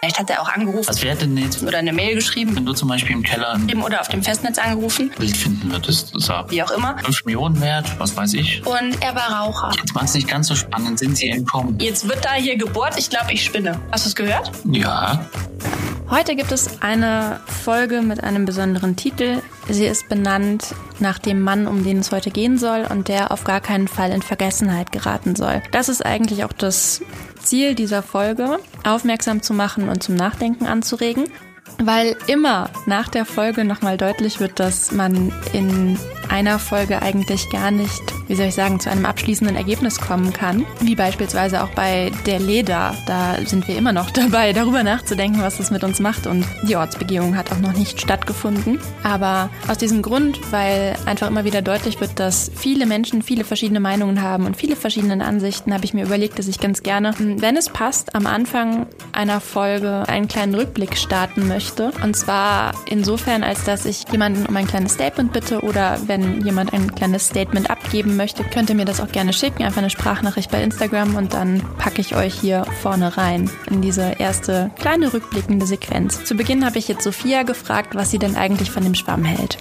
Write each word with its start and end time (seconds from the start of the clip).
Vielleicht 0.00 0.18
hat 0.18 0.30
er 0.30 0.42
auch 0.42 0.48
angerufen. 0.48 0.88
Was 0.88 1.02
wäre 1.02 1.16
denn 1.16 1.36
jetzt, 1.36 1.62
oder 1.62 1.78
eine 1.78 1.92
Mail 1.92 2.14
geschrieben. 2.14 2.54
Wenn 2.54 2.64
du 2.64 2.72
zum 2.72 2.88
Beispiel 2.88 3.16
im 3.16 3.22
Keller 3.22 3.58
oder 3.84 4.00
auf 4.00 4.08
dem 4.08 4.22
Festnetz 4.22 4.58
angerufen. 4.58 5.10
Bild 5.18 5.36
finden 5.36 5.70
würdest, 5.72 6.14
das 6.14 6.28
wie 6.48 6.62
auch 6.62 6.70
immer. 6.70 6.96
5 6.98 7.24
Millionen 7.24 7.60
wert, 7.60 7.86
was 7.98 8.16
weiß 8.16 8.34
ich. 8.34 8.64
Und 8.64 9.02
er 9.02 9.14
war 9.14 9.40
Raucher. 9.40 9.72
Jetzt 9.76 9.94
war 9.94 10.04
es 10.04 10.14
nicht 10.14 10.28
ganz 10.28 10.48
so 10.48 10.54
spannend. 10.54 10.98
Sind 10.98 11.16
sie 11.16 11.28
entkommen? 11.28 11.78
Jetzt 11.80 12.08
wird 12.08 12.24
da 12.24 12.34
hier 12.34 12.56
gebohrt. 12.56 12.94
Ich 12.96 13.10
glaube, 13.10 13.32
ich 13.32 13.44
spinne. 13.44 13.80
Hast 13.90 14.04
du 14.04 14.08
es 14.10 14.14
gehört? 14.14 14.52
Ja. 14.70 15.26
Heute 16.10 16.36
gibt 16.36 16.52
es 16.52 16.80
eine 16.80 17.38
Folge 17.44 18.00
mit 18.00 18.24
einem 18.24 18.46
besonderen 18.46 18.96
Titel. 18.96 19.42
Sie 19.68 19.84
ist 19.84 20.08
benannt 20.08 20.74
nach 21.00 21.18
dem 21.18 21.42
Mann, 21.42 21.66
um 21.66 21.84
den 21.84 21.98
es 21.98 22.12
heute 22.12 22.30
gehen 22.30 22.56
soll 22.56 22.86
und 22.88 23.08
der 23.08 23.30
auf 23.30 23.44
gar 23.44 23.60
keinen 23.60 23.88
Fall 23.88 24.10
in 24.12 24.22
Vergessenheit 24.22 24.90
geraten 24.90 25.36
soll. 25.36 25.62
Das 25.70 25.90
ist 25.90 26.04
eigentlich 26.04 26.44
auch 26.44 26.52
das 26.54 27.02
Ziel 27.42 27.74
dieser 27.74 28.02
Folge, 28.02 28.58
aufmerksam 28.84 29.42
zu 29.42 29.52
machen 29.52 29.90
und 29.90 30.02
zum 30.02 30.14
Nachdenken 30.14 30.66
anzuregen, 30.66 31.24
weil 31.82 32.16
immer 32.26 32.70
nach 32.86 33.08
der 33.08 33.24
Folge 33.24 33.64
nochmal 33.64 33.96
deutlich 33.96 34.40
wird, 34.40 34.58
dass 34.60 34.92
man 34.92 35.32
in 35.52 35.98
einer 36.28 36.58
Folge 36.58 37.02
eigentlich 37.02 37.50
gar 37.50 37.70
nicht, 37.70 38.02
wie 38.26 38.34
soll 38.34 38.46
ich 38.46 38.54
sagen, 38.54 38.80
zu 38.80 38.90
einem 38.90 39.06
abschließenden 39.06 39.56
Ergebnis 39.56 40.00
kommen 40.00 40.32
kann. 40.32 40.66
Wie 40.80 40.94
beispielsweise 40.94 41.62
auch 41.62 41.70
bei 41.70 42.12
der 42.26 42.38
Leda. 42.38 42.94
Da 43.06 43.36
sind 43.44 43.66
wir 43.68 43.76
immer 43.76 43.92
noch 43.92 44.10
dabei, 44.12 44.52
darüber 44.52 44.82
nachzudenken, 44.82 45.40
was 45.40 45.58
das 45.58 45.70
mit 45.70 45.84
uns 45.84 46.00
macht. 46.00 46.26
Und 46.26 46.44
die 46.62 46.76
Ortsbegehung 46.76 47.36
hat 47.36 47.50
auch 47.52 47.58
noch 47.58 47.72
nicht 47.72 48.00
stattgefunden. 48.00 48.78
Aber 49.02 49.50
aus 49.68 49.78
diesem 49.78 50.02
Grund, 50.02 50.38
weil 50.52 50.96
einfach 51.06 51.28
immer 51.28 51.44
wieder 51.44 51.62
deutlich 51.62 52.00
wird, 52.00 52.18
dass 52.18 52.50
viele 52.54 52.86
Menschen 52.86 53.22
viele 53.22 53.44
verschiedene 53.44 53.80
Meinungen 53.80 54.22
haben 54.22 54.46
und 54.46 54.56
viele 54.56 54.76
verschiedene 54.76 55.24
Ansichten, 55.24 55.72
habe 55.72 55.84
ich 55.84 55.94
mir 55.94 56.04
überlegt, 56.04 56.38
dass 56.38 56.48
ich 56.48 56.60
ganz 56.60 56.82
gerne, 56.82 57.14
wenn 57.18 57.56
es 57.56 57.70
passt, 57.70 58.14
am 58.14 58.26
Anfang 58.26 58.86
einer 59.12 59.40
Folge 59.40 60.04
einen 60.06 60.28
kleinen 60.28 60.54
Rückblick 60.54 60.96
starten 60.96 61.48
möchte. 61.48 61.67
Und 62.02 62.14
zwar 62.14 62.74
insofern, 62.86 63.42
als 63.42 63.64
dass 63.64 63.84
ich 63.84 64.04
jemanden 64.10 64.46
um 64.46 64.56
ein 64.56 64.66
kleines 64.66 64.92
Statement 64.92 65.32
bitte 65.32 65.60
oder 65.60 65.98
wenn 66.06 66.18
wenn 66.18 66.44
jemand 66.44 66.72
ein 66.72 66.94
kleines 66.94 67.26
Statement 67.26 67.70
abgeben 67.70 68.16
möchte, 68.16 68.44
könnt 68.44 68.68
ihr 68.70 68.76
mir 68.76 68.84
das 68.84 69.00
auch 69.00 69.10
gerne 69.10 69.32
schicken. 69.32 69.62
Einfach 69.62 69.78
eine 69.78 69.90
Sprachnachricht 69.90 70.50
bei 70.50 70.62
Instagram 70.62 71.16
und 71.16 71.34
dann 71.34 71.62
packe 71.78 72.00
ich 72.00 72.14
euch 72.16 72.34
hier 72.34 72.64
vorne 72.82 73.16
rein 73.16 73.50
in 73.70 73.80
diese 73.80 74.16
erste 74.18 74.70
kleine 74.78 75.12
rückblickende 75.12 75.66
Sequenz. 75.66 76.24
Zu 76.24 76.34
Beginn 76.34 76.64
habe 76.64 76.78
ich 76.78 76.88
jetzt 76.88 77.04
Sophia 77.04 77.42
gefragt, 77.42 77.94
was 77.94 78.10
sie 78.10 78.18
denn 78.18 78.36
eigentlich 78.36 78.70
von 78.70 78.82
dem 78.82 78.94
Schwamm 78.94 79.24
hält. 79.24 79.58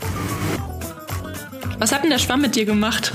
Was 1.80 1.92
hat 1.92 2.04
denn 2.04 2.10
der 2.10 2.20
Schwamm 2.20 2.42
mit 2.42 2.56
dir 2.56 2.66
gemacht? 2.66 3.14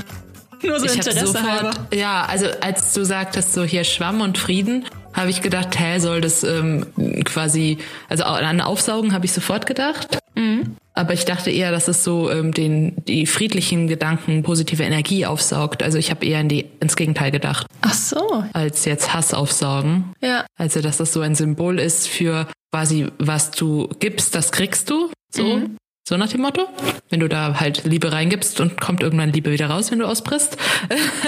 Nur 0.61 0.79
so 0.79 0.85
ich 0.85 0.95
Interesse 0.95 1.27
sofort, 1.27 1.43
halber. 1.43 1.71
Ja, 1.93 2.25
also 2.25 2.47
als 2.61 2.93
du 2.93 3.03
sagtest, 3.03 3.53
so 3.53 3.63
hier 3.65 3.83
Schwamm 3.83 4.21
und 4.21 4.37
Frieden, 4.37 4.85
habe 5.13 5.29
ich 5.29 5.41
gedacht, 5.41 5.79
hä, 5.79 5.99
soll 5.99 6.21
das 6.21 6.43
ähm, 6.43 6.85
quasi, 7.23 7.77
also 8.09 8.23
an 8.23 8.61
Aufsaugen 8.61 9.13
habe 9.13 9.25
ich 9.25 9.31
sofort 9.31 9.65
gedacht. 9.65 10.19
Mhm. 10.35 10.75
Aber 10.95 11.13
ich 11.13 11.25
dachte 11.25 11.49
eher, 11.49 11.71
dass 11.71 11.87
es 11.87 12.03
so 12.03 12.29
ähm, 12.29 12.53
den 12.53 13.03
die 13.07 13.25
friedlichen 13.25 13.87
Gedanken, 13.87 14.43
positive 14.43 14.83
Energie 14.83 15.25
aufsaugt. 15.25 15.81
Also 15.81 15.97
ich 15.97 16.11
habe 16.11 16.25
eher 16.25 16.39
in 16.39 16.49
die, 16.49 16.65
ins 16.79 16.95
Gegenteil 16.95 17.31
gedacht. 17.31 17.65
Ach 17.81 17.93
so. 17.93 18.43
Als 18.53 18.85
jetzt 18.85 19.13
Hass 19.13 19.33
aufsaugen. 19.33 20.13
Ja. 20.21 20.45
Also 20.57 20.81
dass 20.81 20.97
das 20.97 21.13
so 21.13 21.21
ein 21.21 21.35
Symbol 21.35 21.79
ist 21.79 22.07
für 22.07 22.47
quasi, 22.71 23.07
was 23.17 23.51
du 23.51 23.89
gibst, 23.99 24.35
das 24.35 24.51
kriegst 24.51 24.89
du. 24.89 25.09
So. 25.31 25.43
Mhm. 25.43 25.77
So 26.05 26.17
nach 26.17 26.27
dem 26.27 26.41
Motto. 26.41 26.67
Wenn 27.09 27.21
du 27.21 27.29
da 27.29 27.61
halt 27.61 27.85
Liebe 27.85 28.11
reingibst 28.11 28.59
und 28.59 28.81
kommt 28.81 29.01
irgendwann 29.01 29.31
Liebe 29.31 29.51
wieder 29.51 29.67
raus, 29.67 29.89
wenn 29.89 29.99
du 29.99 30.05
ausbrichst. 30.05 30.57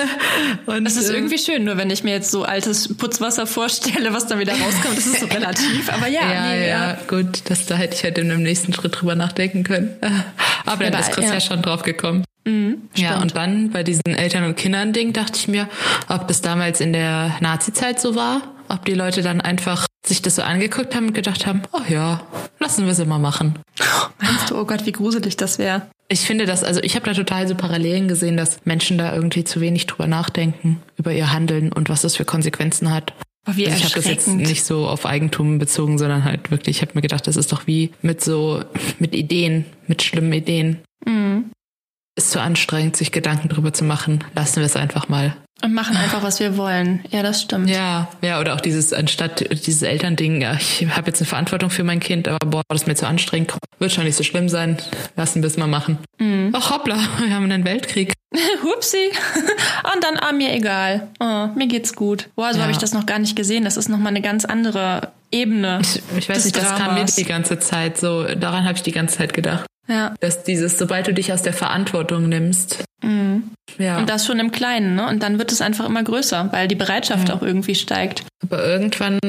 und, 0.66 0.84
das 0.84 0.98
ist 0.98 1.08
ähm, 1.10 1.16
irgendwie 1.16 1.38
schön, 1.38 1.64
nur 1.64 1.78
wenn 1.78 1.90
ich 1.90 2.04
mir 2.04 2.12
jetzt 2.12 2.30
so 2.30 2.44
altes 2.44 2.94
Putzwasser 2.98 3.48
vorstelle, 3.48 4.14
was 4.14 4.28
dann 4.28 4.38
wieder 4.38 4.52
rauskommt, 4.52 4.98
das 4.98 5.06
ist 5.06 5.22
so 5.22 5.26
relativ. 5.34 5.90
Aber 5.94 6.08
ja, 6.08 6.30
ja, 6.30 6.52
nee, 6.52 6.68
ja, 6.68 6.90
ja, 6.90 6.98
gut, 7.08 7.50
das, 7.50 7.68
da 7.68 7.76
hätte 7.76 7.96
ich 7.96 8.04
halt 8.04 8.18
in 8.18 8.30
einem 8.30 8.44
nächsten 8.44 8.74
Schritt 8.74 9.00
drüber 9.00 9.16
nachdenken 9.16 9.64
können. 9.64 9.96
Aber 10.66 10.84
dann 10.84 10.92
ja, 10.92 11.00
ist 11.00 11.14
Chris 11.14 11.26
ja. 11.26 11.36
ja 11.36 11.40
schon 11.40 11.62
drauf 11.62 11.84
gekommen. 11.84 12.26
Mhm, 12.44 12.90
ja, 12.96 13.22
und 13.22 13.34
dann 13.36 13.72
bei 13.72 13.84
diesen 13.84 14.04
Eltern- 14.06 14.44
und 14.44 14.58
Kindern-Ding 14.58 15.14
dachte 15.14 15.40
ich 15.40 15.48
mir, 15.48 15.70
ob 16.10 16.28
das 16.28 16.42
damals 16.42 16.82
in 16.82 16.92
der 16.92 17.38
Nazi-Zeit 17.40 18.02
so 18.02 18.16
war, 18.16 18.42
ob 18.70 18.86
die 18.86 18.94
Leute 18.94 19.22
dann 19.22 19.42
einfach 19.42 19.88
sich 20.06 20.22
das 20.22 20.36
so 20.36 20.42
angeguckt 20.42 20.96
haben 20.96 21.08
und 21.08 21.14
gedacht 21.14 21.46
haben, 21.48 21.64
oh 21.74 21.82
ja, 21.90 22.22
lassen 22.60 22.86
wir 22.86 22.94
sie 22.94 23.06
mal 23.06 23.20
machen. 23.20 23.60
Meinst 24.22 24.52
du, 24.52 24.58
oh 24.58 24.66
Gott, 24.66 24.86
wie 24.86 24.92
gruselig 24.92 25.38
das 25.38 25.58
wäre? 25.58 25.84
Ich 26.08 26.22
finde 26.22 26.46
das, 26.46 26.64
also 26.64 26.82
ich 26.84 26.96
habe 26.96 27.06
da 27.06 27.14
total 27.14 27.48
so 27.48 27.56
Parallelen 27.56 28.08
gesehen, 28.08 28.38
dass 28.38 28.64
Menschen 28.66 28.98
da 28.98 29.14
irgendwie 29.14 29.44
zu 29.44 29.60
wenig 29.60 29.88
drüber 29.88 30.08
nachdenken, 30.08 30.82
über 30.98 31.12
ihr 31.12 31.32
Handeln 31.32 31.74
und 31.74 31.90
was 31.90 32.02
das 32.02 32.16
für 32.16 32.26
Konsequenzen 32.26 32.94
hat. 32.94 33.14
Also 33.46 33.62
ich 33.62 33.84
habe 33.84 33.94
das 33.94 34.06
jetzt 34.06 34.28
nicht 34.28 34.66
so 34.66 34.88
auf 34.88 35.06
Eigentum 35.06 35.60
bezogen, 35.60 35.98
sondern 35.98 36.24
halt 36.24 36.50
wirklich, 36.50 36.78
ich 36.78 36.82
habe 36.82 36.94
mir 36.96 37.02
gedacht, 37.02 37.28
das 37.28 37.38
ist 37.38 37.52
doch 37.52 37.68
wie 37.68 37.92
mit 38.02 38.24
so, 38.24 38.64
mit 38.98 39.14
Ideen, 39.14 39.66
mit 39.88 40.02
schlimmen 40.02 40.34
Ideen. 40.34 40.80
Mhm. 41.06 41.52
Ist 42.16 42.32
zu 42.32 42.40
anstrengend, 42.40 42.96
sich 42.96 43.12
Gedanken 43.12 43.50
drüber 43.50 43.74
zu 43.74 43.84
machen. 43.84 44.24
Lassen 44.36 44.58
wir 44.58 44.66
es 44.66 44.76
einfach 44.76 45.10
mal. 45.10 45.36
Und 45.64 45.74
machen 45.74 45.96
einfach, 45.96 46.22
was 46.22 46.40
wir 46.40 46.58
wollen. 46.58 47.04
Ja, 47.10 47.24
das 47.24 47.42
stimmt. 47.42 47.70
Ja, 47.70 48.10
ja, 48.22 48.40
oder 48.42 48.56
auch 48.56 48.62
dieses, 48.62 48.92
anstatt 48.92 49.40
dieses 49.66 49.82
Elternding, 49.82 50.42
ja, 50.42 50.54
ich 50.54 50.86
habe 50.90 51.08
jetzt 51.08 51.22
eine 51.22 51.28
Verantwortung 51.28 51.70
für 51.70 51.84
mein 51.84 52.02
Kind, 52.02 52.28
aber 52.28 52.46
boah, 52.46 52.62
das 52.68 52.82
ist 52.82 52.88
mir 52.88 52.96
zu 52.96 53.08
anstrengend. 53.08 53.54
Wird 53.80 53.92
schon 53.92 54.04
nicht 54.04 54.18
so 54.18 54.24
schlimm 54.24 54.50
sein. 54.50 54.78
Lassen 55.16 55.42
wir 55.42 55.48
es 55.48 55.56
mal 55.56 55.68
machen. 55.68 55.98
Mhm. 56.20 56.52
Ach 56.54 56.72
hoppla, 56.72 56.98
wir 57.20 57.34
haben 57.34 57.50
einen 57.50 57.64
Weltkrieg. 57.64 58.14
Hupsi. 58.64 59.12
Und 59.94 60.04
dann, 60.04 60.18
ah, 60.20 60.34
mir 60.34 60.54
egal. 60.54 61.08
Oh, 61.22 61.48
mir 61.56 61.68
geht's 61.68 61.96
gut. 61.96 62.30
Boah, 62.36 62.52
so 62.52 62.58
ja. 62.58 62.64
habe 62.64 62.72
ich 62.72 62.78
das 62.78 62.94
noch 62.94 63.06
gar 63.06 63.20
nicht 63.20 63.36
gesehen. 63.36 63.64
Das 63.64 63.78
ist 63.78 63.88
nochmal 63.88 64.10
eine 64.10 64.22
ganz 64.22 64.44
andere 64.44 65.10
Ebene. 65.32 65.80
Ich, 65.82 66.02
ich 66.18 66.30
weiß 66.30 66.44
nicht, 66.46 66.58
das 66.58 66.66
Dramas. 66.66 66.80
kam 66.80 66.96
mir 66.96 67.06
die 67.06 67.24
ganze 67.24 67.60
Zeit 67.60 67.98
so. 67.98 68.24
Daran 68.24 68.66
habe 68.66 68.76
ich 68.76 68.84
die 68.84 68.92
ganze 68.92 69.18
Zeit 69.18 69.34
gedacht. 69.34 69.66
Ja. 69.88 70.16
Dass 70.20 70.44
dieses, 70.44 70.78
sobald 70.78 71.08
du 71.08 71.14
dich 71.14 71.32
aus 71.32 71.42
der 71.42 71.54
Verantwortung 71.54 72.28
nimmst. 72.28 72.84
Mhm. 73.04 73.52
Ja. 73.78 73.98
Und 73.98 74.10
das 74.10 74.26
schon 74.26 74.40
im 74.40 74.52
Kleinen, 74.52 74.96
ne? 74.96 75.08
Und 75.08 75.22
dann 75.22 75.38
wird 75.38 75.52
es 75.52 75.62
einfach 75.62 75.86
immer 75.86 76.02
größer, 76.02 76.50
weil 76.52 76.68
die 76.68 76.76
Bereitschaft 76.76 77.30
ja. 77.30 77.36
auch 77.36 77.42
irgendwie 77.42 77.76
steigt. 77.76 78.24
Aber 78.42 78.66
irgendwann, 78.66 79.20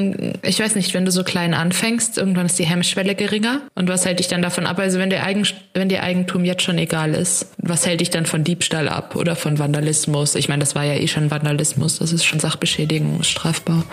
ich 0.42 0.60
weiß 0.60 0.76
nicht, 0.76 0.94
wenn 0.94 1.04
du 1.04 1.10
so 1.10 1.24
klein 1.24 1.52
anfängst, 1.52 2.16
irgendwann 2.16 2.46
ist 2.46 2.58
die 2.58 2.66
Hemmschwelle 2.66 3.14
geringer. 3.14 3.62
Und 3.74 3.88
was 3.88 4.06
hält 4.06 4.18
dich 4.18 4.28
dann 4.28 4.42
davon 4.42 4.66
ab? 4.66 4.78
Also 4.78 4.98
wenn 4.98 5.10
dir, 5.10 5.24
Eigen, 5.24 5.46
wenn 5.74 5.88
dir 5.88 6.02
Eigentum 6.02 6.44
jetzt 6.44 6.62
schon 6.62 6.78
egal 6.78 7.14
ist, 7.14 7.52
was 7.58 7.86
hält 7.86 8.00
dich 8.00 8.10
dann 8.10 8.26
von 8.26 8.44
Diebstahl 8.44 8.88
ab 8.88 9.16
oder 9.16 9.36
von 9.36 9.58
Vandalismus? 9.58 10.34
Ich 10.36 10.48
meine, 10.48 10.60
das 10.60 10.74
war 10.74 10.84
ja 10.84 10.94
eh 10.94 11.08
schon 11.08 11.30
Vandalismus, 11.30 11.98
das 11.98 12.12
ist 12.12 12.24
schon 12.24 12.40
Sachbeschädigung, 12.40 13.20
ist 13.20 13.28
strafbar. 13.28 13.84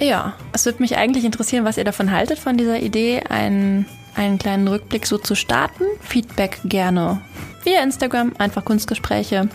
Ja, 0.00 0.34
es 0.52 0.64
würde 0.64 0.80
mich 0.80 0.96
eigentlich 0.96 1.24
interessieren, 1.24 1.64
was 1.64 1.76
ihr 1.76 1.84
davon 1.84 2.10
haltet, 2.10 2.38
von 2.38 2.56
dieser 2.56 2.80
Idee, 2.80 3.22
einen, 3.28 3.84
einen 4.14 4.38
kleinen 4.38 4.68
Rückblick 4.68 5.06
so 5.06 5.18
zu 5.18 5.34
starten. 5.34 5.84
Feedback 6.00 6.60
gerne 6.64 7.20
via 7.64 7.82
Instagram, 7.82 8.32
einfach 8.38 8.64
Kunstgespräche. 8.64 9.48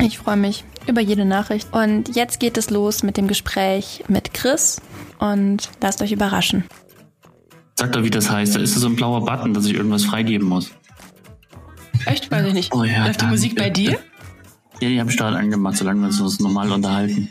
Ich 0.00 0.18
freue 0.18 0.36
mich 0.36 0.64
über 0.86 1.00
jede 1.00 1.24
Nachricht. 1.24 1.72
Und 1.72 2.14
jetzt 2.14 2.40
geht 2.40 2.56
es 2.56 2.70
los 2.70 3.02
mit 3.02 3.16
dem 3.16 3.28
Gespräch 3.28 4.04
mit 4.08 4.34
Chris 4.34 4.80
und 5.18 5.70
lasst 5.80 6.02
euch 6.02 6.12
überraschen. 6.12 6.64
Sag 7.78 7.92
doch, 7.92 8.02
wie 8.02 8.10
das 8.10 8.30
heißt. 8.30 8.56
Da 8.56 8.60
ist 8.60 8.74
so 8.74 8.86
ein 8.86 8.96
blauer 8.96 9.24
Button, 9.24 9.54
dass 9.54 9.66
ich 9.66 9.74
irgendwas 9.74 10.04
freigeben 10.04 10.48
muss. 10.48 10.70
Echt? 12.06 12.30
Weiß 12.30 12.46
ich 12.46 12.54
nicht. 12.54 12.74
Oh 12.74 12.84
ja, 12.84 13.06
Läuft 13.06 13.20
die 13.22 13.26
Musik 13.26 13.56
bei 13.56 13.70
dir? 13.70 13.98
Ja, 14.80 14.88
die 14.88 15.00
habe 15.00 15.10
ich 15.10 15.16
gerade 15.16 15.36
angemacht, 15.36 15.76
solange 15.76 16.00
wir 16.00 16.24
uns 16.24 16.40
normal 16.40 16.72
unterhalten. 16.72 17.28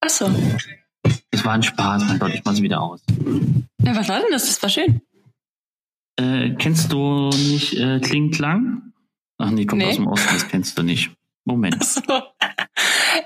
Ach 0.00 0.08
so. 0.08 0.30
Es 1.30 1.44
war 1.44 1.52
ein 1.52 1.62
Spaß, 1.62 2.04
mein 2.04 2.18
Gott, 2.18 2.32
ich 2.34 2.42
mach 2.44 2.54
sie 2.54 2.62
wieder 2.62 2.80
aus. 2.80 3.00
Ja, 3.82 3.96
was 3.96 4.08
war 4.08 4.20
denn 4.20 4.30
das? 4.30 4.46
Das 4.46 4.62
war 4.62 4.70
schön. 4.70 5.00
Äh, 6.16 6.50
kennst 6.58 6.92
du 6.92 7.30
nicht 7.30 7.74
äh, 7.74 8.00
Kling 8.00 8.30
Klang? 8.30 8.92
Ach 9.38 9.50
nee, 9.50 9.66
kommt 9.66 9.82
nee. 9.82 9.88
aus 9.88 9.96
dem 9.96 10.06
Osten, 10.06 10.34
das 10.34 10.48
kennst 10.48 10.78
du 10.78 10.82
nicht. 10.82 11.10
Moment. 11.44 11.82
So. 11.84 12.02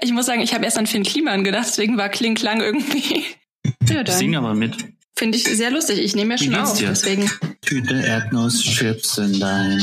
Ich 0.01 0.13
muss 0.13 0.27
sagen, 0.27 0.43
ich 0.43 0.55
habe 0.55 0.65
erst 0.65 0.79
an 0.79 0.87
Finn 0.87 1.03
Kliman 1.03 1.43
gedacht, 1.45 1.67
deswegen 1.67 1.97
war 1.97 2.09
Kling 2.09 2.35
Klang 2.35 2.61
irgendwie. 2.61 3.25
Ja, 3.89 4.03
ich 4.03 4.11
sing 4.13 4.37
aber 4.37 4.55
mit. 4.55 4.77
Finde 5.17 5.37
ich 5.37 5.45
sehr 5.45 5.71
lustig. 5.71 5.99
Ich 5.99 6.15
nehme 6.15 6.35
ja 6.35 6.39
schon 6.39 6.55
auf, 6.55 6.79
dir? 6.79 6.89
deswegen. 6.89 7.31
Tüte 7.61 7.95
Erdnusschips 7.95 9.19
in 9.19 9.41
dein 9.41 9.83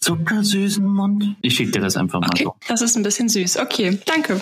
zuckersüßen 0.00 0.84
Mund. 0.84 1.36
Ich 1.42 1.54
schicke 1.54 1.72
dir 1.72 1.80
das 1.80 1.96
einfach 1.96 2.20
mal 2.20 2.28
okay, 2.28 2.44
so. 2.44 2.56
Das 2.68 2.82
ist 2.82 2.96
ein 2.96 3.02
bisschen 3.02 3.28
süß. 3.28 3.58
Okay, 3.58 3.98
danke. 4.04 4.40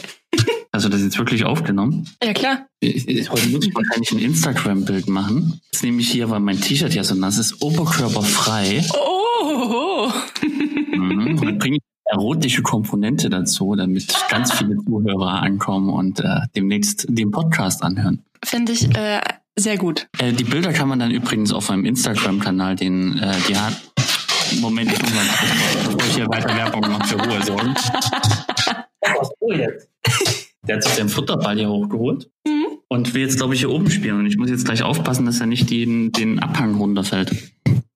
Hast 0.80 0.86
du 0.86 0.92
das 0.92 1.02
jetzt 1.02 1.18
wirklich 1.18 1.44
aufgenommen? 1.44 2.08
Ja, 2.24 2.32
klar. 2.32 2.66
Heute 2.82 3.48
muss 3.50 3.66
ich 3.66 3.74
wahrscheinlich 3.74 4.12
ein 4.12 4.18
Instagram-Bild 4.18 5.10
machen. 5.10 5.60
Jetzt 5.70 5.82
nehme 5.82 6.00
ich 6.00 6.10
hier, 6.10 6.30
weil 6.30 6.40
mein 6.40 6.58
T-Shirt 6.58 6.94
ja 6.94 7.04
so 7.04 7.14
nass 7.14 7.36
ist, 7.36 7.60
oberkörperfrei. 7.60 8.82
Oh! 8.94 10.10
mhm, 10.96 11.38
und 11.38 11.58
bringe 11.58 11.76
ich 11.76 11.82
erotische 12.06 12.62
Komponente 12.62 13.28
dazu, 13.28 13.74
damit 13.76 14.10
ganz 14.30 14.52
viele 14.52 14.76
Zuhörer 14.76 15.42
ankommen 15.42 15.90
und 15.90 16.20
äh, 16.20 16.46
demnächst 16.56 17.04
den 17.10 17.30
Podcast 17.30 17.82
anhören. 17.82 18.24
Finde 18.42 18.72
ich 18.72 18.88
äh, 18.96 19.20
sehr 19.58 19.76
gut. 19.76 20.08
Äh, 20.18 20.32
die 20.32 20.44
Bilder 20.44 20.72
kann 20.72 20.88
man 20.88 20.98
dann 20.98 21.10
übrigens 21.10 21.52
auf 21.52 21.68
meinem 21.68 21.84
Instagram-Kanal, 21.84 22.76
den 22.76 23.18
äh, 23.18 23.34
die 23.46 23.54
hat. 23.54 23.74
Moment, 24.62 24.90
ich 24.90 25.02
muss 25.02 25.12
mal, 25.12 25.24
bevor 25.84 26.00
ich 26.08 26.14
hier 26.14 26.26
weiter 26.28 26.56
Werbung 26.56 26.90
mache, 26.90 27.06
für 27.06 27.22
Ruhe 27.22 27.42
sorgen. 27.42 27.74
Was 29.02 29.30
oh, 29.40 29.52
jetzt? 29.52 29.90
Der 30.70 30.76
hat 30.76 30.84
sich 30.84 30.92
seinen 30.92 31.08
Futterball 31.08 31.56
hier 31.56 31.68
hochgeholt. 31.68 32.30
Mhm. 32.46 32.78
und 32.86 33.12
will 33.12 33.22
jetzt, 33.22 33.38
glaube 33.38 33.54
ich, 33.54 33.60
hier 33.60 33.70
oben 33.70 33.90
spielen. 33.90 34.20
Und 34.20 34.26
ich 34.26 34.36
muss 34.36 34.50
jetzt 34.50 34.64
gleich 34.64 34.84
aufpassen, 34.84 35.26
dass 35.26 35.40
er 35.40 35.46
nicht 35.46 35.68
den, 35.68 36.12
den 36.12 36.38
Abhang 36.38 36.76
runterfällt. 36.76 37.32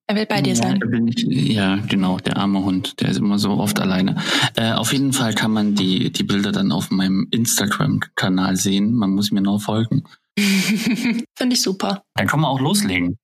Er 0.09 0.17
will 0.17 0.27
bei 0.27 0.43
dir 0.43 0.57
sein. 0.57 0.81
Ja, 1.29 1.77
genau, 1.77 2.19
der 2.19 2.37
arme 2.37 2.65
Hund, 2.65 3.01
der 3.01 3.11
ist 3.11 3.19
immer 3.19 3.39
so 3.39 3.53
oft 3.53 3.79
alleine. 3.79 4.21
Äh, 4.57 4.73
auf 4.73 4.93
jeden 4.93 5.13
Fall 5.13 5.35
kann 5.35 5.53
man 5.53 5.77
die, 5.77 6.11
die 6.11 6.25
Bilder 6.25 6.51
dann 6.51 6.73
auf 6.73 6.91
meinem 6.91 7.29
Instagram-Kanal 7.31 8.57
sehen. 8.57 8.93
Man 8.93 9.11
muss 9.11 9.31
mir 9.31 9.41
nur 9.41 9.61
folgen. 9.61 10.03
Finde 10.37 11.55
ich 11.55 11.63
super. 11.63 12.03
Dann 12.17 12.27
können 12.27 12.43
wir 12.43 12.49
auch 12.49 12.61
loslegen. 12.61 13.19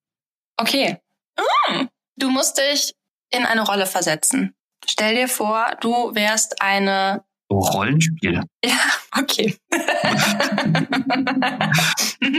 Okay. 0.58 0.98
Mm, 1.36 1.86
du 2.16 2.30
musst 2.30 2.56
dich 2.56 2.92
in 3.32 3.44
eine 3.44 3.62
Rolle 3.62 3.86
versetzen. 3.86 4.54
Stell 4.86 5.16
dir 5.16 5.26
vor, 5.26 5.76
du 5.80 6.14
wärst 6.14 6.62
eine 6.62 7.24
Rollenspiel. 7.58 8.42
Ja, 8.64 8.76
okay. 9.18 9.56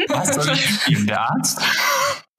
Was 0.09 0.35
soll 0.35 0.53
ich 0.53 0.65
spielen? 0.69 1.07
Der 1.07 1.21
Arzt? 1.21 1.61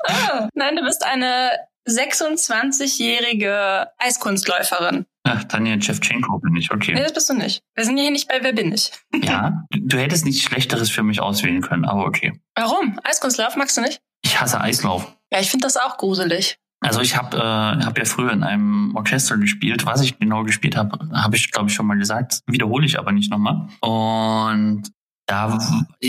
Oh, 0.08 0.48
nein, 0.54 0.76
du 0.76 0.82
bist 0.82 1.04
eine 1.04 1.50
26-jährige 1.88 3.88
Eiskunstläuferin. 3.98 5.06
Ach, 5.24 5.44
Tanja 5.44 5.80
Shevchenko 5.80 6.38
bin 6.38 6.56
ich, 6.56 6.72
okay. 6.72 6.94
Nee, 6.94 7.02
das 7.02 7.12
bist 7.12 7.30
du 7.30 7.34
nicht. 7.34 7.62
Wir 7.76 7.84
sind 7.84 7.96
hier 7.96 8.10
nicht 8.10 8.28
bei 8.28 8.42
Wer 8.42 8.52
bin 8.52 8.72
ich? 8.72 8.90
Ja, 9.22 9.64
du 9.70 9.98
hättest 9.98 10.24
nichts 10.24 10.42
Schlechteres 10.42 10.90
für 10.90 11.04
mich 11.04 11.20
auswählen 11.20 11.60
können, 11.60 11.84
aber 11.84 12.06
okay. 12.06 12.32
Warum? 12.56 12.98
Eiskunstlauf 13.04 13.54
magst 13.56 13.76
du 13.76 13.82
nicht? 13.82 14.00
Ich 14.24 14.40
hasse 14.40 14.60
Eislauf. 14.60 15.16
Ja, 15.32 15.40
ich 15.40 15.50
finde 15.50 15.66
das 15.66 15.76
auch 15.76 15.96
gruselig. 15.96 16.56
Also 16.82 17.00
ich 17.00 17.16
habe 17.16 17.36
äh, 17.36 17.84
hab 17.84 17.96
ja 17.96 18.04
früher 18.04 18.32
in 18.32 18.42
einem 18.42 18.94
Orchester 18.96 19.38
gespielt. 19.38 19.86
Was 19.86 20.02
ich 20.02 20.18
genau 20.18 20.42
gespielt 20.44 20.76
habe, 20.76 21.08
habe 21.12 21.36
ich, 21.36 21.50
glaube 21.50 21.68
ich, 21.68 21.74
schon 21.74 21.86
mal 21.86 21.96
gesagt. 21.96 22.40
Wiederhole 22.46 22.84
ich 22.84 22.98
aber 22.98 23.12
nicht 23.12 23.30
nochmal. 23.30 23.68
Und 23.80 24.90
da 25.26 25.58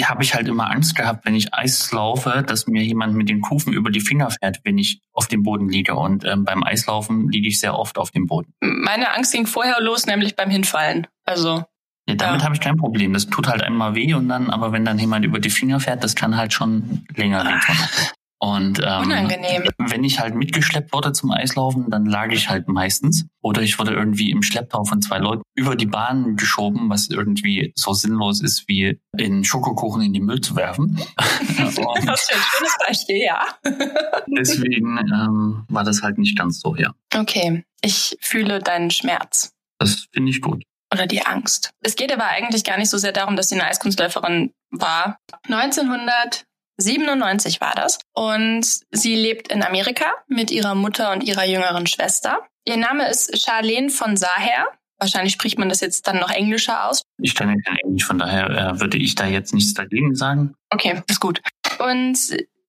habe 0.04 0.24
ich 0.24 0.34
halt 0.34 0.48
immer 0.48 0.70
Angst 0.72 0.96
gehabt, 0.96 1.25
wenn 1.25 1.36
ich 1.36 1.54
Eis 1.54 1.92
laufe, 1.92 2.44
dass 2.46 2.68
mir 2.68 2.84
jemand 2.84 3.14
mit 3.14 3.30
den 3.30 3.42
Kufen 3.42 3.72
über 3.72 3.92
die 3.92 4.02
Finger 4.02 4.31
fährt, 4.31 4.60
wenn 4.64 4.78
ich 4.78 5.02
auf 5.14 5.28
dem 5.28 5.44
Boden 5.44 5.70
liege. 5.70 5.96
Und 5.96 6.25
ähm, 6.25 6.44
beim 6.44 6.64
Eislaufen 6.64 7.30
liege 7.30 7.48
ich 7.48 7.60
sehr 7.60 7.78
oft 7.78 7.98
auf 7.98 8.12
dem 8.12 8.26
Boden. 8.26 8.54
Meine 8.60 9.14
Angst 9.14 9.31
ging 9.31 9.46
vorher 9.46 9.80
los, 9.80 10.08
nämlich 10.08 10.36
beim 10.36 10.50
Hinfallen. 10.50 11.08
Also 11.26 11.64
ja, 12.08 12.16
damit 12.16 12.42
ja. 12.42 12.46
habe 12.46 12.56
ich 12.56 12.62
kein 12.62 12.76
Problem. 12.76 13.14
Das 13.14 13.28
tut 13.28 13.48
halt 13.48 13.62
einmal 13.62 13.96
weh 13.96 14.14
und 14.14 14.28
dann, 14.28 14.50
aber 14.50 14.72
wenn 14.72 14.84
dann 14.84 15.00
jemand 15.00 15.24
über 15.26 15.40
die 15.40 15.50
Finger 15.50 15.80
fährt, 15.80 16.04
das 16.04 16.16
kann 16.16 16.36
halt 16.36 16.52
schon 16.52 17.06
länger 17.16 17.46
wehtun. 17.46 17.76
Und 18.44 18.81
ähm, 18.84 19.04
Unangenehm. 19.04 19.69
wenn 19.78 20.04
ich 20.04 20.19
halt 20.19 20.36
mitgeschleppt 20.36 20.92
wurde 20.92 21.13
zum 21.13 21.31
Eislaufen, 21.31 21.90
dann 21.90 22.06
lag 22.06 22.30
ich 22.30 22.50
halt 22.50 22.68
meistens. 22.68 23.25
Oder 23.42 23.62
ich 23.62 23.80
wurde 23.80 23.94
irgendwie 23.94 24.31
im 24.31 24.44
Schlepptau 24.44 24.84
von 24.84 25.01
zwei 25.01 25.18
Leuten 25.19 25.44
über 25.56 25.78
die 25.78 25.86
Bahn 25.86 26.36
geschoben, 26.36 26.90
was 26.90 27.07
irgendwie 27.07 27.72
so 27.78 27.94
sinnlos 27.94 28.42
ist, 28.42 28.68
wie 28.68 29.00
in 29.18 29.45
Schokokuchen 29.45 30.01
in 30.01 30.12
den 30.12 30.25
Müll 30.25 30.42
zu 30.42 30.57
werfen. 30.57 31.00
das 31.16 31.78
ist 31.78 31.80
ein 31.80 32.42
schönes 32.51 32.78
Beispiel, 32.86 33.24
ja. 33.24 33.45
Deswegen 34.38 34.98
ähm, 34.98 35.63
war 35.69 35.86
das 35.86 36.01
halt 36.01 36.18
nicht 36.18 36.38
ganz 36.38 36.60
so, 36.60 36.75
ja. 36.75 36.94
Okay, 37.16 37.63
ich 37.81 38.18
fühle 38.19 38.60
deinen 38.60 38.92
Schmerz. 38.92 39.54
Das 39.80 40.07
finde 40.12 40.31
ich 40.31 40.42
gut. 40.42 40.63
Oder 40.94 41.07
die 41.07 41.25
Angst. 41.25 41.69
Es 41.81 41.95
geht 41.95 42.12
aber 42.12 42.25
eigentlich 42.25 42.66
gar 42.66 42.78
nicht 42.78 42.90
so 42.90 42.98
sehr 42.98 43.13
darum, 43.13 43.38
dass 43.38 43.48
sie 43.48 43.56
eine 43.56 43.69
Eiskunstläuferin 43.69 44.51
war. 44.69 45.18
1900 45.45 46.44
97 46.83 47.62
war 47.62 47.74
das. 47.75 48.00
Und 48.13 48.65
sie 48.91 49.15
lebt 49.15 49.51
in 49.51 49.63
Amerika 49.63 50.06
mit 50.27 50.51
ihrer 50.51 50.75
Mutter 50.75 51.12
und 51.12 51.24
ihrer 51.24 51.45
jüngeren 51.45 51.88
Schwester. 51.88 52.39
Ihr 52.65 52.77
Name 52.77 53.09
ist 53.09 53.44
Charlene 53.44 53.89
von 53.89 54.18
Saher. 54.18 54.68
Wahrscheinlich 55.00 55.33
spricht 55.33 55.57
man 55.57 55.69
das 55.69 55.81
jetzt 55.81 56.07
dann 56.07 56.19
noch 56.19 56.30
englischer 56.30 56.88
aus. 56.88 57.03
Ich 57.18 57.35
kann 57.35 57.50
ja 57.50 57.56
kein 57.65 57.77
Englisch, 57.83 58.06
von 58.06 58.19
daher 58.19 58.50
äh, 58.50 58.80
würde 58.80 58.97
ich 58.97 59.15
da 59.15 59.25
jetzt 59.25 59.53
nichts 59.53 59.74
dagegen 59.74 60.15
sagen. 60.15 60.56
Okay, 60.69 61.01
ist 61.09 61.19
gut. 61.19 61.41
Und 61.80 62.18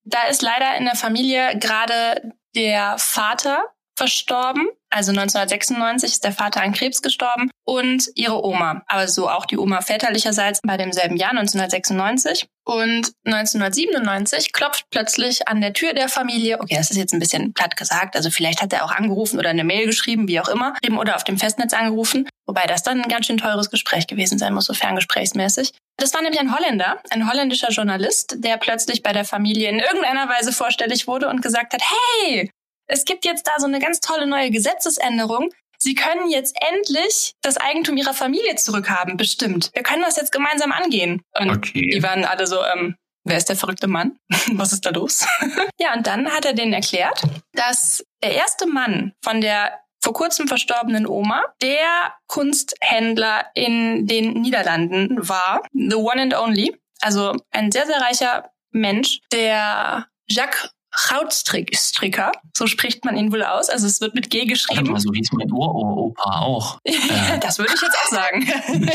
da 0.04 0.22
ist 0.28 0.42
leider 0.42 0.76
in 0.76 0.84
der 0.84 0.96
Familie 0.96 1.58
gerade 1.58 2.32
der 2.56 2.96
Vater 2.98 3.64
verstorben. 3.96 4.68
Also 4.90 5.10
1996 5.10 6.12
ist 6.12 6.24
der 6.24 6.32
Vater 6.32 6.62
an 6.62 6.72
Krebs 6.72 7.02
gestorben 7.02 7.50
und 7.64 8.08
ihre 8.14 8.44
Oma, 8.44 8.82
aber 8.86 9.08
so 9.08 9.28
auch 9.28 9.44
die 9.44 9.58
Oma 9.58 9.80
väterlicherseits 9.80 10.60
bei 10.62 10.76
demselben 10.76 11.16
Jahr 11.16 11.30
1996. 11.30 12.46
Und 12.64 13.12
1997 13.24 14.52
klopft 14.52 14.86
plötzlich 14.90 15.48
an 15.48 15.60
der 15.60 15.72
Tür 15.72 15.92
der 15.94 16.08
Familie, 16.08 16.60
okay, 16.60 16.76
das 16.76 16.90
ist 16.90 16.96
jetzt 16.96 17.12
ein 17.12 17.18
bisschen 17.18 17.52
platt 17.52 17.76
gesagt, 17.76 18.16
also 18.16 18.30
vielleicht 18.30 18.62
hat 18.62 18.72
er 18.72 18.84
auch 18.84 18.92
angerufen 18.92 19.38
oder 19.38 19.50
eine 19.50 19.64
Mail 19.64 19.86
geschrieben, 19.86 20.28
wie 20.28 20.40
auch 20.40 20.48
immer, 20.48 20.74
oder 20.96 21.16
auf 21.16 21.24
dem 21.24 21.36
Festnetz 21.36 21.74
angerufen, 21.74 22.28
wobei 22.46 22.66
das 22.66 22.82
dann 22.82 23.02
ein 23.02 23.08
ganz 23.08 23.26
schön 23.26 23.36
teures 23.36 23.70
Gespräch 23.70 24.06
gewesen 24.06 24.38
sein 24.38 24.54
muss, 24.54 24.66
so 24.66 24.74
ferngesprächsmäßig. 24.74 25.72
Das 25.98 26.14
war 26.14 26.22
nämlich 26.22 26.40
ein 26.40 26.54
Holländer, 26.56 27.02
ein 27.10 27.28
holländischer 27.28 27.70
Journalist, 27.70 28.36
der 28.38 28.56
plötzlich 28.56 29.02
bei 29.02 29.12
der 29.12 29.24
Familie 29.24 29.68
in 29.68 29.78
irgendeiner 29.78 30.28
Weise 30.28 30.52
vorstellig 30.52 31.06
wurde 31.06 31.28
und 31.28 31.42
gesagt 31.42 31.74
hat, 31.74 31.82
hey, 31.82 32.50
es 32.86 33.04
gibt 33.04 33.24
jetzt 33.24 33.46
da 33.46 33.52
so 33.58 33.66
eine 33.66 33.78
ganz 33.78 34.00
tolle 34.00 34.26
neue 34.26 34.50
Gesetzesänderung. 34.50 35.50
Sie 35.78 35.94
können 35.94 36.30
jetzt 36.30 36.56
endlich 36.72 37.34
das 37.42 37.56
Eigentum 37.56 37.96
ihrer 37.96 38.14
Familie 38.14 38.54
zurückhaben, 38.56 39.16
bestimmt. 39.16 39.70
Wir 39.74 39.82
können 39.82 40.02
das 40.02 40.16
jetzt 40.16 40.32
gemeinsam 40.32 40.72
angehen. 40.72 41.22
Und 41.38 41.50
okay. 41.50 41.90
die 41.94 42.02
waren 42.02 42.24
alle 42.24 42.46
so, 42.46 42.62
ähm, 42.64 42.96
wer 43.24 43.36
ist 43.36 43.48
der 43.48 43.56
verrückte 43.56 43.86
Mann? 43.86 44.16
Was 44.52 44.72
ist 44.72 44.86
da 44.86 44.90
los? 44.90 45.26
ja, 45.78 45.94
und 45.94 46.06
dann 46.06 46.30
hat 46.30 46.44
er 46.44 46.54
denen 46.54 46.72
erklärt, 46.72 47.22
dass 47.52 48.04
der 48.22 48.34
erste 48.34 48.66
Mann 48.66 49.12
von 49.22 49.40
der 49.40 49.78
vor 50.02 50.12
kurzem 50.12 50.48
verstorbenen 50.48 51.06
Oma 51.06 51.42
der 51.62 52.14
Kunsthändler 52.26 53.46
in 53.54 54.06
den 54.06 54.34
Niederlanden 54.34 55.28
war. 55.28 55.62
The 55.72 55.96
one 55.96 56.20
and 56.20 56.34
only. 56.34 56.76
Also 57.00 57.34
ein 57.50 57.72
sehr, 57.72 57.86
sehr 57.86 58.00
reicher 58.00 58.50
Mensch, 58.70 59.20
der 59.32 60.06
Jacques 60.28 60.70
Krautstricker, 60.94 62.32
so 62.56 62.66
spricht 62.66 63.04
man 63.04 63.16
ihn 63.16 63.32
wohl 63.32 63.42
aus. 63.42 63.68
Also 63.68 63.86
es 63.86 64.00
wird 64.00 64.14
mit 64.14 64.30
G 64.30 64.44
geschrieben. 64.44 64.78
Warte 64.78 64.92
mal, 64.92 65.00
so 65.00 65.12
hieß 65.12 65.32
mein 65.32 65.50
Uropa 65.50 66.40
auch. 66.40 66.78
das 67.40 67.58
würde 67.58 67.72
ich 67.74 67.82
jetzt 67.82 67.96
auch 67.96 68.10
sagen. 68.10 68.46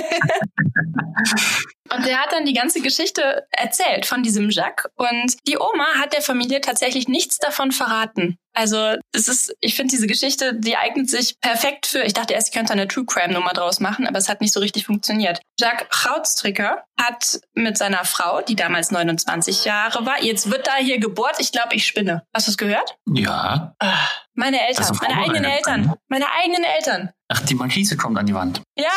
Und 1.94 2.06
der 2.06 2.20
hat 2.20 2.32
dann 2.32 2.46
die 2.46 2.54
ganze 2.54 2.82
Geschichte 2.82 3.48
erzählt 3.52 4.06
von 4.06 4.24
diesem 4.24 4.50
Jacques. 4.50 4.90
Und 4.96 5.36
die 5.48 5.58
Oma 5.58 5.86
hat 6.00 6.14
der 6.14 6.22
Familie 6.22 6.62
tatsächlich 6.62 7.08
nichts 7.08 7.38
davon 7.38 7.72
verraten. 7.72 8.38
Also 8.54 8.96
es 9.14 9.28
ist, 9.28 9.56
ich 9.62 9.76
finde 9.76 9.92
diese 9.92 10.08
Geschichte, 10.08 10.54
die 10.54 10.76
eignet 10.76 11.10
sich 11.10 11.40
perfekt 11.40 11.86
für, 11.86 12.02
ich 12.02 12.14
dachte 12.14 12.34
erst, 12.34 12.50
ich 12.50 12.54
könnte 12.54 12.74
eine 12.74 12.88
True 12.88 13.06
Crime 13.06 13.34
Nummer 13.34 13.54
draus 13.54 13.80
machen, 13.80 14.08
aber 14.08 14.18
es 14.18 14.28
hat 14.28 14.42
nicht 14.42 14.54
so 14.54 14.60
richtig 14.60 14.86
funktioniert. 14.86 15.40
Jacques 15.60 15.88
Krautstricker 15.90 16.84
hat 17.00 17.40
mit 17.54 17.78
seiner 17.78 18.04
Frau, 18.06 18.42
die 18.42 18.56
damals 18.56 18.92
29 18.92 19.66
Jahre 19.66 20.06
war, 20.06 20.22
jetzt 20.22 20.52
wird 20.52 20.68
da 20.68 20.76
hier 20.76 21.00
gebohrt, 21.00 21.36
ich 21.40 21.52
glaube, 21.52 21.76
ich 21.76 21.86
spinne. 21.86 22.24
Hast 22.34 22.48
du 22.48 22.52
es 22.52 22.58
gehört? 22.58 22.98
Ja. 23.06 23.76
Ach, 23.80 24.24
meine 24.40 24.68
Eltern, 24.68 24.98
meine 25.02 25.22
eigenen 25.22 25.44
Eltern, 25.44 25.94
meine 26.08 26.26
eigenen 26.32 26.64
Eltern. 26.64 27.10
Ach, 27.28 27.42
die 27.42 27.56
Markise 27.56 27.98
kommt 27.98 28.18
an 28.18 28.26
die 28.26 28.34
Wand. 28.34 28.62
Ja. 28.78 28.88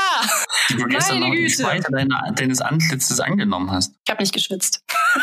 Die 0.71 0.77
du 0.77 0.85
gestern 0.85 1.21
noch 1.21 1.31
die 1.31 1.51
Spalte 1.51 1.91
deines 2.35 2.61
Antlitzes 2.61 3.21
angenommen 3.21 3.71
hast. 3.71 3.95
Ich 4.07 4.11
habe 4.11 4.23
nicht 4.23 4.33
geschwitzt. 4.33 4.81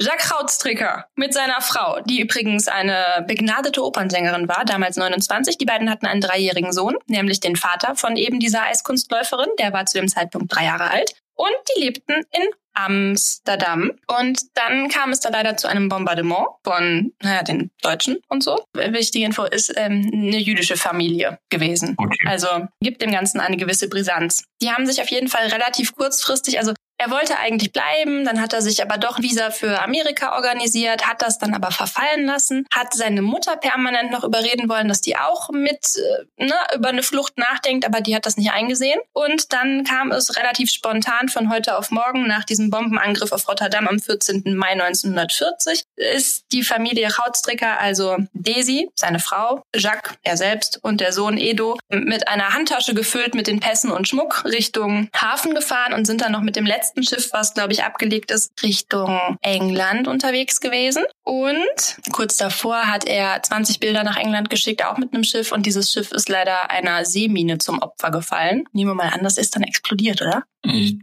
Jacques 0.00 0.28
Krautstricker 0.28 1.06
mit 1.14 1.32
seiner 1.32 1.60
Frau, 1.60 2.00
die 2.00 2.20
übrigens 2.20 2.66
eine 2.66 3.24
begnadete 3.28 3.82
Opernsängerin 3.84 4.48
war, 4.48 4.64
damals 4.64 4.96
29. 4.96 5.56
Die 5.56 5.64
beiden 5.64 5.88
hatten 5.88 6.06
einen 6.06 6.20
dreijährigen 6.20 6.72
Sohn, 6.72 6.96
nämlich 7.06 7.40
den 7.40 7.54
Vater 7.54 7.94
von 7.94 8.16
eben 8.16 8.40
dieser 8.40 8.64
Eiskunstläuferin. 8.64 9.50
Der 9.58 9.72
war 9.72 9.86
zu 9.86 9.98
dem 9.98 10.08
Zeitpunkt 10.08 10.54
drei 10.54 10.64
Jahre 10.64 10.90
alt. 10.90 11.14
Und 11.34 11.54
die 11.76 11.82
lebten 11.82 12.14
in 12.30 12.48
Amsterdam. 12.74 13.92
Und 14.08 14.40
dann 14.54 14.88
kam 14.88 15.10
es 15.10 15.20
da 15.20 15.30
leider 15.30 15.56
zu 15.56 15.68
einem 15.68 15.88
Bombardement 15.88 16.46
von 16.64 17.12
naja, 17.22 17.42
den 17.42 17.70
Deutschen 17.82 18.18
und 18.28 18.42
so. 18.42 18.64
Wichtige 18.74 19.24
Info 19.24 19.44
ist 19.44 19.72
ähm, 19.76 20.10
eine 20.12 20.38
jüdische 20.38 20.76
Familie 20.76 21.38
gewesen. 21.50 21.94
Okay. 21.96 22.18
Also 22.26 22.48
gibt 22.80 23.00
dem 23.00 23.12
Ganzen 23.12 23.40
eine 23.40 23.56
gewisse 23.56 23.88
Brisanz. 23.88 24.44
Die 24.60 24.70
haben 24.70 24.86
sich 24.86 25.00
auf 25.00 25.08
jeden 25.08 25.28
Fall 25.28 25.46
relativ 25.48 25.94
kurzfristig, 25.94 26.58
also 26.58 26.74
er 26.96 27.10
wollte 27.10 27.38
eigentlich 27.38 27.72
bleiben, 27.72 28.24
dann 28.24 28.40
hat 28.40 28.52
er 28.52 28.62
sich 28.62 28.82
aber 28.82 28.98
doch 28.98 29.20
Visa 29.20 29.50
für 29.50 29.82
Amerika 29.82 30.36
organisiert, 30.36 31.06
hat 31.06 31.22
das 31.22 31.38
dann 31.38 31.54
aber 31.54 31.70
verfallen 31.70 32.24
lassen, 32.24 32.66
hat 32.72 32.94
seine 32.94 33.20
Mutter 33.22 33.56
permanent 33.56 34.10
noch 34.10 34.24
überreden 34.24 34.68
wollen, 34.68 34.88
dass 34.88 35.00
die 35.00 35.16
auch 35.16 35.50
mit 35.50 35.96
äh, 36.38 36.44
ne, 36.44 36.54
über 36.74 36.88
eine 36.88 37.02
Flucht 37.02 37.36
nachdenkt, 37.36 37.84
aber 37.84 38.00
die 38.00 38.14
hat 38.14 38.26
das 38.26 38.36
nicht 38.36 38.52
eingesehen. 38.52 39.00
Und 39.12 39.52
dann 39.52 39.84
kam 39.84 40.12
es 40.12 40.36
relativ 40.36 40.70
spontan 40.70 41.28
von 41.28 41.52
heute 41.52 41.76
auf 41.76 41.90
morgen 41.90 42.26
nach 42.26 42.44
diesem 42.44 42.70
Bombenangriff 42.70 43.32
auf 43.32 43.48
Rotterdam 43.48 43.88
am 43.88 43.98
14. 43.98 44.54
Mai 44.54 44.72
1940 44.72 45.84
ist 45.96 46.44
die 46.52 46.62
Familie 46.62 47.08
Rautstricker, 47.14 47.80
also 47.80 48.16
Desi, 48.32 48.88
seine 48.94 49.18
Frau, 49.18 49.62
Jacques, 49.74 50.14
er 50.22 50.36
selbst 50.36 50.78
und 50.82 51.00
der 51.00 51.12
Sohn 51.12 51.38
Edo 51.38 51.76
mit 51.88 52.28
einer 52.28 52.54
Handtasche 52.54 52.94
gefüllt 52.94 53.34
mit 53.34 53.46
den 53.46 53.60
Pässen 53.60 53.90
und 53.90 54.08
Schmuck 54.08 54.44
Richtung 54.44 55.08
Hafen 55.14 55.54
gefahren 55.54 55.92
und 55.92 56.06
sind 56.06 56.20
dann 56.20 56.32
noch 56.32 56.40
mit 56.40 56.56
dem 56.56 56.66
letzten 56.66 56.83
letzten 56.84 57.02
Schiff, 57.02 57.30
was 57.32 57.54
glaube 57.54 57.72
ich 57.72 57.82
abgelegt 57.82 58.30
ist, 58.30 58.52
Richtung 58.62 59.38
England 59.40 60.06
unterwegs 60.06 60.60
gewesen. 60.60 61.04
Und 61.22 61.98
kurz 62.12 62.36
davor 62.36 62.86
hat 62.86 63.06
er 63.06 63.42
20 63.42 63.80
Bilder 63.80 64.04
nach 64.04 64.16
England 64.16 64.50
geschickt, 64.50 64.84
auch 64.84 64.98
mit 64.98 65.14
einem 65.14 65.24
Schiff. 65.24 65.52
Und 65.52 65.66
dieses 65.66 65.90
Schiff 65.90 66.12
ist 66.12 66.28
leider 66.28 66.70
einer 66.70 67.04
Seemine 67.04 67.58
zum 67.58 67.80
Opfer 67.80 68.10
gefallen. 68.10 68.64
Nehmen 68.72 68.90
wir 68.90 68.94
mal 68.94 69.10
an, 69.10 69.24
das 69.24 69.38
ist 69.38 69.56
dann 69.56 69.62
explodiert, 69.62 70.20
oder? 70.20 70.44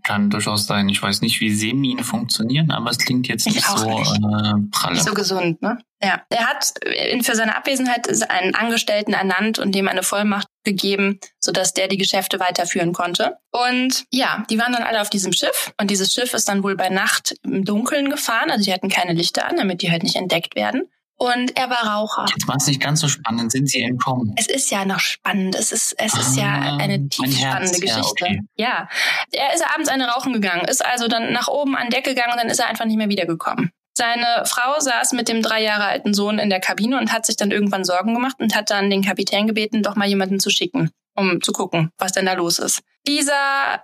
Kann 0.03 0.30
durchaus 0.30 0.65
sein. 0.65 0.89
Ich 0.89 1.01
weiß 1.01 1.22
nicht, 1.22 1.39
wie 1.39 1.51
Seeminen 1.51 2.03
funktionieren, 2.03 2.72
aber 2.72 2.89
es 2.89 2.98
klingt 2.98 3.27
jetzt 3.27 3.46
nicht 3.46 3.63
so 3.63 4.00
nicht. 4.00 4.12
Äh, 4.12 4.53
pralle. 4.72 4.94
Nicht 4.94 5.06
so 5.06 5.13
gesund, 5.13 5.62
ne? 5.62 5.77
Ja. 6.01 6.22
Er 6.30 6.48
hat 6.48 6.74
für 7.22 7.36
seine 7.36 7.56
Abwesenheit 7.56 8.08
einen 8.30 8.56
Angestellten 8.56 9.13
ernannt 9.13 9.60
und 9.60 9.74
dem 9.75 9.88
eine 9.88 10.01
Vollmacht 10.03 10.48
gegeben, 10.63 11.20
sodass 11.39 11.74
der 11.74 11.88
die 11.88 11.98
Geschäfte 11.98 12.39
weiterführen 12.39 12.91
konnte. 12.91 13.38
Und 13.51 14.06
ja, 14.12 14.44
die 14.50 14.58
waren 14.58 14.74
dann 14.74 14.84
alle 14.84 15.01
auf 15.01 15.10
diesem 15.10 15.32
Schiff 15.32 15.74
und 15.80 15.91
dieses 15.91 16.12
Schiff 16.12 16.34
ist 16.34 16.50
dann 16.50 16.63
wohl 16.63 16.75
bei 16.75 16.89
Nacht 16.89 17.36
im 17.44 17.63
Dunkeln 17.63 18.10
gefahren, 18.10 18.50
also 18.50 18.63
die 18.63 18.74
hatten 18.74 18.89
keine 18.89 19.13
Lichter 19.13 19.48
an, 19.48 19.58
damit 19.58 19.82
die 19.82 19.91
halt 19.91 20.03
nicht 20.03 20.15
entdeckt 20.15 20.56
werden. 20.56 20.89
Und 21.22 21.56
er 21.56 21.70
war 21.70 21.86
Raucher. 21.86 22.25
Jetzt 22.34 22.48
war 22.48 22.56
es 22.56 22.66
nicht 22.66 22.82
ganz 22.82 23.00
so 23.00 23.08
spannend. 23.08 23.51
Sind 23.51 23.70
Sie 23.70 23.80
entkommen? 23.80 24.34
Es 24.38 24.48
ist 24.48 24.72
ja 24.72 24.86
noch 24.86 25.00
spannend. 25.00 25.54
Es 25.54 25.72
ist, 25.72 25.94
es 26.00 26.16
ist 26.16 26.36
ah, 26.40 26.42
ja 26.42 26.78
eine 26.80 27.10
tief 27.10 27.38
spannende 27.38 27.80
Geschichte. 27.80 28.25
Ja, 28.25 28.32
okay. 28.32 28.40
ja. 28.56 28.90
Er 29.32 29.54
ist 29.54 29.63
abends 29.63 29.88
eine 29.88 30.08
rauchen 30.08 30.34
gegangen, 30.34 30.66
ist 30.66 30.84
also 30.84 31.08
dann 31.08 31.32
nach 31.32 31.48
oben 31.48 31.78
an 31.78 31.92
Deck 31.92 32.06
gegangen 32.06 32.32
und 32.32 32.40
dann 32.40 32.50
ist 32.50 32.58
er 32.58 32.70
einfach 32.70 32.86
nicht 32.86 32.98
mehr 32.98 33.10
wiedergekommen. 33.10 33.70
Seine 33.96 34.46
Frau 34.46 34.80
saß 34.80 35.12
mit 35.12 35.30
dem 35.30 35.44
drei 35.44 35.62
Jahre 35.62 35.84
alten 35.84 36.16
Sohn 36.16 36.40
in 36.40 36.50
der 36.50 36.60
Kabine 36.60 36.98
und 36.98 37.13
hat 37.13 37.28
sich 37.28 37.36
dann 37.36 37.51
irgendwann 37.51 37.86
Sorgen 37.86 38.16
gemacht 38.16 38.38
und 38.40 38.56
hat 38.56 38.72
dann 38.72 38.90
den 38.90 39.04
Kapitän 39.04 39.46
gebeten, 39.46 39.84
doch 39.84 39.96
mal 39.96 40.08
jemanden 40.08 40.40
zu 40.40 40.50
schicken, 40.50 40.90
um 41.16 41.40
zu 41.44 41.51
gucken, 41.51 41.92
was 42.00 42.13
denn 42.13 42.25
da 42.25 42.34
los 42.34 42.58
ist. 42.58 42.82
Dieser, 43.08 43.84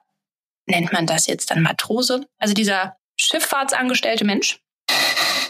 nennt 0.65 0.91
man 0.91 1.05
das 1.05 1.27
jetzt 1.27 1.51
dann 1.51 1.61
Matrose, 1.61 2.25
also 2.39 2.55
dieser 2.55 2.97
Schifffahrtsangestellte 3.15 4.25
Mensch, 4.25 4.59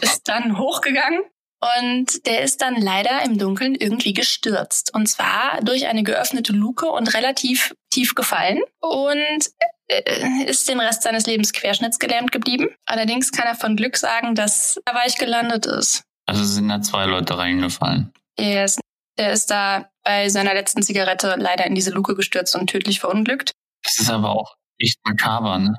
ist 0.02 0.28
dann 0.28 0.58
hochgegangen 0.58 1.22
und 1.60 2.26
der 2.26 2.42
ist 2.42 2.62
dann 2.62 2.80
leider 2.80 3.22
im 3.24 3.38
Dunkeln 3.38 3.74
irgendwie 3.74 4.12
gestürzt. 4.12 4.94
Und 4.94 5.08
zwar 5.08 5.60
durch 5.62 5.86
eine 5.86 6.02
geöffnete 6.02 6.52
Luke 6.52 6.86
und 6.86 7.14
relativ 7.14 7.74
tief 7.90 8.14
gefallen 8.14 8.60
und 8.80 9.50
äh, 9.88 10.44
ist 10.46 10.68
den 10.68 10.80
Rest 10.80 11.02
seines 11.02 11.26
Lebens 11.26 11.52
querschnittsgelähmt 11.52 12.30
geblieben. 12.30 12.68
Allerdings 12.86 13.32
kann 13.32 13.46
er 13.46 13.54
von 13.54 13.76
Glück 13.76 13.96
sagen, 13.96 14.34
dass 14.34 14.78
er 14.84 14.94
weich 14.94 15.16
gelandet 15.16 15.66
ist. 15.66 16.02
Also 16.26 16.44
sind 16.44 16.68
da 16.68 16.80
zwei 16.80 17.06
Leute 17.06 17.38
reingefallen. 17.38 18.12
Er 18.36 18.64
ist, 18.66 18.80
er 19.16 19.32
ist 19.32 19.50
da 19.50 19.88
bei 20.04 20.28
seiner 20.28 20.54
letzten 20.54 20.82
Zigarette 20.82 21.34
leider 21.38 21.66
in 21.66 21.74
diese 21.74 21.90
Luke 21.90 22.14
gestürzt 22.14 22.54
und 22.54 22.68
tödlich 22.68 23.00
verunglückt. 23.00 23.52
Das 23.82 23.98
ist 23.98 24.10
aber 24.10 24.30
auch 24.30 24.54
echt 24.78 24.98
makaber, 25.04 25.58
ne? 25.58 25.74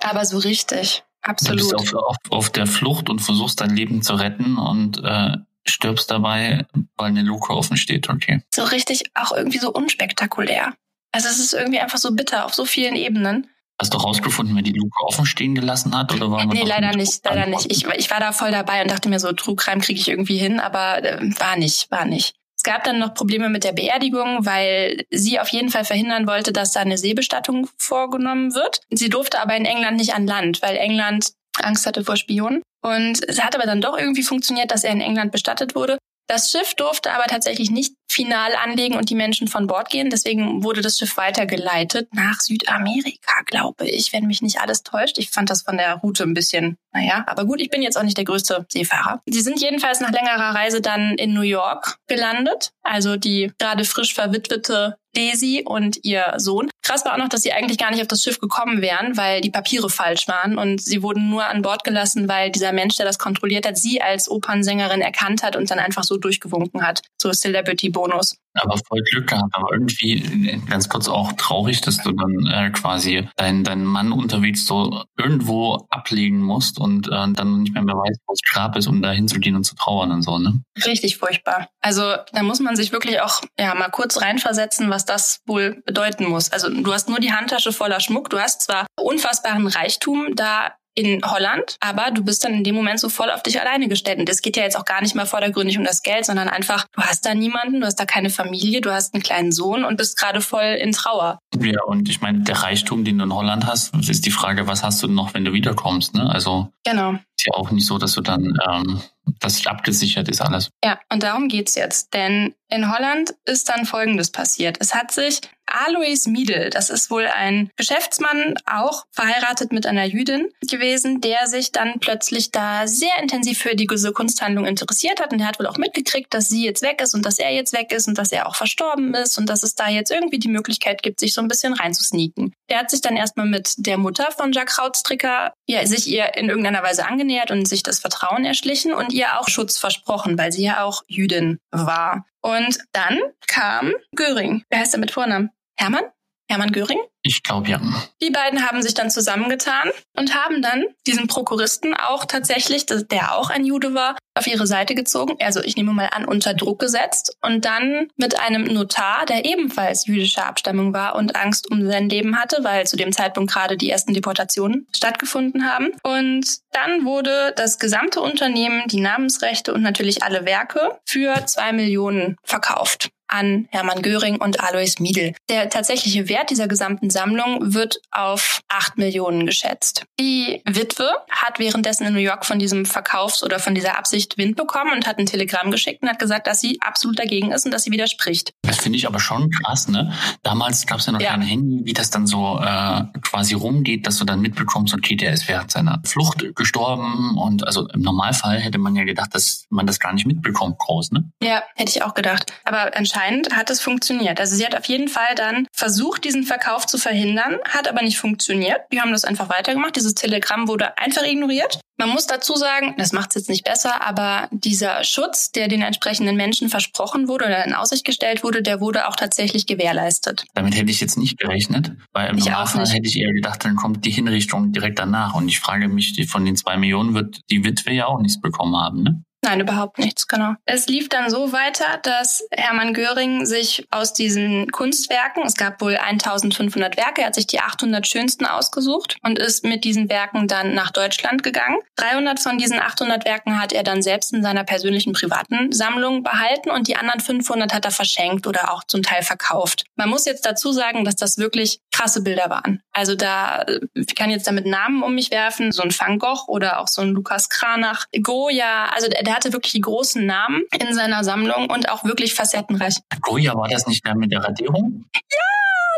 Aber 0.00 0.24
so 0.24 0.38
richtig. 0.38 1.04
Absolut. 1.22 1.60
Du 1.60 1.76
bist 1.76 1.94
auf, 1.94 1.94
auf, 1.94 2.16
auf 2.30 2.50
der 2.50 2.66
Flucht 2.66 3.08
und 3.08 3.20
versuchst 3.20 3.60
dein 3.60 3.74
Leben 3.74 4.02
zu 4.02 4.14
retten 4.14 4.58
und 4.58 5.02
äh, 5.02 5.36
stirbst 5.64 6.10
dabei, 6.10 6.66
weil 6.96 7.08
eine 7.08 7.22
Luke 7.22 7.52
offen 7.52 7.76
steht, 7.76 8.08
okay. 8.08 8.42
So 8.54 8.64
richtig 8.64 9.04
auch 9.14 9.32
irgendwie 9.32 9.58
so 9.58 9.72
unspektakulär. 9.72 10.74
Also 11.12 11.28
es 11.28 11.38
ist 11.38 11.52
irgendwie 11.52 11.78
einfach 11.78 11.98
so 11.98 12.14
bitter 12.14 12.44
auf 12.44 12.54
so 12.54 12.64
vielen 12.64 12.96
Ebenen. 12.96 13.46
Hast 13.80 13.94
du 13.94 13.98
rausgefunden, 13.98 14.54
wer 14.54 14.62
die 14.62 14.72
Luke 14.72 14.96
offen 15.04 15.26
stehen 15.26 15.54
gelassen 15.54 15.96
hat? 15.96 16.12
Oder 16.14 16.30
war 16.30 16.44
nee, 16.46 16.64
leider 16.64 16.94
nicht, 16.94 17.24
leider 17.24 17.46
nicht. 17.46 17.70
Ich, 17.70 17.86
ich 17.86 18.10
war 18.10 18.20
da 18.20 18.32
voll 18.32 18.50
dabei 18.50 18.82
und 18.82 18.90
dachte 18.90 19.08
mir 19.08 19.18
so, 19.18 19.32
True 19.32 19.56
Crime 19.56 19.80
kriege 19.80 19.98
ich 19.98 20.08
irgendwie 20.08 20.38
hin, 20.38 20.60
aber 20.60 21.02
äh, 21.02 21.20
war 21.40 21.56
nicht, 21.56 21.90
war 21.90 22.04
nicht. 22.04 22.34
Es 22.64 22.72
gab 22.72 22.84
dann 22.84 23.00
noch 23.00 23.14
Probleme 23.14 23.48
mit 23.48 23.64
der 23.64 23.72
Beerdigung, 23.72 24.46
weil 24.46 25.04
sie 25.10 25.40
auf 25.40 25.48
jeden 25.48 25.70
Fall 25.70 25.84
verhindern 25.84 26.28
wollte, 26.28 26.52
dass 26.52 26.70
da 26.70 26.78
eine 26.78 26.96
Seebestattung 26.96 27.68
vorgenommen 27.76 28.54
wird. 28.54 28.82
Sie 28.88 29.08
durfte 29.08 29.40
aber 29.40 29.56
in 29.56 29.64
England 29.64 29.96
nicht 29.96 30.14
an 30.14 30.28
Land, 30.28 30.62
weil 30.62 30.76
England 30.76 31.32
Angst 31.60 31.86
hatte 31.86 32.04
vor 32.04 32.16
Spionen. 32.16 32.62
Und 32.80 33.20
es 33.28 33.42
hat 33.42 33.56
aber 33.56 33.66
dann 33.66 33.80
doch 33.80 33.98
irgendwie 33.98 34.22
funktioniert, 34.22 34.70
dass 34.70 34.84
er 34.84 34.92
in 34.92 35.00
England 35.00 35.32
bestattet 35.32 35.74
wurde. 35.74 35.98
Das 36.26 36.50
Schiff 36.50 36.74
durfte 36.74 37.12
aber 37.12 37.24
tatsächlich 37.24 37.70
nicht 37.70 37.94
final 38.10 38.54
anlegen 38.54 38.96
und 38.96 39.10
die 39.10 39.14
Menschen 39.14 39.48
von 39.48 39.66
Bord 39.66 39.90
gehen. 39.90 40.10
Deswegen 40.10 40.62
wurde 40.62 40.82
das 40.82 40.98
Schiff 40.98 41.16
weitergeleitet 41.16 42.14
nach 42.14 42.40
Südamerika, 42.40 43.42
glaube 43.46 43.88
ich, 43.88 44.12
wenn 44.12 44.26
mich 44.26 44.42
nicht 44.42 44.60
alles 44.60 44.82
täuscht. 44.82 45.18
Ich 45.18 45.30
fand 45.30 45.50
das 45.50 45.62
von 45.62 45.76
der 45.76 45.94
Route 45.96 46.24
ein 46.24 46.34
bisschen, 46.34 46.76
naja, 46.92 47.24
aber 47.26 47.44
gut, 47.44 47.60
ich 47.60 47.70
bin 47.70 47.82
jetzt 47.82 47.96
auch 47.96 48.02
nicht 48.02 48.16
der 48.16 48.24
größte 48.24 48.66
Seefahrer. 48.70 49.20
Sie 49.26 49.40
sind 49.40 49.60
jedenfalls 49.60 50.00
nach 50.00 50.12
längerer 50.12 50.54
Reise 50.54 50.80
dann 50.80 51.14
in 51.14 51.32
New 51.32 51.42
York 51.42 51.96
gelandet. 52.06 52.72
Also 52.82 53.16
die 53.16 53.52
gerade 53.58 53.84
frisch 53.84 54.14
verwitwete 54.14 54.98
Daisy 55.14 55.62
und 55.64 55.98
ihr 56.02 56.34
Sohn. 56.36 56.68
Krass 56.82 57.04
war 57.04 57.14
auch 57.14 57.18
noch, 57.18 57.28
dass 57.28 57.42
sie 57.42 57.52
eigentlich 57.52 57.78
gar 57.78 57.90
nicht 57.90 58.00
auf 58.00 58.08
das 58.08 58.22
Schiff 58.22 58.40
gekommen 58.40 58.82
wären, 58.82 59.16
weil 59.16 59.40
die 59.40 59.50
Papiere 59.50 59.88
falsch 59.88 60.26
waren 60.26 60.58
und 60.58 60.82
sie 60.82 61.02
wurden 61.02 61.30
nur 61.30 61.46
an 61.46 61.62
Bord 61.62 61.84
gelassen, 61.84 62.28
weil 62.28 62.50
dieser 62.50 62.72
Mensch, 62.72 62.96
der 62.96 63.06
das 63.06 63.18
kontrolliert 63.18 63.66
hat, 63.66 63.76
sie 63.76 64.02
als 64.02 64.28
Opernsängerin 64.28 65.00
erkannt 65.00 65.42
hat 65.42 65.54
und 65.56 65.70
dann 65.70 65.78
einfach 65.78 66.04
so 66.04 66.16
durchgewunken 66.16 66.82
hat. 66.86 67.02
So 67.20 67.30
Celebrity-Bonus. 67.30 68.36
Aber 68.54 68.76
voll 68.86 69.00
Glück 69.10 69.28
gehabt, 69.28 69.54
aber 69.54 69.68
irgendwie 69.72 70.60
ganz 70.68 70.88
kurz 70.88 71.08
auch 71.08 71.32
traurig, 71.32 71.80
dass 71.80 71.98
du 72.02 72.12
dann 72.12 72.46
äh, 72.52 72.70
quasi 72.70 73.26
deinen 73.36 73.64
dein 73.64 73.84
Mann 73.84 74.12
unterwegs 74.12 74.66
so 74.66 75.04
irgendwo 75.16 75.86
ablegen 75.88 76.42
musst 76.42 76.78
und 76.78 77.08
äh, 77.08 77.32
dann 77.32 77.62
nicht 77.62 77.72
mehr 77.72 77.82
mehr 77.82 77.94
weißt, 77.94 78.20
wo 78.26 78.34
das 78.34 78.42
Grab 78.42 78.76
ist, 78.76 78.88
um 78.88 79.00
da 79.00 79.10
hinzugehen 79.10 79.56
und 79.56 79.64
zu 79.64 79.74
trauern 79.74 80.10
und 80.10 80.22
so, 80.22 80.38
ne? 80.38 80.62
Richtig 80.84 81.16
furchtbar. 81.16 81.68
Also 81.80 82.02
da 82.32 82.42
muss 82.42 82.60
man 82.60 82.76
sich 82.76 82.92
wirklich 82.92 83.22
auch 83.22 83.40
ja 83.58 83.74
mal 83.74 83.88
kurz 83.88 84.20
reinversetzen, 84.20 84.90
was 84.90 85.01
das 85.04 85.40
wohl 85.46 85.82
bedeuten 85.84 86.26
muss. 86.26 86.50
Also 86.52 86.68
du 86.68 86.92
hast 86.92 87.08
nur 87.08 87.18
die 87.18 87.32
Handtasche 87.32 87.72
voller 87.72 88.00
Schmuck, 88.00 88.30
du 88.30 88.38
hast 88.38 88.62
zwar 88.62 88.86
unfassbaren 89.00 89.66
Reichtum 89.66 90.34
da 90.34 90.74
in 90.94 91.22
Holland, 91.24 91.76
aber 91.80 92.10
du 92.10 92.22
bist 92.24 92.44
dann 92.44 92.54
in 92.54 92.64
dem 92.64 92.74
Moment 92.74 93.00
so 93.00 93.08
voll 93.08 93.30
auf 93.30 93.42
dich 93.42 93.60
alleine 93.60 93.88
gestellt. 93.88 94.18
Und 94.18 94.28
es 94.28 94.42
geht 94.42 94.56
ja 94.56 94.62
jetzt 94.62 94.76
auch 94.76 94.84
gar 94.84 95.00
nicht 95.00 95.14
mal 95.14 95.26
vordergründig 95.26 95.78
um 95.78 95.84
das 95.84 96.02
Geld, 96.02 96.26
sondern 96.26 96.48
einfach, 96.48 96.86
du 96.92 97.02
hast 97.02 97.24
da 97.24 97.34
niemanden, 97.34 97.80
du 97.80 97.86
hast 97.86 97.96
da 97.96 98.04
keine 98.04 98.30
Familie, 98.30 98.80
du 98.80 98.92
hast 98.92 99.14
einen 99.14 99.22
kleinen 99.22 99.52
Sohn 99.52 99.84
und 99.84 99.96
bist 99.96 100.18
gerade 100.18 100.40
voll 100.40 100.78
in 100.80 100.92
Trauer. 100.92 101.38
Ja, 101.60 101.82
und 101.84 102.08
ich 102.08 102.20
meine, 102.20 102.40
der 102.40 102.62
Reichtum, 102.62 103.04
den 103.04 103.18
du 103.18 103.24
in 103.24 103.34
Holland 103.34 103.66
hast, 103.66 103.94
ist 104.08 104.26
die 104.26 104.30
Frage, 104.30 104.66
was 104.66 104.82
hast 104.82 105.02
du 105.02 105.08
noch, 105.08 105.34
wenn 105.34 105.44
du 105.44 105.52
wiederkommst, 105.52 106.14
ne? 106.14 106.28
Also. 106.30 106.68
Genau. 106.84 107.12
Ist 107.36 107.46
ja 107.46 107.54
auch 107.54 107.70
nicht 107.70 107.86
so, 107.86 107.98
dass 107.98 108.12
du 108.12 108.20
dann, 108.20 108.58
ähm, 108.68 109.00
das 109.40 109.66
abgesichert 109.66 110.28
ist 110.28 110.40
alles. 110.40 110.70
Ja, 110.84 110.98
und 111.12 111.22
darum 111.22 111.48
geht's 111.48 111.74
jetzt. 111.74 112.12
Denn 112.12 112.54
in 112.68 112.92
Holland 112.92 113.34
ist 113.44 113.68
dann 113.68 113.86
Folgendes 113.86 114.30
passiert. 114.30 114.78
Es 114.80 114.94
hat 114.94 115.12
sich 115.12 115.40
Alois 115.72 116.26
Miedel, 116.26 116.70
das 116.70 116.90
ist 116.90 117.10
wohl 117.10 117.26
ein 117.26 117.70
Geschäftsmann, 117.76 118.54
auch 118.66 119.04
verheiratet 119.10 119.72
mit 119.72 119.86
einer 119.86 120.04
Jüdin 120.04 120.48
gewesen, 120.60 121.20
der 121.20 121.46
sich 121.46 121.72
dann 121.72 121.98
plötzlich 121.98 122.50
da 122.50 122.86
sehr 122.86 123.18
intensiv 123.20 123.58
für 123.58 123.74
die 123.74 123.86
Kunsthandlung 123.86 124.66
interessiert 124.66 125.20
hat. 125.20 125.32
Und 125.32 125.38
der 125.38 125.48
hat 125.48 125.58
wohl 125.58 125.66
auch 125.66 125.78
mitgekriegt, 125.78 126.32
dass 126.34 126.48
sie 126.48 126.64
jetzt 126.64 126.82
weg 126.82 127.00
ist 127.00 127.14
und 127.14 127.24
dass 127.24 127.38
er 127.38 127.52
jetzt 127.52 127.72
weg 127.72 127.90
ist 127.92 128.06
und 128.06 128.18
dass 128.18 128.32
er 128.32 128.46
auch 128.46 128.54
verstorben 128.54 129.14
ist 129.14 129.38
und 129.38 129.48
dass 129.48 129.62
es 129.62 129.74
da 129.74 129.88
jetzt 129.88 130.10
irgendwie 130.10 130.38
die 130.38 130.48
Möglichkeit 130.48 131.02
gibt, 131.02 131.20
sich 131.20 131.32
so 131.32 131.40
ein 131.40 131.48
bisschen 131.48 131.72
reinzusneaken. 131.72 132.52
Der 132.68 132.78
hat 132.78 132.90
sich 132.90 133.00
dann 133.00 133.16
erstmal 133.16 133.46
mit 133.46 133.74
der 133.78 133.96
Mutter 133.96 134.30
von 134.30 134.52
Jack 134.52 134.68
Krautstricker, 134.68 135.52
ja, 135.66 135.86
sich 135.86 136.06
ihr 136.06 136.36
in 136.36 136.48
irgendeiner 136.48 136.82
Weise 136.82 137.06
angenähert 137.06 137.50
und 137.50 137.66
sich 137.66 137.82
das 137.82 137.98
Vertrauen 137.98 138.44
erschlichen 138.44 138.92
und 138.92 139.12
ihr 139.12 139.40
auch 139.40 139.48
Schutz 139.48 139.78
versprochen, 139.78 140.36
weil 140.38 140.52
sie 140.52 140.64
ja 140.64 140.84
auch 140.84 141.02
Jüdin 141.06 141.58
war. 141.70 142.26
Und 142.42 142.78
dann 142.92 143.20
kam 143.46 143.92
Göring. 144.16 144.64
Wer 144.68 144.80
heißt 144.80 144.94
er 144.94 145.00
mit 145.00 145.12
Vornamen? 145.12 145.50
Hermann? 145.76 146.04
Hermann 146.52 146.72
Göring? 146.72 146.98
Ich 147.22 147.42
glaube 147.42 147.70
ja. 147.70 147.80
Die 148.20 148.30
beiden 148.30 148.68
haben 148.68 148.82
sich 148.82 148.94
dann 148.94 149.10
zusammengetan 149.10 149.90
und 150.18 150.34
haben 150.34 150.60
dann 150.60 150.84
diesen 151.06 151.26
Prokuristen 151.26 151.94
auch 151.94 152.26
tatsächlich, 152.26 152.84
der 152.86 153.34
auch 153.36 153.48
ein 153.48 153.64
Jude 153.64 153.94
war, 153.94 154.18
auf 154.34 154.46
ihre 154.46 154.66
Seite 154.66 154.94
gezogen. 154.94 155.36
Also 155.40 155.62
ich 155.62 155.76
nehme 155.76 155.92
mal 155.92 156.10
an, 156.12 156.24
unter 156.26 156.52
Druck 156.52 156.80
gesetzt 156.80 157.36
und 157.42 157.64
dann 157.64 158.08
mit 158.16 158.38
einem 158.38 158.64
Notar, 158.64 159.24
der 159.24 159.44
ebenfalls 159.46 160.06
jüdischer 160.06 160.46
Abstammung 160.46 160.92
war 160.92 161.14
und 161.14 161.36
Angst 161.36 161.70
um 161.70 161.86
sein 161.86 162.08
Leben 162.08 162.38
hatte, 162.38 162.64
weil 162.64 162.86
zu 162.86 162.96
dem 162.96 163.12
Zeitpunkt 163.12 163.52
gerade 163.52 163.76
die 163.78 163.90
ersten 163.90 164.12
Deportationen 164.12 164.86
stattgefunden 164.94 165.70
haben. 165.70 165.92
Und 166.02 166.58
dann 166.72 167.06
wurde 167.06 167.54
das 167.56 167.78
gesamte 167.78 168.20
Unternehmen, 168.20 168.88
die 168.88 169.00
Namensrechte 169.00 169.72
und 169.72 169.82
natürlich 169.82 170.22
alle 170.22 170.44
Werke 170.44 170.98
für 171.06 171.46
zwei 171.46 171.72
Millionen 171.72 172.36
verkauft 172.44 173.10
an 173.32 173.66
Hermann 173.70 174.02
Göring 174.02 174.36
und 174.36 174.60
Alois 174.60 174.94
Miedel. 174.98 175.34
Der 175.48 175.70
tatsächliche 175.70 176.28
Wert 176.28 176.50
dieser 176.50 176.68
gesamten 176.68 177.08
Sammlung 177.10 177.74
wird 177.74 178.00
auf 178.10 178.60
acht 178.68 178.98
Millionen 178.98 179.46
geschätzt. 179.46 180.04
Die 180.20 180.62
Witwe 180.66 181.10
hat 181.30 181.58
währenddessen 181.58 182.06
in 182.06 182.12
New 182.12 182.20
York 182.20 182.44
von 182.44 182.58
diesem 182.58 182.84
Verkaufs- 182.84 183.42
oder 183.42 183.58
von 183.58 183.74
dieser 183.74 183.98
Absicht 183.98 184.36
Wind 184.36 184.56
bekommen 184.56 184.92
und 184.92 185.06
hat 185.06 185.18
ein 185.18 185.26
Telegramm 185.26 185.70
geschickt 185.70 186.02
und 186.02 186.10
hat 186.10 186.18
gesagt, 186.18 186.46
dass 186.46 186.60
sie 186.60 186.78
absolut 186.80 187.18
dagegen 187.18 187.52
ist 187.52 187.64
und 187.64 187.72
dass 187.72 187.84
sie 187.84 187.90
widerspricht. 187.90 188.52
Das 188.62 188.78
finde 188.78 188.98
ich 188.98 189.06
aber 189.06 189.18
schon 189.18 189.50
krass, 189.50 189.88
ne? 189.88 190.12
Damals 190.42 190.86
gab 190.86 190.98
es 190.98 191.06
ja 191.06 191.12
noch 191.12 191.20
ja. 191.20 191.30
kein 191.30 191.42
Handy, 191.42 191.80
wie 191.84 191.92
das 191.94 192.10
dann 192.10 192.26
so 192.26 192.60
äh, 192.60 193.04
quasi 193.22 193.54
rumgeht, 193.54 194.06
dass 194.06 194.18
du 194.18 194.24
dann 194.24 194.40
mitbekommst, 194.40 194.92
okay, 194.94 195.16
der 195.16 195.32
ist 195.32 195.48
während 195.48 195.70
seiner 195.70 196.02
Flucht 196.04 196.44
gestorben 196.54 197.38
und 197.38 197.66
also 197.66 197.88
im 197.88 198.02
Normalfall 198.02 198.60
hätte 198.60 198.78
man 198.78 198.94
ja 198.94 199.04
gedacht, 199.04 199.34
dass 199.34 199.66
man 199.70 199.86
das 199.86 199.98
gar 199.98 200.12
nicht 200.12 200.26
mitbekommt, 200.26 200.78
groß, 200.78 201.12
ne? 201.12 201.30
Ja, 201.42 201.62
hätte 201.76 201.90
ich 201.90 202.02
auch 202.02 202.14
gedacht. 202.14 202.52
Aber 202.64 202.94
anscheinend 202.94 203.21
anscheinend 203.22 203.54
hat 203.56 203.70
es 203.70 203.80
funktioniert. 203.80 204.40
Also 204.40 204.56
sie 204.56 204.64
hat 204.64 204.76
auf 204.76 204.86
jeden 204.86 205.08
Fall 205.08 205.34
dann 205.36 205.66
versucht, 205.72 206.24
diesen 206.24 206.44
Verkauf 206.44 206.86
zu 206.86 206.98
verhindern, 206.98 207.58
hat 207.68 207.88
aber 207.88 208.02
nicht 208.02 208.18
funktioniert. 208.18 208.80
Die 208.92 209.00
haben 209.00 209.12
das 209.12 209.24
einfach 209.24 209.48
weitergemacht. 209.48 209.96
Dieses 209.96 210.14
Telegramm 210.14 210.68
wurde 210.68 210.98
einfach 210.98 211.24
ignoriert. 211.24 211.80
Man 211.98 212.08
muss 212.08 212.26
dazu 212.26 212.56
sagen, 212.56 212.94
das 212.98 213.12
macht 213.12 213.30
es 213.30 213.34
jetzt 213.36 213.48
nicht 213.48 213.64
besser, 213.64 214.04
aber 214.04 214.48
dieser 214.50 215.04
Schutz, 215.04 215.52
der 215.52 215.68
den 215.68 215.82
entsprechenden 215.82 216.36
Menschen 216.36 216.68
versprochen 216.68 217.28
wurde 217.28 217.44
oder 217.44 217.64
in 217.64 217.74
Aussicht 217.74 218.04
gestellt 218.04 218.42
wurde, 218.42 218.62
der 218.62 218.80
wurde 218.80 219.06
auch 219.06 219.14
tatsächlich 219.14 219.66
gewährleistet. 219.66 220.44
Damit 220.54 220.74
hätte 220.74 220.90
ich 220.90 221.00
jetzt 221.00 221.16
nicht 221.16 221.38
gerechnet, 221.38 221.92
weil 222.12 222.30
im 222.30 222.36
Normalfall 222.36 222.88
hätte 222.88 223.06
ich 223.06 223.18
eher 223.18 223.32
gedacht, 223.32 223.64
dann 223.64 223.76
kommt 223.76 224.04
die 224.04 224.10
Hinrichtung 224.10 224.72
direkt 224.72 224.98
danach. 224.98 225.34
Und 225.34 225.48
ich 225.48 225.60
frage 225.60 225.88
mich, 225.88 226.26
von 226.28 226.44
den 226.44 226.56
zwei 226.56 226.76
Millionen 226.76 227.14
wird 227.14 227.40
die 227.50 227.62
Witwe 227.62 227.92
ja 227.92 228.06
auch 228.06 228.20
nichts 228.20 228.40
bekommen 228.40 228.76
haben, 228.76 229.02
ne? 229.02 229.22
Nein, 229.44 229.58
überhaupt 229.58 229.98
nichts, 229.98 230.28
genau. 230.28 230.54
Es 230.66 230.86
lief 230.86 231.08
dann 231.08 231.28
so 231.28 231.52
weiter, 231.52 231.98
dass 232.04 232.46
Hermann 232.52 232.94
Göring 232.94 233.44
sich 233.44 233.84
aus 233.90 234.12
diesen 234.12 234.70
Kunstwerken, 234.70 235.42
es 235.42 235.56
gab 235.56 235.80
wohl 235.80 235.96
1500 235.96 236.96
Werke, 236.96 237.22
er 237.22 237.26
hat 237.26 237.34
sich 237.34 237.48
die 237.48 237.58
800 237.58 238.06
schönsten 238.06 238.46
ausgesucht 238.46 239.16
und 239.24 239.40
ist 239.40 239.64
mit 239.64 239.82
diesen 239.82 240.08
Werken 240.08 240.46
dann 240.46 240.74
nach 240.74 240.92
Deutschland 240.92 241.42
gegangen. 241.42 241.78
300 241.96 242.38
von 242.38 242.56
diesen 242.56 242.78
800 242.78 243.24
Werken 243.24 243.60
hat 243.60 243.72
er 243.72 243.82
dann 243.82 244.00
selbst 244.00 244.32
in 244.32 244.44
seiner 244.44 244.62
persönlichen 244.62 245.12
privaten 245.12 245.72
Sammlung 245.72 246.22
behalten 246.22 246.70
und 246.70 246.86
die 246.86 246.94
anderen 246.94 247.20
500 247.20 247.74
hat 247.74 247.84
er 247.84 247.90
verschenkt 247.90 248.46
oder 248.46 248.72
auch 248.72 248.84
zum 248.84 249.02
Teil 249.02 249.22
verkauft. 249.22 249.84
Man 249.96 250.08
muss 250.08 250.24
jetzt 250.24 250.46
dazu 250.46 250.70
sagen, 250.70 251.04
dass 251.04 251.16
das 251.16 251.36
wirklich 251.38 251.80
krasse 251.92 252.22
Bilder 252.22 252.50
waren. 252.50 252.80
Also 252.92 253.14
da, 253.14 253.64
ich 253.94 254.14
kann 254.14 254.30
jetzt 254.30 254.46
damit 254.46 254.66
Namen 254.66 255.02
um 255.02 255.14
mich 255.14 255.30
werfen, 255.30 255.72
so 255.72 255.82
ein 255.82 255.90
Van 255.90 256.18
Gogh 256.18 256.48
oder 256.48 256.80
auch 256.80 256.88
so 256.88 257.02
ein 257.02 257.10
Lukas 257.10 257.48
Kranach, 257.48 258.06
Goya, 258.22 258.86
also 258.86 259.08
der 259.08 259.22
der 259.22 259.36
hatte 259.36 259.52
wirklich 259.52 259.72
die 259.72 259.80
großen 259.80 260.24
Namen 260.26 260.64
in 260.78 260.92
seiner 260.92 261.24
Sammlung 261.24 261.70
und 261.70 261.88
auch 261.88 262.04
wirklich 262.04 262.34
facettenreich. 262.34 262.96
Goya, 263.22 263.54
war 263.54 263.68
das 263.68 263.86
nicht 263.86 264.04
der 264.04 264.14
mit 264.14 264.30
der 264.30 264.44
Radierung? 264.44 265.06
Ja, 265.14 265.52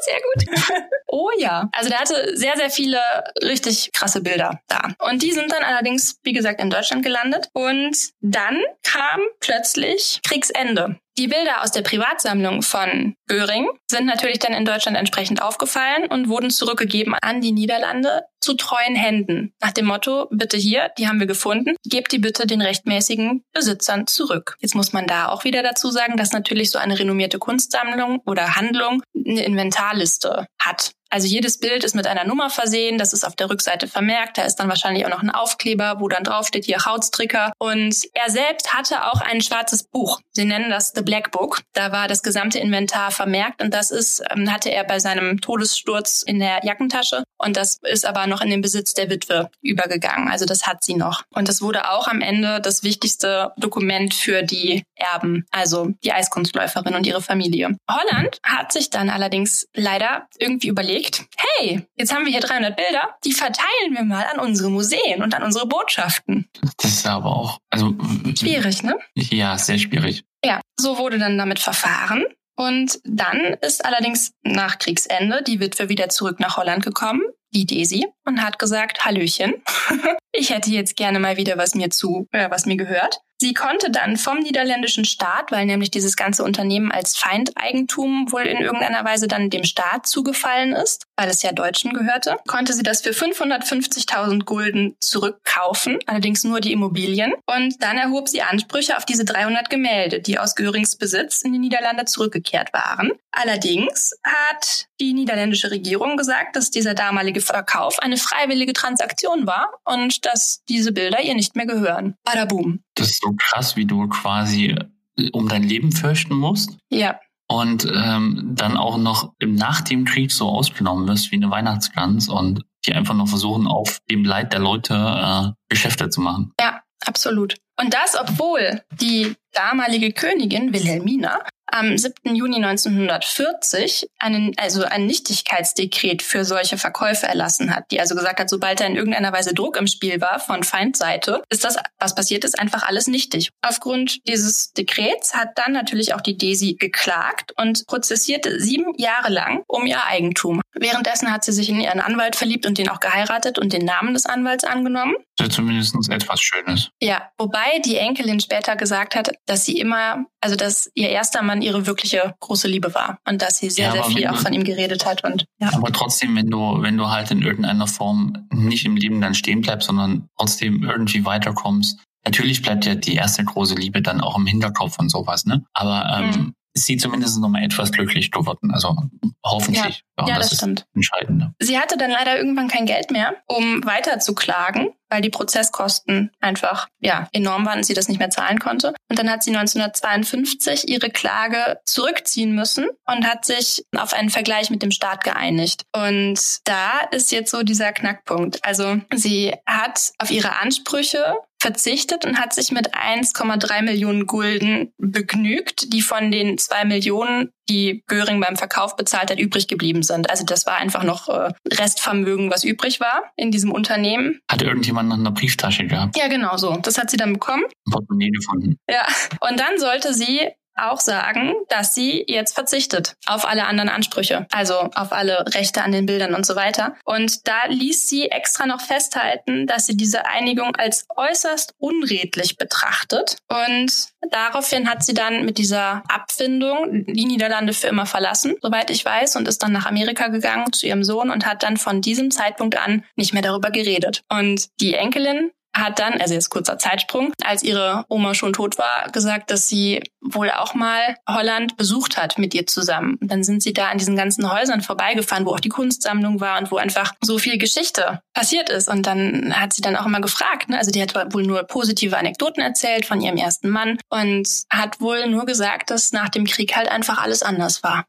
sehr 0.05 0.21
gut. 0.21 0.85
oh 1.09 1.31
ja. 1.39 1.69
Also 1.73 1.91
der 1.91 1.99
hatte 1.99 2.37
sehr, 2.37 2.57
sehr 2.57 2.71
viele 2.71 3.01
richtig 3.43 3.93
krasse 3.93 4.21
Bilder 4.21 4.61
da. 4.69 4.91
Und 4.99 5.23
die 5.23 5.33
sind 5.33 5.51
dann 5.51 5.63
allerdings, 5.63 6.19
wie 6.23 6.33
gesagt, 6.33 6.61
in 6.61 6.71
Deutschland 6.71 7.03
gelandet. 7.05 7.49
Und 7.53 7.97
dann 8.21 8.61
kam 8.83 9.21
plötzlich 9.41 10.21
Kriegsende. 10.23 10.99
Die 11.17 11.29
Bilder 11.29 11.63
aus 11.63 11.71
der 11.71 11.83
Privatsammlung 11.83 12.63
von 12.63 13.15
Göring 13.29 13.69
sind 13.89 14.07
natürlich 14.07 14.41
dann 14.41 14.53
in 14.53 14.65
Deutschland 14.65 14.97
entsprechend 14.97 15.41
aufgefallen 15.41 16.07
und 16.11 16.29
wurden 16.29 16.51
zurückgegeben 16.51 17.15
an 17.15 17.41
die 17.41 17.53
Niederlande 17.53 18.23
zu 18.41 18.55
treuen 18.55 18.97
Händen. 18.97 19.55
Nach 19.61 19.71
dem 19.71 19.87
Motto, 19.87 20.27
bitte 20.33 20.57
hier, 20.57 20.91
die 20.99 21.07
haben 21.07 21.21
wir 21.21 21.29
gefunden, 21.29 21.77
gebt 21.85 22.11
die 22.11 22.19
bitte 22.19 22.49
den 22.49 22.61
rechtmäßigen 22.61 23.45
Besitzern 23.53 24.09
zurück. 24.09 24.57
Jetzt 24.59 24.75
muss 24.75 24.93
man 24.93 25.07
da 25.07 25.29
auch 25.29 25.45
wieder 25.45 25.63
dazu 25.63 25.91
sagen, 25.91 26.17
dass 26.17 26.33
natürlich 26.33 26.73
so 26.73 26.79
eine 26.79 26.99
renommierte 26.99 27.39
Kunstsammlung 27.39 28.21
oder 28.27 28.57
Handlung 28.57 29.01
eine 29.15 29.45
Inventarliste 29.45 30.47
hat. 30.59 30.91
Also 31.15 31.29
jedes 31.29 31.59
Bild 31.59 31.85
ist 31.85 31.95
mit 31.95 32.09
einer 32.09 32.25
Nummer 32.25 32.51
versehen, 32.51 32.99
das 32.99 33.13
ist 33.13 33.23
auf 33.23 33.37
der 33.37 33.49
Rückseite 33.49 33.87
vermerkt, 33.87 34.37
da 34.37 34.43
ist 34.43 34.57
dann 34.57 34.69
wahrscheinlich 34.69 35.07
auch 35.07 35.11
noch 35.11 35.23
ein 35.23 35.31
Aufkleber, 35.31 36.01
wo 36.01 36.09
dann 36.09 36.25
draufsteht 36.25 36.65
hier 36.65 36.85
Hautstricker. 36.85 37.53
Und 37.59 37.95
er 38.15 38.31
selbst 38.33 38.75
hatte 38.75 39.07
auch 39.07 39.21
ein 39.21 39.41
schwarzes 39.41 39.85
Buch. 39.85 40.19
Sie 40.33 40.45
nennen 40.45 40.71
das 40.71 40.93
The 40.93 41.03
Black 41.03 41.31
Book. 41.31 41.61
Da 41.73 41.93
war 41.93 42.09
das 42.09 42.25
gesamte 42.25 42.59
Inventar 42.59 43.13
vermerkt 43.13 43.63
und 43.63 43.73
das 43.73 43.93
ist, 43.93 44.25
ähm, 44.29 44.53
hatte 44.53 44.71
er 44.71 44.83
bei 44.83 44.99
seinem 44.99 45.41
Todessturz 45.41 46.23
in 46.27 46.41
der 46.41 46.65
Jackentasche. 46.65 47.23
Und 47.45 47.57
das 47.57 47.79
ist 47.83 48.07
aber 48.07 48.27
noch 48.27 48.41
in 48.41 48.51
den 48.51 48.63
Besitz 48.63 48.95
der 48.95 49.11
Witwe 49.11 49.51
übergegangen. 49.61 50.29
Also 50.29 50.47
das 50.47 50.67
hat 50.67 50.83
sie 50.83 50.95
noch. 50.95 51.23
Und 51.31 51.49
das 51.49 51.61
wurde 51.61 51.91
auch 51.91 52.09
am 52.09 52.21
Ende 52.21 52.61
das 52.61 52.83
wichtigste 52.83 53.53
Dokument 53.57 54.15
für 54.15 54.43
die 54.43 54.85
Erben, 54.95 55.45
also 55.51 55.91
die 56.03 56.13
Eiskunstläuferin 56.13 56.95
und 56.95 57.07
ihre 57.07 57.21
Familie. 57.21 57.77
Holland 57.91 58.39
hat 58.43 58.73
sich 58.73 58.91
dann 58.91 59.11
allerdings 59.11 59.69
leider 59.75 60.27
irgendwie 60.39 60.69
überlegt, 60.69 61.25
hey, 61.37 61.87
jetzt 61.97 62.15
haben 62.15 62.25
wir 62.25 62.33
hier 62.33 62.41
300 62.41 62.77
Bilder, 62.77 63.17
die 63.25 63.33
verteilen 63.33 63.93
wir 63.93 64.05
mal 64.05 64.25
an 64.25 64.41
unsere 64.41 64.71
Museen 64.71 65.23
und 65.23 65.35
an 65.35 65.43
unsere 65.43 65.67
Botschaften. 65.67 66.49
Das 66.79 66.91
ist 66.91 67.07
aber 67.07 67.37
auch, 67.37 67.59
also. 67.71 67.95
Schwierig, 68.39 68.83
ne? 68.83 68.97
Ja, 69.15 69.59
sehr 69.59 69.79
schwierig. 69.79 70.25
Ja, 70.45 70.61
so 70.79 70.99
wurde 70.99 71.19
dann 71.19 71.39
damit 71.39 71.59
verfahren. 71.59 72.25
Und 72.57 73.01
dann 73.05 73.57
ist 73.63 73.85
allerdings 73.85 74.33
nach 74.43 74.79
Kriegsende 74.79 75.43
die 75.43 75.61
Witwe 75.61 75.89
wieder 75.89 76.09
zurück 76.09 76.39
nach 76.41 76.57
Holland 76.57 76.85
gekommen, 76.85 77.23
die 77.51 77.67
Daisy, 77.67 78.07
und 78.25 78.43
hat 78.43 78.59
gesagt, 78.59 79.05
Hallöchen, 79.05 79.63
ich 80.33 80.51
hätte 80.51 80.71
jetzt 80.71 80.97
gerne 80.97 81.19
mal 81.19 81.37
wieder 81.37 81.59
was 81.59 81.75
mir 81.75 81.91
zu, 81.91 82.29
äh, 82.33 82.51
was 82.51 82.67
mir 82.67 82.77
gehört. 82.77 83.19
Sie 83.39 83.53
konnte 83.53 83.91
dann 83.91 84.17
vom 84.17 84.39
niederländischen 84.39 85.05
Staat, 85.05 85.51
weil 85.51 85.67
nämlich 85.67 85.91
dieses 85.91 86.17
ganze 86.17 86.45
Unternehmen 86.45 86.93
als 86.93 87.17
Feindeigentum 87.17 88.31
wohl 88.31 88.43
in 88.43 88.59
irgendeiner 88.59 89.05
Weise 89.05 89.27
dann 89.27 89.51
dem 89.51 89.65
Staat 89.65 90.07
zugefallen 90.07 90.73
ist, 90.73 91.05
weil 91.17 91.29
es 91.29 91.43
ja 91.43 91.53
Deutschen 91.53 91.93
gehörte, 91.93 92.37
konnte 92.47 92.73
sie 92.73 92.83
das 92.83 93.01
für 93.01 93.11
550.000 93.11 94.45
Gulden 94.45 94.97
zurückkaufen, 95.01 95.99
allerdings 96.07 96.45
nur 96.45 96.61
die 96.61 96.73
Immobilien. 96.73 97.33
Und 97.47 97.83
dann 97.83 97.97
erhob 97.97 98.29
sie 98.29 98.43
Ansprüche 98.43 98.97
auf 98.97 99.05
diese 99.05 99.25
300 99.25 99.71
Gemälde, 99.71 100.21
die 100.21 100.39
aus 100.39 100.55
Görings 100.55 100.97
Besitz 100.97 101.43
in 101.43 101.53
die 101.53 101.59
Niederlande 101.59 102.05
zurückgekehrt 102.05 102.73
waren. 102.73 103.13
Allerdings 103.33 104.13
hat 104.25 104.87
die 105.01 105.13
niederländische 105.13 105.71
Regierung 105.71 106.17
gesagt, 106.17 106.57
dass 106.57 106.71
dieser 106.71 106.95
damalige 106.95 107.41
Verkauf 107.41 107.99
eine 107.99 108.17
freiwillige 108.17 108.73
Transaktion 108.73 109.47
war 109.47 109.69
und 109.85 110.25
dass 110.25 110.63
diese 110.69 110.93
Bilder 110.93 111.21
ihr 111.21 111.35
nicht 111.35 111.57
mehr 111.57 111.67
gehören. 111.67 112.15
Badaboom. 112.25 112.81
Das 112.95 113.11
ist 113.11 113.23
so 113.23 113.33
krass, 113.37 113.77
wie 113.77 113.87
du 113.87 114.09
quasi 114.09 114.77
äh, 115.19 115.31
um 115.33 115.49
dein 115.49 115.63
Leben 115.63 115.93
fürchten 115.93 116.35
musst. 116.35 116.77
Ja. 116.91 117.19
Und 117.47 117.85
ähm, 117.85 118.53
dann 118.55 118.77
auch 118.77 118.97
noch 118.97 119.35
nach 119.45 119.83
dem 119.83 120.05
Krieg 120.07 120.33
so 120.33 120.49
ausgenommen 120.49 121.07
wirst 121.07 121.31
wie 121.31 121.37
eine 121.37 121.51
Weihnachtsgans 121.51 122.29
und 122.29 122.65
die 122.87 122.95
einfach 122.95 123.15
noch 123.15 123.29
versuchen, 123.29 123.67
auf 123.67 124.01
dem 124.11 124.25
Leid 124.25 124.53
der 124.53 124.61
Leute 124.61 124.95
äh, 124.95 125.53
Geschäfte 125.69 126.09
zu 126.09 126.21
machen. 126.21 126.53
Ja, 126.59 126.81
absolut. 127.05 127.57
Und 127.79 127.93
das, 127.93 128.19
obwohl 128.19 128.83
die 128.93 129.35
damalige 129.53 130.13
Königin 130.13 130.73
Wilhelmina 130.73 131.41
am 131.67 131.97
7. 131.97 132.35
Juni 132.35 132.57
1940 132.57 134.09
einen, 134.19 134.53
also 134.57 134.85
ein 134.85 135.07
Nichtigkeitsdekret 135.07 136.23
für 136.23 136.45
solche 136.45 136.79
Verkäufe 136.79 137.27
erlassen 137.27 137.75
hat, 137.75 137.91
die 137.91 138.01
also 138.01 138.15
gesagt 138.15 138.41
hat, 138.41 138.51
sobald 138.51 138.81
da 138.81 138.87
in 138.87 138.97
irgendeiner 138.97 139.33
Weise 139.33 139.55
Druck 139.55 139.77
im 139.77 139.87
Spiel 139.87 140.21
war 140.21 140.41
von 140.41 140.63
Feindseite, 140.63 141.43
ist 141.51 141.65
das, 141.65 141.77
was 141.99 142.15
passiert 142.15 142.45
ist, 142.45 142.59
einfach 142.59 142.83
alles 142.87 143.07
nichtig. 143.07 143.51
Aufgrund 143.63 144.27
dieses 144.29 144.73
Dekrets 144.73 145.35
hat 145.35 145.51
dann 145.57 145.73
natürlich 145.73 146.15
auch 146.15 146.21
die 146.21 146.37
Desi 146.37 146.75
geklagt 146.75 147.53
und 147.57 147.87
prozessierte 147.87 148.61
sieben 148.61 148.95
Jahre 148.97 149.33
lang 149.33 149.63
um 149.67 149.87
ihr 149.87 150.05
Eigentum. 150.05 150.61
Währenddessen 150.75 151.31
hat 151.33 151.45
sie 151.45 151.53
sich 151.53 151.69
in 151.69 151.81
ihren 151.81 152.01
Anwalt 152.01 152.37
verliebt 152.37 152.67
und 152.67 152.79
den 152.79 152.89
auch 152.89 153.01
geheiratet 153.01 153.59
und 153.59 153.73
den 153.73 153.85
Namen 153.85 154.15
des 154.15 154.27
Anwalts 154.27 154.65
angenommen. 154.65 155.15
Das 155.37 155.49
ist 155.49 155.55
zumindest 155.55 155.95
etwas 156.11 156.41
Schönes. 156.41 156.91
Ja, 157.01 157.31
wobei 157.39 157.81
die 157.85 157.97
Enkelin 157.97 158.41
später 158.41 158.77
gesagt 158.77 159.15
hat, 159.15 159.31
dass 159.47 159.65
sie 159.65 159.79
immer, 159.79 160.25
also 160.45 160.57
dass 160.57 160.91
ihr 160.95 161.09
erster 161.09 161.43
Mann 161.43 161.63
ihre 161.63 161.87
wirkliche 161.87 162.35
große 162.41 162.69
Liebe 162.69 162.95
war 162.95 163.19
und 163.27 163.41
dass 163.41 163.57
sie 163.57 163.71
sehr, 163.71 163.87
ja, 163.87 163.93
sehr 163.93 164.05
viel 164.05 164.27
auch 164.29 164.37
von 164.37 164.53
ihm 164.53 164.63
geredet 164.63 165.07
hat. 165.07 165.25
Und, 165.25 165.47
ja. 165.59 165.71
Aber 165.73 165.91
trotzdem, 165.91 166.37
wenn 166.37 166.51
du, 166.51 166.83
wenn 166.83 166.99
du 166.99 167.09
halt 167.09 167.31
in 167.31 167.41
irgendeiner 167.41 167.87
Form 167.87 168.47
nicht 168.53 168.85
im 168.85 168.97
Leben 168.97 169.23
dann 169.23 169.35
stehen 169.35 169.63
bleibst, 169.63 169.87
sondern 169.87 170.29
trotzdem 170.39 170.83
irgendwie 170.85 171.25
weiterkommst, 171.25 171.99
Natürlich 172.27 172.63
bleibt 172.63 172.87
ja 172.87 172.95
die 172.95 173.17
erste 173.17 173.45
große 173.45 173.75
Liebe 173.75 174.01
dann 174.01 174.23
auch 174.23 174.39
im 174.39 174.47
Hinterkopf 174.47 174.99
und 174.99 175.11
sowas, 175.11 175.45
ne? 175.45 175.63
Aber 175.75 176.07
ähm, 176.19 176.31
mhm 176.31 176.55
sie 176.75 176.97
zumindest 176.97 177.39
noch 177.39 177.49
mal 177.49 177.63
etwas 177.63 177.93
glücklich 177.93 178.31
geworden. 178.31 178.73
Also 178.73 178.97
hoffentlich. 179.45 180.05
Ja, 180.19 180.27
ja 180.27 180.37
das, 180.37 180.51
das 180.51 180.59
stimmt. 180.59 180.87
Entscheidend. 180.95 181.45
Sie 181.61 181.79
hatte 181.79 181.97
dann 181.97 182.11
leider 182.11 182.37
irgendwann 182.37 182.69
kein 182.69 182.87
Geld 182.87 183.11
mehr, 183.11 183.37
um 183.47 183.85
weiter 183.85 184.19
zu 184.19 184.35
klagen, 184.35 184.91
weil 185.09 185.23
die 185.23 185.31
Prozesskosten 185.31 186.33
einfach 186.41 186.89
ja 186.99 187.29
enorm 187.33 187.65
waren 187.65 187.79
und 187.79 187.85
sie 187.85 187.95
das 187.95 188.09
nicht 188.09 188.19
mehr 188.19 188.31
zahlen 188.31 188.59
konnte. 188.59 188.95
Und 189.09 189.19
dann 189.19 189.31
hat 189.31 189.45
sie 189.45 189.51
1952 189.51 190.89
ihre 190.89 191.11
Klage 191.11 191.79
zurückziehen 191.85 192.55
müssen 192.55 192.89
und 193.07 193.27
hat 193.27 193.45
sich 193.45 193.85
auf 193.97 194.13
einen 194.13 194.31
Vergleich 194.31 194.71
mit 194.71 194.83
dem 194.83 194.91
Staat 194.91 195.23
geeinigt. 195.23 195.85
Und 195.95 196.41
da 196.65 197.01
ist 197.13 197.31
jetzt 197.31 197.53
so 197.53 197.63
dieser 197.63 197.93
Knackpunkt. 197.93 198.65
Also 198.65 198.97
sie 199.15 199.55
hat 199.67 200.11
auf 200.19 200.31
ihre 200.31 200.57
Ansprüche 200.57 201.37
verzichtet 201.65 202.27
und 202.27 202.39
hat 202.39 202.53
sich 202.53 202.73
mit 202.73 202.95
1,3 202.95 203.83
Millionen 203.83 204.27
Gulden 204.27 204.93
begnügt, 204.99 205.95
die 205.95 206.03
von 206.03 206.31
den 206.31 206.59
zwei 206.59 206.85
Millionen, 206.85 207.53
die 207.71 208.05
Göring 208.07 208.39
beim 208.39 208.57
Verkauf 208.57 208.97
bezahlt 208.97 209.31
hat, 209.31 209.39
übrig 209.39 209.67
geblieben 209.67 210.03
sind. 210.03 210.29
Also 210.29 210.45
das 210.45 210.67
war 210.67 210.77
einfach 210.77 211.05
noch 211.05 211.31
äh, 211.31 211.53
Restvermögen, 211.73 212.51
was 212.51 212.65
übrig 212.65 213.01
war 213.01 213.23
in 213.37 213.51
diesem 213.51 213.73
Unternehmen. 213.73 214.41
Hatte 214.51 214.67
irgendjemand 214.67 215.09
noch 215.09 215.17
eine 215.17 215.31
Brieftasche 215.31 215.87
gehabt? 215.87 216.19
Ja, 216.19 216.29
genau 216.29 216.59
so. 216.59 216.77
Das 216.77 216.99
hat 216.99 217.09
sie 217.09 217.17
dann 217.17 217.33
bekommen. 217.33 217.65
Ein 217.65 217.93
Portemonnaie 217.93 218.31
gefunden. 218.31 218.77
Ja. 218.87 219.07
Und 219.41 219.59
dann 219.59 219.79
sollte 219.79 220.13
sie 220.13 220.51
auch 220.77 221.01
sagen, 221.01 221.55
dass 221.69 221.95
sie 221.95 222.25
jetzt 222.29 222.55
verzichtet 222.55 223.17
auf 223.27 223.47
alle 223.47 223.67
anderen 223.67 223.89
Ansprüche, 223.89 224.47
also 224.51 224.75
auf 224.95 225.13
alle 225.13 225.45
Rechte 225.55 225.83
an 225.83 225.93
den 225.93 226.07
Bildern 226.07 226.35
und 226.35 226.47
so 226.47 226.57
weiter. 226.57 226.97
Und 227.05 227.47
da 227.47 227.67
ließ 227.69 228.09
sie 228.09 228.31
extra 228.31 228.67
noch 228.67 228.81
festhalten, 228.81 229.67
dass 229.67 229.87
sie 229.87 229.97
diese 229.97 230.27
Einigung 230.27 230.75
als 230.77 231.07
äußerst 231.17 231.75
unredlich 231.79 232.57
betrachtet. 232.57 233.37
Und 233.49 233.93
daraufhin 234.31 234.89
hat 234.89 235.05
sie 235.05 235.15
dann 235.15 235.45
mit 235.45 235.59
dieser 235.59 236.03
Abfindung 236.09 237.05
die 237.07 237.25
Niederlande 237.25 237.73
für 237.73 237.89
immer 237.89 238.07
verlassen, 238.07 238.55
soweit 238.63 238.91
ich 238.91 239.05
weiß, 239.05 239.37
und 239.37 239.49
ist 239.49 239.63
dann 239.63 239.73
nach 239.73 239.87
Amerika 239.87 240.29
gegangen 240.29 240.73
zu 240.73 240.87
ihrem 240.87 241.05
Sohn 241.05 241.31
und 241.31 241.47
hat 241.47 241.63
dann 241.63 241.77
von 241.77 242.01
diesem 242.01 242.31
Zeitpunkt 242.31 242.77
an 242.77 243.05
nicht 243.17 243.33
mehr 243.33 243.43
darüber 243.43 243.71
geredet. 243.71 244.23
Und 244.29 244.69
die 244.81 244.95
Enkelin 244.95 245.51
hat 245.75 245.99
dann, 245.99 246.21
also 246.21 246.35
jetzt 246.35 246.51
kurzer 246.51 246.79
Zeitsprung, 246.79 247.33
als 247.43 247.63
ihre 247.63 248.05
Oma 248.09 248.35
schon 248.35 248.53
tot 248.53 248.79
war, 248.79 249.11
gesagt, 249.13 249.51
dass 249.51 249.69
sie 249.69 250.03
wohl 250.21 250.51
auch 250.51 250.75
mal 250.75 251.17
Holland 251.29 251.77
besucht 251.77 252.17
hat 252.17 252.39
mit 252.39 252.55
ihr 252.55 252.67
zusammen. 252.67 253.19
Und 253.21 253.31
dann 253.31 253.43
sind 253.43 253.63
sie 253.63 253.73
da 253.73 253.89
an 253.89 253.99
diesen 253.99 254.17
ganzen 254.17 254.51
Häusern 254.51 254.81
vorbeigefahren, 254.81 255.45
wo 255.45 255.51
auch 255.51 255.61
die 255.61 255.69
Kunstsammlung 255.69 256.41
war 256.41 256.59
und 256.59 256.71
wo 256.71 256.77
einfach 256.77 257.13
so 257.21 257.39
viel 257.39 257.59
Geschichte 257.59 258.21
passiert 258.33 258.71
ist. 258.71 258.89
Und 258.89 259.07
dann 259.07 259.53
hat 259.55 259.73
sie 259.73 259.83
dann 259.83 259.97
auch 259.97 260.07
immer 260.07 260.21
gefragt, 260.21 260.69
ne? 260.69 260.79
also 260.79 260.91
die 260.91 261.03
hat 261.03 261.15
wohl 261.35 261.43
nur 261.43 261.65
positive 261.65 262.17
Anekdoten 262.17 262.63
erzählt 262.63 263.05
von 263.05 263.21
ihrem 263.21 263.37
ersten 263.37 263.69
Mann 263.69 263.99
und 264.09 264.49
hat 264.71 265.01
wohl 265.01 265.29
nur 265.29 265.45
gesagt, 265.45 265.91
dass 265.91 266.13
nach 266.13 266.29
dem 266.29 266.45
Krieg 266.45 266.77
halt 266.77 266.89
einfach 266.89 267.21
alles 267.21 267.43
anders 267.43 267.83
war. 267.83 268.05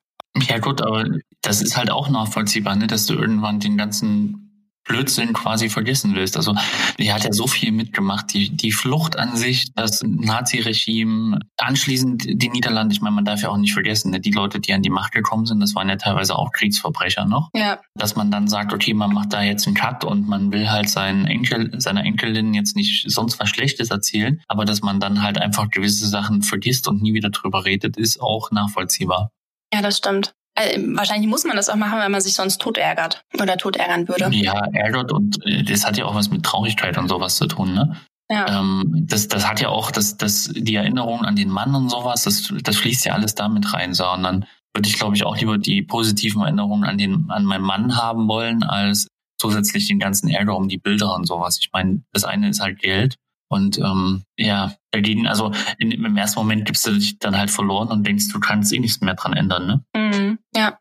Ja 0.47 0.59
gut, 0.59 0.81
aber 0.81 1.05
das 1.41 1.61
ist 1.61 1.77
halt 1.77 1.89
auch 1.89 2.09
nachvollziehbar, 2.09 2.75
ne? 2.75 2.87
dass 2.87 3.05
du 3.05 3.13
irgendwann 3.13 3.59
den 3.59 3.77
ganzen 3.77 4.44
Blödsinn 4.85 5.33
quasi 5.33 5.69
vergessen 5.69 6.15
willst. 6.15 6.37
Also 6.37 6.55
die 6.99 7.11
hat 7.11 7.23
ja 7.23 7.33
so 7.33 7.47
viel 7.47 7.71
mitgemacht, 7.71 8.33
die, 8.33 8.55
die 8.55 8.71
Flucht 8.71 9.17
an 9.17 9.35
sich, 9.35 9.73
das 9.73 10.03
Nazi-Regime, 10.03 11.39
anschließend 11.57 12.23
die 12.25 12.49
Niederlande, 12.49 12.93
ich 12.93 13.01
meine, 13.01 13.15
man 13.15 13.25
darf 13.25 13.41
ja 13.41 13.49
auch 13.49 13.57
nicht 13.57 13.73
vergessen, 13.73 14.11
ne? 14.11 14.19
die 14.19 14.31
Leute, 14.31 14.59
die 14.59 14.73
an 14.73 14.83
die 14.83 14.91
Macht 14.91 15.11
gekommen 15.11 15.45
sind, 15.45 15.59
das 15.59 15.75
waren 15.75 15.89
ja 15.89 15.95
teilweise 15.95 16.35
auch 16.35 16.51
Kriegsverbrecher 16.51 17.25
noch. 17.25 17.49
Ja. 17.53 17.79
Dass 17.95 18.15
man 18.15 18.29
dann 18.31 18.47
sagt, 18.47 18.73
okay, 18.73 18.93
man 18.93 19.11
macht 19.11 19.33
da 19.33 19.41
jetzt 19.41 19.65
einen 19.65 19.75
Cut 19.75 20.03
und 20.03 20.27
man 20.27 20.51
will 20.51 20.69
halt 20.69 20.89
seinen 20.89 21.25
Enkel, 21.25 21.81
seiner 21.81 22.05
Enkelin 22.05 22.53
jetzt 22.53 22.75
nicht 22.75 23.09
sonst 23.09 23.39
was 23.39 23.49
Schlechtes 23.49 23.89
erzählen, 23.89 24.41
aber 24.47 24.65
dass 24.65 24.81
man 24.81 24.99
dann 24.99 25.23
halt 25.23 25.39
einfach 25.39 25.69
gewisse 25.71 26.07
Sachen 26.07 26.43
vergisst 26.43 26.87
und 26.87 27.01
nie 27.01 27.13
wieder 27.13 27.31
drüber 27.31 27.65
redet, 27.65 27.97
ist 27.97 28.21
auch 28.21 28.51
nachvollziehbar. 28.51 29.31
Ja, 29.73 29.81
das 29.81 29.97
stimmt. 29.97 30.35
Also, 30.55 30.81
wahrscheinlich 30.95 31.29
muss 31.29 31.43
man 31.43 31.55
das 31.55 31.69
auch 31.69 31.75
machen, 31.75 31.99
wenn 31.99 32.11
man 32.11 32.21
sich 32.21 32.33
sonst 32.33 32.61
tot 32.61 32.77
ärgert 32.77 33.23
oder 33.39 33.57
tot 33.57 33.75
ärgern 33.75 34.07
würde. 34.07 34.29
Ja, 34.35 34.65
ärgert 34.73 35.11
und 35.11 35.45
äh, 35.45 35.63
das 35.63 35.85
hat 35.85 35.97
ja 35.97 36.05
auch 36.05 36.15
was 36.15 36.29
mit 36.29 36.43
Traurigkeit 36.43 36.97
und 36.97 37.09
sowas 37.09 37.35
zu 37.35 37.47
tun, 37.47 37.73
ne? 37.73 37.97
Ja. 38.29 38.59
Ähm, 38.59 39.05
das, 39.07 39.27
das 39.27 39.47
hat 39.47 39.61
ja 39.61 39.69
auch, 39.69 39.91
das, 39.91 40.17
das, 40.17 40.49
die 40.55 40.75
Erinnerung 40.75 41.21
an 41.21 41.35
den 41.35 41.49
Mann 41.49 41.75
und 41.75 41.89
sowas, 41.89 42.23
das, 42.23 42.51
das 42.63 42.77
fließt 42.77 43.05
ja 43.05 43.13
alles 43.13 43.35
damit 43.35 43.73
rein, 43.73 43.93
sondern 43.93 44.45
würde 44.73 44.89
ich, 44.89 44.97
glaube 44.97 45.15
ich, 45.15 45.23
auch 45.25 45.37
lieber 45.37 45.57
die 45.57 45.83
positiven 45.83 46.41
Erinnerungen 46.41 46.85
an 46.85 46.97
den, 46.97 47.29
an 47.29 47.45
meinen 47.45 47.63
Mann 47.63 47.97
haben 47.97 48.27
wollen, 48.27 48.63
als 48.63 49.07
zusätzlich 49.39 49.87
den 49.87 49.99
ganzen 49.99 50.29
Ärger 50.29 50.55
um 50.55 50.67
die 50.67 50.77
Bilder 50.77 51.13
und 51.13 51.27
sowas. 51.27 51.59
Ich 51.61 51.69
meine, 51.71 52.01
das 52.13 52.23
eine 52.23 52.49
ist 52.49 52.61
halt 52.61 52.79
Geld 52.79 53.15
und 53.47 53.77
ähm, 53.77 54.23
ja, 54.37 54.73
dagegen, 54.91 55.27
also 55.27 55.51
in, 55.77 55.91
im 55.91 56.17
ersten 56.17 56.39
Moment 56.39 56.65
gibst 56.65 56.85
du 56.85 56.91
dich 56.91 57.19
dann 57.19 57.37
halt 57.37 57.51
verloren 57.51 57.89
und 57.89 58.05
denkst, 58.05 58.31
du 58.31 58.39
kannst 58.39 58.73
eh 58.73 58.79
nichts 58.79 59.01
mehr 59.01 59.15
dran 59.15 59.33
ändern, 59.33 59.67
ne? 59.67 59.85
Mhm, 59.95 60.39
ja. 60.55 60.79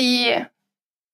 Die 0.00 0.44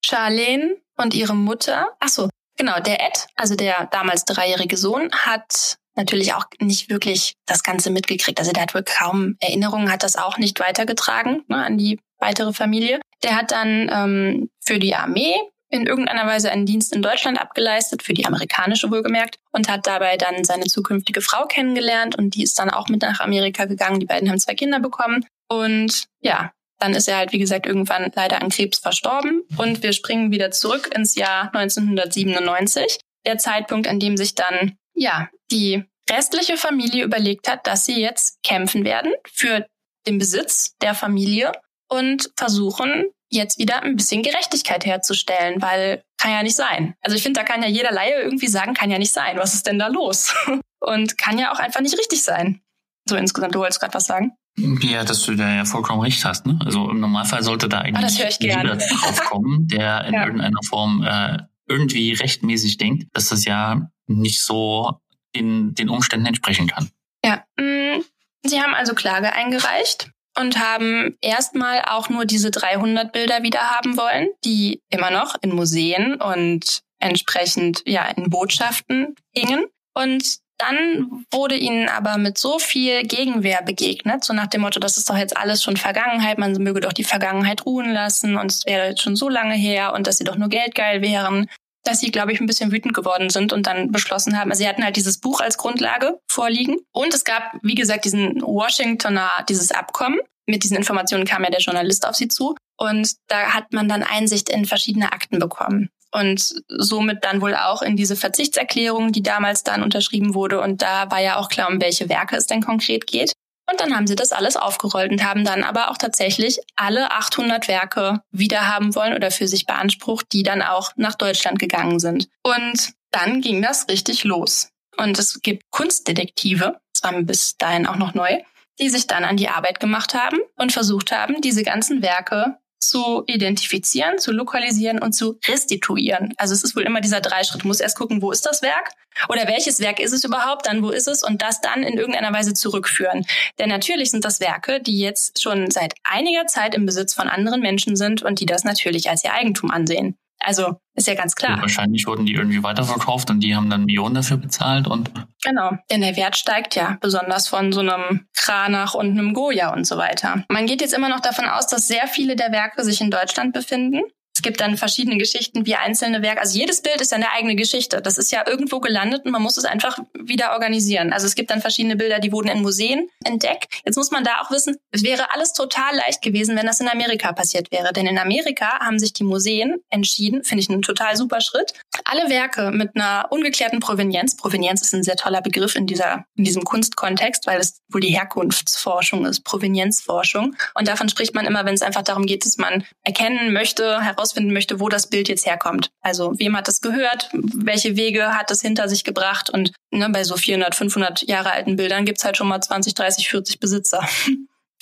Charlene 0.04 0.76
und 0.96 1.14
ihre 1.14 1.34
Mutter, 1.34 1.88
ach 2.00 2.08
so, 2.08 2.28
genau, 2.56 2.80
der 2.80 3.00
Ed, 3.00 3.26
also 3.36 3.54
der 3.54 3.86
damals 3.90 4.24
dreijährige 4.24 4.76
Sohn, 4.76 5.10
hat 5.12 5.78
natürlich 5.96 6.32
auch 6.32 6.44
nicht 6.60 6.88
wirklich 6.88 7.34
das 7.44 7.62
Ganze 7.62 7.90
mitgekriegt. 7.90 8.38
Also 8.38 8.52
der 8.52 8.62
hat 8.62 8.74
wohl 8.74 8.84
kaum 8.84 9.36
Erinnerungen, 9.40 9.90
hat 9.90 10.04
das 10.04 10.16
auch 10.16 10.38
nicht 10.38 10.60
weitergetragen 10.60 11.42
ne, 11.48 11.64
an 11.64 11.76
die 11.76 11.98
weitere 12.18 12.52
Familie. 12.52 13.00
Der 13.24 13.36
hat 13.36 13.50
dann 13.50 13.90
ähm, 13.92 14.50
für 14.64 14.78
die 14.78 14.94
Armee 14.94 15.34
in 15.70 15.86
irgendeiner 15.86 16.26
Weise 16.26 16.50
einen 16.50 16.66
Dienst 16.66 16.94
in 16.94 17.02
Deutschland 17.02 17.40
abgeleistet, 17.40 18.02
für 18.02 18.14
die 18.14 18.26
amerikanische 18.26 18.90
wohlgemerkt, 18.90 19.36
und 19.52 19.68
hat 19.68 19.86
dabei 19.86 20.16
dann 20.16 20.44
seine 20.44 20.64
zukünftige 20.64 21.20
Frau 21.20 21.46
kennengelernt. 21.46 22.16
Und 22.16 22.34
die 22.34 22.42
ist 22.42 22.58
dann 22.58 22.70
auch 22.70 22.88
mit 22.88 23.02
nach 23.02 23.20
Amerika 23.20 23.66
gegangen. 23.66 24.00
Die 24.00 24.06
beiden 24.06 24.30
haben 24.30 24.38
zwei 24.38 24.54
Kinder 24.54 24.80
bekommen. 24.80 25.26
Und 25.48 26.04
ja, 26.20 26.52
dann 26.78 26.94
ist 26.94 27.08
er 27.08 27.16
halt, 27.16 27.32
wie 27.32 27.38
gesagt, 27.38 27.66
irgendwann 27.66 28.10
leider 28.14 28.40
an 28.40 28.50
Krebs 28.50 28.78
verstorben. 28.78 29.42
Und 29.56 29.82
wir 29.82 29.92
springen 29.92 30.30
wieder 30.30 30.50
zurück 30.50 30.90
ins 30.94 31.14
Jahr 31.14 31.54
1997, 31.54 32.98
der 33.26 33.38
Zeitpunkt, 33.38 33.88
an 33.88 34.00
dem 34.00 34.16
sich 34.16 34.34
dann, 34.34 34.76
ja, 34.94 35.28
die 35.50 35.84
restliche 36.10 36.56
Familie 36.56 37.04
überlegt 37.04 37.48
hat, 37.48 37.66
dass 37.66 37.84
sie 37.84 38.00
jetzt 38.00 38.42
kämpfen 38.42 38.84
werden 38.84 39.12
für 39.30 39.66
den 40.06 40.18
Besitz 40.18 40.74
der 40.80 40.94
Familie 40.94 41.52
und 41.88 42.30
versuchen, 42.36 43.06
jetzt 43.30 43.58
wieder 43.58 43.82
ein 43.82 43.96
bisschen 43.96 44.22
Gerechtigkeit 44.22 44.86
herzustellen, 44.86 45.60
weil 45.60 46.02
kann 46.18 46.32
ja 46.32 46.42
nicht 46.42 46.56
sein. 46.56 46.94
Also 47.02 47.16
ich 47.16 47.22
finde, 47.22 47.40
da 47.40 47.44
kann 47.44 47.62
ja 47.62 47.68
jeder 47.68 47.92
Laie 47.92 48.22
irgendwie 48.22 48.48
sagen, 48.48 48.74
kann 48.74 48.90
ja 48.90 48.98
nicht 48.98 49.12
sein. 49.12 49.36
Was 49.38 49.54
ist 49.54 49.66
denn 49.66 49.78
da 49.78 49.88
los? 49.88 50.34
Und 50.80 51.18
kann 51.18 51.38
ja 51.38 51.52
auch 51.52 51.58
einfach 51.58 51.80
nicht 51.80 51.98
richtig 51.98 52.22
sein. 52.22 52.60
So 53.08 53.16
insgesamt, 53.16 53.54
du 53.54 53.60
wolltest 53.60 53.80
gerade 53.80 53.94
was 53.94 54.06
sagen? 54.06 54.32
Ja, 54.56 55.04
dass 55.04 55.24
du 55.24 55.34
da 55.34 55.54
ja 55.54 55.64
vollkommen 55.64 56.00
recht 56.00 56.24
hast. 56.24 56.46
Ne? 56.46 56.58
Also 56.64 56.90
im 56.90 57.00
Normalfall 57.00 57.42
sollte 57.42 57.68
da 57.68 57.80
eigentlich 57.80 58.24
ah, 58.24 58.28
jeder 58.40 58.76
drauf 58.76 59.20
kommen, 59.24 59.68
der 59.68 60.04
in 60.06 60.14
ja. 60.14 60.24
irgendeiner 60.24 60.60
Form 60.68 61.02
äh, 61.02 61.38
irgendwie 61.68 62.12
rechtmäßig 62.12 62.78
denkt, 62.78 63.08
dass 63.12 63.28
das 63.28 63.44
ja 63.44 63.88
nicht 64.06 64.42
so 64.42 65.00
in 65.32 65.74
den 65.74 65.88
Umständen 65.88 66.26
entsprechen 66.26 66.66
kann. 66.66 66.90
Ja, 67.24 67.44
mm, 67.56 68.02
Sie 68.44 68.60
haben 68.60 68.74
also 68.74 68.94
Klage 68.94 69.32
eingereicht 69.32 70.10
und 70.38 70.58
haben 70.58 71.16
erstmal 71.20 71.82
auch 71.82 72.08
nur 72.08 72.24
diese 72.24 72.50
300 72.50 73.12
Bilder 73.12 73.42
wieder 73.42 73.70
haben 73.70 73.96
wollen, 73.96 74.28
die 74.44 74.80
immer 74.90 75.10
noch 75.10 75.34
in 75.40 75.54
Museen 75.54 76.14
und 76.14 76.80
entsprechend 77.00 77.82
ja 77.86 78.06
in 78.16 78.30
Botschaften 78.30 79.14
hingen. 79.34 79.66
Und 79.94 80.38
dann 80.58 81.24
wurde 81.30 81.56
ihnen 81.56 81.88
aber 81.88 82.18
mit 82.18 82.36
so 82.36 82.58
viel 82.58 83.04
Gegenwehr 83.04 83.62
begegnet, 83.62 84.24
so 84.24 84.32
nach 84.32 84.48
dem 84.48 84.62
Motto, 84.62 84.80
das 84.80 84.96
ist 84.96 85.08
doch 85.08 85.16
jetzt 85.16 85.36
alles 85.36 85.62
schon 85.62 85.76
Vergangenheit, 85.76 86.38
man 86.38 86.52
möge 86.54 86.80
doch 86.80 86.92
die 86.92 87.04
Vergangenheit 87.04 87.64
ruhen 87.64 87.92
lassen 87.92 88.36
und 88.36 88.50
es 88.50 88.66
wäre 88.66 88.88
jetzt 88.88 89.02
schon 89.02 89.14
so 89.14 89.28
lange 89.28 89.54
her 89.54 89.92
und 89.94 90.08
dass 90.08 90.16
sie 90.16 90.24
doch 90.24 90.36
nur 90.36 90.48
geldgeil 90.48 91.00
wären 91.00 91.48
dass 91.88 92.00
sie, 92.00 92.10
glaube 92.10 92.32
ich, 92.32 92.40
ein 92.40 92.46
bisschen 92.46 92.70
wütend 92.70 92.94
geworden 92.94 93.30
sind 93.30 93.52
und 93.52 93.66
dann 93.66 93.90
beschlossen 93.90 94.38
haben, 94.38 94.50
also 94.50 94.62
sie 94.62 94.68
hatten 94.68 94.84
halt 94.84 94.96
dieses 94.96 95.18
Buch 95.18 95.40
als 95.40 95.56
Grundlage 95.56 96.20
vorliegen. 96.28 96.76
Und 96.92 97.14
es 97.14 97.24
gab, 97.24 97.54
wie 97.62 97.74
gesagt, 97.74 98.04
diesen 98.04 98.42
Washingtoner, 98.42 99.30
dieses 99.48 99.72
Abkommen. 99.72 100.20
Mit 100.46 100.64
diesen 100.64 100.76
Informationen 100.76 101.24
kam 101.24 101.44
ja 101.44 101.50
der 101.50 101.60
Journalist 101.60 102.06
auf 102.06 102.14
sie 102.14 102.28
zu. 102.28 102.54
Und 102.76 103.12
da 103.26 103.54
hat 103.54 103.72
man 103.72 103.88
dann 103.88 104.02
Einsicht 104.02 104.48
in 104.48 104.64
verschiedene 104.64 105.12
Akten 105.12 105.38
bekommen. 105.38 105.90
Und 106.10 106.54
somit 106.68 107.24
dann 107.24 107.42
wohl 107.42 107.54
auch 107.54 107.82
in 107.82 107.96
diese 107.96 108.16
Verzichtserklärung, 108.16 109.12
die 109.12 109.22
damals 109.22 109.62
dann 109.62 109.82
unterschrieben 109.82 110.34
wurde. 110.34 110.60
Und 110.60 110.80
da 110.80 111.10
war 111.10 111.20
ja 111.20 111.36
auch 111.36 111.48
klar, 111.48 111.68
um 111.68 111.80
welche 111.80 112.08
Werke 112.08 112.36
es 112.36 112.46
denn 112.46 112.62
konkret 112.62 113.06
geht. 113.06 113.32
Und 113.70 113.80
dann 113.80 113.94
haben 113.94 114.06
sie 114.06 114.16
das 114.16 114.32
alles 114.32 114.56
aufgerollt 114.56 115.12
und 115.12 115.22
haben 115.22 115.44
dann 115.44 115.62
aber 115.62 115.90
auch 115.90 115.98
tatsächlich 115.98 116.58
alle 116.76 117.10
800 117.10 117.68
Werke 117.68 118.22
wiederhaben 118.30 118.94
wollen 118.94 119.14
oder 119.14 119.30
für 119.30 119.46
sich 119.46 119.66
beansprucht, 119.66 120.26
die 120.32 120.42
dann 120.42 120.62
auch 120.62 120.92
nach 120.96 121.14
Deutschland 121.14 121.58
gegangen 121.58 121.98
sind. 121.98 122.28
Und 122.42 122.92
dann 123.10 123.40
ging 123.40 123.60
das 123.60 123.88
richtig 123.88 124.24
los. 124.24 124.70
Und 124.96 125.18
es 125.18 125.40
gibt 125.42 125.64
Kunstdetektive, 125.70 126.80
das 126.94 127.02
war 127.02 127.22
bis 127.22 127.56
dahin 127.56 127.86
auch 127.86 127.96
noch 127.96 128.14
neu, 128.14 128.38
die 128.80 128.88
sich 128.88 129.06
dann 129.06 129.24
an 129.24 129.36
die 129.36 129.48
Arbeit 129.48 129.80
gemacht 129.80 130.14
haben 130.14 130.38
und 130.56 130.72
versucht 130.72 131.12
haben, 131.12 131.40
diese 131.40 131.62
ganzen 131.62 132.00
Werke 132.00 132.56
zu 132.80 133.24
identifizieren, 133.26 134.18
zu 134.18 134.32
lokalisieren 134.32 135.00
und 135.00 135.12
zu 135.12 135.38
restituieren. 135.46 136.32
Also 136.36 136.54
es 136.54 136.62
ist 136.62 136.76
wohl 136.76 136.82
immer 136.82 137.00
dieser 137.00 137.20
Dreischritt. 137.20 137.62
Du 137.62 137.66
musst 137.66 137.80
erst 137.80 137.96
gucken, 137.98 138.22
wo 138.22 138.30
ist 138.30 138.46
das 138.46 138.62
Werk 138.62 138.90
oder 139.28 139.48
welches 139.48 139.80
Werk 139.80 140.00
ist 140.00 140.12
es 140.12 140.24
überhaupt, 140.24 140.66
dann 140.66 140.82
wo 140.82 140.90
ist 140.90 141.08
es 141.08 141.22
und 141.22 141.42
das 141.42 141.60
dann 141.60 141.82
in 141.82 141.98
irgendeiner 141.98 142.32
Weise 142.32 142.54
zurückführen. 142.54 143.26
Denn 143.58 143.68
natürlich 143.68 144.10
sind 144.10 144.24
das 144.24 144.40
Werke, 144.40 144.80
die 144.80 144.98
jetzt 144.98 145.42
schon 145.42 145.70
seit 145.70 145.94
einiger 146.04 146.46
Zeit 146.46 146.74
im 146.74 146.86
Besitz 146.86 147.14
von 147.14 147.28
anderen 147.28 147.60
Menschen 147.60 147.96
sind 147.96 148.22
und 148.22 148.40
die 148.40 148.46
das 148.46 148.64
natürlich 148.64 149.10
als 149.10 149.24
ihr 149.24 149.32
Eigentum 149.32 149.70
ansehen. 149.70 150.16
Also 150.40 150.80
ist 150.94 151.06
ja 151.06 151.14
ganz 151.14 151.34
klar. 151.34 151.54
Und 151.54 151.62
wahrscheinlich 151.62 152.06
wurden 152.06 152.26
die 152.26 152.34
irgendwie 152.34 152.62
weiterverkauft 152.62 153.30
und 153.30 153.40
die 153.40 153.54
haben 153.54 153.70
dann 153.70 153.84
Millionen 153.84 154.14
dafür 154.14 154.36
bezahlt 154.36 154.86
und. 154.86 155.10
Genau, 155.42 155.72
denn 155.90 156.00
der 156.00 156.16
Wert 156.16 156.36
steigt 156.36 156.74
ja, 156.74 156.96
besonders 157.00 157.48
von 157.48 157.72
so 157.72 157.80
einem 157.80 158.26
Kranach 158.36 158.94
und 158.94 159.10
einem 159.10 159.34
Goya 159.34 159.72
und 159.72 159.86
so 159.86 159.96
weiter. 159.96 160.44
Man 160.48 160.66
geht 160.66 160.80
jetzt 160.80 160.94
immer 160.94 161.08
noch 161.08 161.20
davon 161.20 161.46
aus, 161.46 161.66
dass 161.66 161.88
sehr 161.88 162.06
viele 162.06 162.36
der 162.36 162.52
Werke 162.52 162.84
sich 162.84 163.00
in 163.00 163.10
Deutschland 163.10 163.52
befinden. 163.52 164.02
Es 164.38 164.42
gibt 164.42 164.60
dann 164.60 164.76
verschiedene 164.76 165.18
Geschichten 165.18 165.66
wie 165.66 165.74
einzelne 165.74 166.22
Werke. 166.22 166.40
Also 166.40 166.56
jedes 166.56 166.80
Bild 166.80 167.00
ist 167.00 167.10
ja 167.10 167.16
eine 167.16 167.32
eigene 167.32 167.56
Geschichte. 167.56 168.00
Das 168.00 168.18
ist 168.18 168.30
ja 168.30 168.46
irgendwo 168.46 168.78
gelandet 168.78 169.24
und 169.24 169.32
man 169.32 169.42
muss 169.42 169.56
es 169.56 169.64
einfach 169.64 169.98
wieder 170.14 170.52
organisieren. 170.52 171.12
Also 171.12 171.26
es 171.26 171.34
gibt 171.34 171.50
dann 171.50 171.60
verschiedene 171.60 171.96
Bilder, 171.96 172.20
die 172.20 172.30
wurden 172.30 172.46
in 172.46 172.62
Museen 172.62 173.08
entdeckt. 173.24 173.66
Jetzt 173.84 173.96
muss 173.96 174.12
man 174.12 174.22
da 174.22 174.40
auch 174.40 174.52
wissen, 174.52 174.76
es 174.92 175.02
wäre 175.02 175.34
alles 175.34 175.54
total 175.54 175.96
leicht 175.96 176.22
gewesen, 176.22 176.54
wenn 176.54 176.66
das 176.66 176.78
in 176.78 176.86
Amerika 176.86 177.32
passiert 177.32 177.72
wäre. 177.72 177.92
Denn 177.92 178.06
in 178.06 178.16
Amerika 178.16 178.78
haben 178.78 179.00
sich 179.00 179.12
die 179.12 179.24
Museen 179.24 179.82
entschieden, 179.90 180.44
finde 180.44 180.62
ich 180.62 180.70
einen 180.70 180.82
total 180.82 181.16
super 181.16 181.40
Schritt, 181.40 181.72
alle 182.04 182.30
Werke 182.30 182.70
mit 182.70 182.94
einer 182.94 183.26
ungeklärten 183.30 183.80
Provenienz, 183.80 184.36
Provenienz 184.36 184.82
ist 184.82 184.94
ein 184.94 185.02
sehr 185.02 185.16
toller 185.16 185.42
Begriff 185.42 185.74
in 185.74 185.88
dieser, 185.88 186.24
in 186.36 186.44
diesem 186.44 186.62
Kunstkontext, 186.62 187.46
weil 187.48 187.58
es 187.58 187.80
wohl 187.88 188.00
die 188.00 188.16
Herkunftsforschung 188.16 189.26
ist, 189.26 189.42
Provenienzforschung. 189.42 190.54
Und 190.74 190.86
davon 190.88 191.08
spricht 191.08 191.34
man 191.34 191.44
immer, 191.44 191.64
wenn 191.64 191.74
es 191.74 191.82
einfach 191.82 192.02
darum 192.02 192.24
geht, 192.24 192.46
dass 192.46 192.56
man 192.56 192.84
erkennen 193.02 193.52
möchte, 193.52 194.00
heraus 194.00 194.27
herausfinden 194.28 194.52
möchte, 194.52 194.80
wo 194.80 194.88
das 194.88 195.08
Bild 195.08 195.28
jetzt 195.28 195.46
herkommt. 195.46 195.90
Also 196.00 196.32
wem 196.38 196.56
hat 196.56 196.68
das 196.68 196.80
gehört, 196.80 197.30
welche 197.32 197.96
Wege 197.96 198.34
hat 198.34 198.50
es 198.50 198.60
hinter 198.60 198.88
sich 198.88 199.04
gebracht 199.04 199.50
und 199.50 199.72
ne, 199.90 200.08
bei 200.10 200.24
so 200.24 200.36
400, 200.36 200.74
500 200.74 201.28
Jahre 201.28 201.52
alten 201.52 201.76
Bildern 201.76 202.04
gibt's 202.04 202.24
halt 202.24 202.36
schon 202.36 202.48
mal 202.48 202.60
20, 202.60 202.94
30, 202.94 203.28
40 203.28 203.60
Besitzer. 203.60 204.06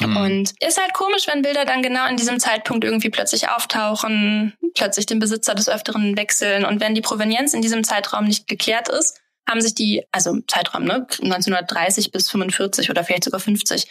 Mhm. 0.00 0.16
Und 0.16 0.52
ist 0.60 0.80
halt 0.80 0.92
komisch, 0.92 1.26
wenn 1.26 1.42
Bilder 1.42 1.64
dann 1.64 1.82
genau 1.82 2.06
in 2.06 2.16
diesem 2.16 2.38
Zeitpunkt 2.38 2.84
irgendwie 2.84 3.08
plötzlich 3.08 3.48
auftauchen, 3.48 4.52
plötzlich 4.74 5.06
den 5.06 5.20
Besitzer 5.20 5.54
des 5.54 5.70
Öfteren 5.70 6.18
wechseln. 6.18 6.66
Und 6.66 6.80
wenn 6.80 6.94
die 6.94 7.00
Provenienz 7.00 7.54
in 7.54 7.62
diesem 7.62 7.82
Zeitraum 7.82 8.26
nicht 8.26 8.46
geklärt 8.46 8.88
ist, 8.88 9.18
haben 9.48 9.60
sich 9.60 9.74
die, 9.74 10.04
also 10.12 10.40
Zeitraum, 10.48 10.84
ne, 10.84 11.06
1930 11.22 12.10
bis 12.10 12.28
45 12.30 12.90
oder 12.90 13.04
vielleicht 13.04 13.24
sogar 13.24 13.40
50, 13.40 13.88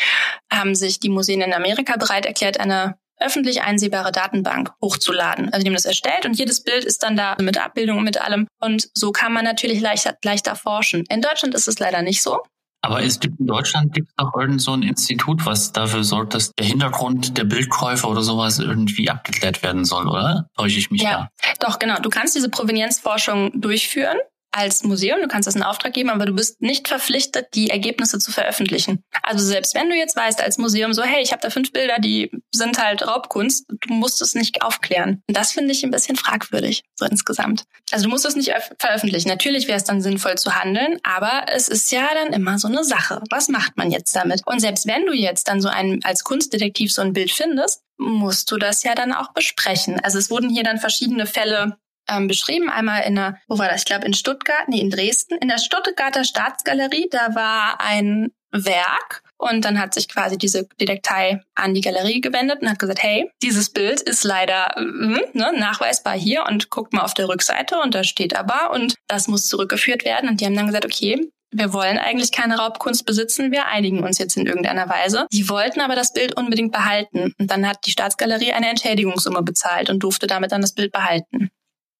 haben 0.51 0.75
sich 0.75 0.99
die 0.99 1.09
Museen 1.09 1.41
in 1.41 1.53
Amerika 1.53 1.95
bereit 1.95 2.25
erklärt, 2.25 2.59
eine 2.59 2.97
öffentlich 3.19 3.61
einsehbare 3.61 4.11
Datenbank 4.11 4.71
hochzuladen. 4.81 5.51
Also 5.51 5.63
die 5.63 5.69
haben 5.69 5.75
das 5.75 5.85
erstellt 5.85 6.25
und 6.25 6.37
jedes 6.37 6.63
Bild 6.63 6.83
ist 6.83 7.03
dann 7.03 7.15
da 7.15 7.35
mit 7.39 7.57
Abbildung 7.63 7.99
und 7.99 8.03
mit 8.03 8.21
allem. 8.21 8.47
Und 8.59 8.89
so 8.93 9.11
kann 9.11 9.33
man 9.33 9.43
natürlich 9.43 9.81
leichter, 9.81 10.15
leichter 10.23 10.55
forschen. 10.55 11.03
In 11.09 11.21
Deutschland 11.21 11.55
ist 11.55 11.67
es 11.67 11.79
leider 11.79 12.01
nicht 12.01 12.21
so. 12.21 12.41
Aber 12.81 13.01
es 13.01 13.19
gibt 13.19 13.39
in 13.39 13.47
Deutschland 13.47 13.93
gibt 13.93 14.09
es 14.09 14.13
auch 14.23 14.39
irgend 14.39 14.61
so 14.61 14.73
ein 14.73 14.83
Institut, 14.83 15.43
was 15.43 15.71
dafür 15.71 16.03
sorgt, 16.03 16.35
dass 16.35 16.51
der 16.51 16.67
Hintergrund 16.67 17.35
der 17.35 17.43
Bildkäufer 17.43 18.07
oder 18.07 18.21
sowas 18.21 18.59
irgendwie 18.59 19.09
abgeklärt 19.09 19.63
werden 19.63 19.85
soll, 19.85 20.07
oder? 20.07 20.47
Täusche 20.55 20.77
ich 20.77 20.91
mich 20.91 21.01
ja, 21.01 21.29
da? 21.41 21.53
Doch, 21.59 21.79
genau. 21.79 21.97
Du 21.97 22.11
kannst 22.11 22.35
diese 22.35 22.49
Provenienzforschung 22.49 23.59
durchführen 23.59 24.17
als 24.55 24.83
Museum, 24.83 25.19
du 25.21 25.27
kannst 25.27 25.47
das 25.47 25.55
in 25.55 25.63
Auftrag 25.63 25.93
geben, 25.93 26.09
aber 26.09 26.25
du 26.25 26.33
bist 26.33 26.61
nicht 26.61 26.87
verpflichtet, 26.87 27.47
die 27.55 27.69
Ergebnisse 27.69 28.19
zu 28.19 28.31
veröffentlichen. 28.31 29.03
Also 29.21 29.45
selbst 29.45 29.75
wenn 29.75 29.89
du 29.89 29.95
jetzt 29.95 30.15
weißt 30.15 30.41
als 30.41 30.57
Museum 30.57 30.93
so, 30.93 31.03
hey, 31.03 31.21
ich 31.21 31.33
habe 31.33 31.41
da 31.41 31.49
fünf 31.49 31.73
Bilder, 31.73 31.97
die 31.99 32.31
sind 32.53 32.81
halt 32.81 33.05
Raubkunst, 33.05 33.65
du 33.67 33.93
musst 33.93 34.21
es 34.21 34.33
nicht 34.33 34.61
aufklären. 34.61 35.21
Und 35.27 35.35
das 35.35 35.51
finde 35.51 35.73
ich 35.73 35.83
ein 35.83 35.91
bisschen 35.91 36.15
fragwürdig, 36.15 36.83
so 36.95 37.05
insgesamt. 37.05 37.65
Also 37.91 38.05
du 38.05 38.09
musst 38.09 38.25
es 38.25 38.37
nicht 38.37 38.53
veröffentlichen. 38.79 39.27
Natürlich 39.27 39.67
wäre 39.67 39.77
es 39.77 39.83
dann 39.83 40.01
sinnvoll 40.01 40.35
zu 40.35 40.55
handeln, 40.55 40.99
aber 41.03 41.47
es 41.49 41.67
ist 41.67 41.91
ja 41.91 42.07
dann 42.13 42.31
immer 42.31 42.57
so 42.57 42.69
eine 42.69 42.85
Sache. 42.85 43.21
Was 43.29 43.49
macht 43.49 43.75
man 43.75 43.91
jetzt 43.91 44.15
damit? 44.15 44.41
Und 44.45 44.61
selbst 44.61 44.87
wenn 44.87 45.05
du 45.05 45.13
jetzt 45.13 45.49
dann 45.49 45.59
so 45.59 45.67
ein, 45.67 45.99
als 46.03 46.23
Kunstdetektiv 46.23 46.93
so 46.93 47.01
ein 47.01 47.11
Bild 47.11 47.31
findest, 47.31 47.81
musst 47.97 48.51
du 48.51 48.57
das 48.57 48.83
ja 48.83 48.95
dann 48.95 49.13
auch 49.13 49.33
besprechen. 49.33 49.99
Also 49.99 50.17
es 50.17 50.29
wurden 50.29 50.49
hier 50.49 50.63
dann 50.63 50.79
verschiedene 50.79 51.25
Fälle 51.25 51.77
ähm, 52.09 52.27
beschrieben. 52.27 52.69
Einmal 52.69 53.03
in 53.03 53.15
der, 53.15 53.37
wo 53.47 53.57
war 53.57 53.67
das? 53.67 53.81
Ich 53.81 53.85
glaube 53.85 54.05
in 54.05 54.13
Stuttgart, 54.13 54.67
nee, 54.67 54.81
in 54.81 54.89
Dresden. 54.89 55.37
In 55.37 55.47
der 55.47 55.57
Stuttgarter 55.57 56.23
Staatsgalerie, 56.23 57.07
da 57.11 57.35
war 57.35 57.81
ein 57.81 58.31
Werk 58.51 59.21
und 59.37 59.65
dann 59.65 59.79
hat 59.79 59.93
sich 59.93 60.07
quasi 60.07 60.37
diese 60.37 60.67
Detektei 60.79 61.41
an 61.55 61.73
die 61.73 61.81
Galerie 61.81 62.21
gewendet 62.21 62.61
und 62.61 62.69
hat 62.69 62.79
gesagt, 62.79 63.03
hey, 63.03 63.29
dieses 63.41 63.69
Bild 63.69 64.01
ist 64.01 64.23
leider 64.23 64.77
äh, 64.77 64.81
ne, 64.81 65.53
nachweisbar 65.55 66.13
hier 66.13 66.45
und 66.47 66.69
guckt 66.69 66.93
mal 66.93 67.01
auf 67.01 67.13
der 67.13 67.27
Rückseite 67.27 67.79
und 67.79 67.93
da 67.95 68.03
steht 68.03 68.35
aber 68.35 68.71
und 68.71 68.95
das 69.07 69.27
muss 69.27 69.47
zurückgeführt 69.47 70.05
werden. 70.05 70.29
Und 70.29 70.41
die 70.41 70.45
haben 70.45 70.55
dann 70.55 70.67
gesagt, 70.67 70.85
okay, 70.85 71.29
wir 71.51 71.73
wollen 71.73 71.97
eigentlich 71.97 72.31
keine 72.31 72.57
Raubkunst 72.57 73.05
besitzen, 73.05 73.51
wir 73.51 73.67
einigen 73.67 74.03
uns 74.03 74.17
jetzt 74.17 74.35
in 74.35 74.45
irgendeiner 74.45 74.89
Weise. 74.89 75.25
Die 75.31 75.47
wollten 75.47 75.79
aber 75.79 75.95
das 75.95 76.11
Bild 76.11 76.35
unbedingt 76.35 76.71
behalten. 76.71 77.33
Und 77.39 77.51
dann 77.51 77.67
hat 77.67 77.85
die 77.85 77.91
Staatsgalerie 77.91 78.51
eine 78.51 78.69
Entschädigungssumme 78.69 79.41
bezahlt 79.41 79.89
und 79.89 79.99
durfte 79.99 80.27
damit 80.27 80.51
dann 80.51 80.61
das 80.61 80.73
Bild 80.73 80.91
behalten 80.91 81.49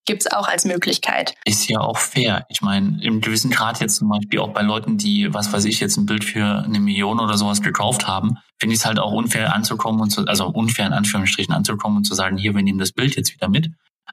gibt's 0.06 0.32
auch 0.32 0.48
als 0.48 0.66
Möglichkeit. 0.66 1.36
Ist 1.46 1.70
ja 1.70 1.80
auch 1.80 1.98
fair. 1.98 2.46
Ich 2.50 2.62
meine, 2.62 3.00
im 3.04 3.22
gewissen 3.22 3.52
Grad 3.52 3.82
jetzt 3.82 3.98
zum 3.98 4.10
Beispiel 4.10 4.40
auch 4.40 4.54
bei 4.54 4.62
Leuten, 4.62 4.98
die, 4.98 5.34
was 5.34 5.52
weiß 5.52 5.66
ich, 5.66 5.80
jetzt 5.80 5.98
ein 5.98 6.06
Bild 6.06 6.24
für 6.24 6.64
eine 6.64 6.80
Million 6.80 7.20
oder 7.20 7.38
sowas 7.38 7.62
gekauft 7.62 8.08
haben, 8.08 8.38
finde 8.60 8.74
ich 8.74 8.80
es 8.80 8.86
halt 8.86 9.00
auch 9.00 9.12
unfair 9.12 9.54
anzukommen 9.54 10.02
und 10.02 10.12
zu, 10.12 10.26
also 10.26 10.48
unfair 10.48 10.88
in 10.88 10.94
Anführungsstrichen 10.94 11.54
anzukommen 11.54 11.98
und 11.98 12.04
zu 12.06 12.14
sagen, 12.14 12.38
hier, 12.38 12.56
wir 12.56 12.64
nehmen 12.64 12.80
das 12.80 12.92
Bild 12.92 13.16
jetzt 13.16 13.34
wieder 13.34 13.50
mit. 13.50 13.70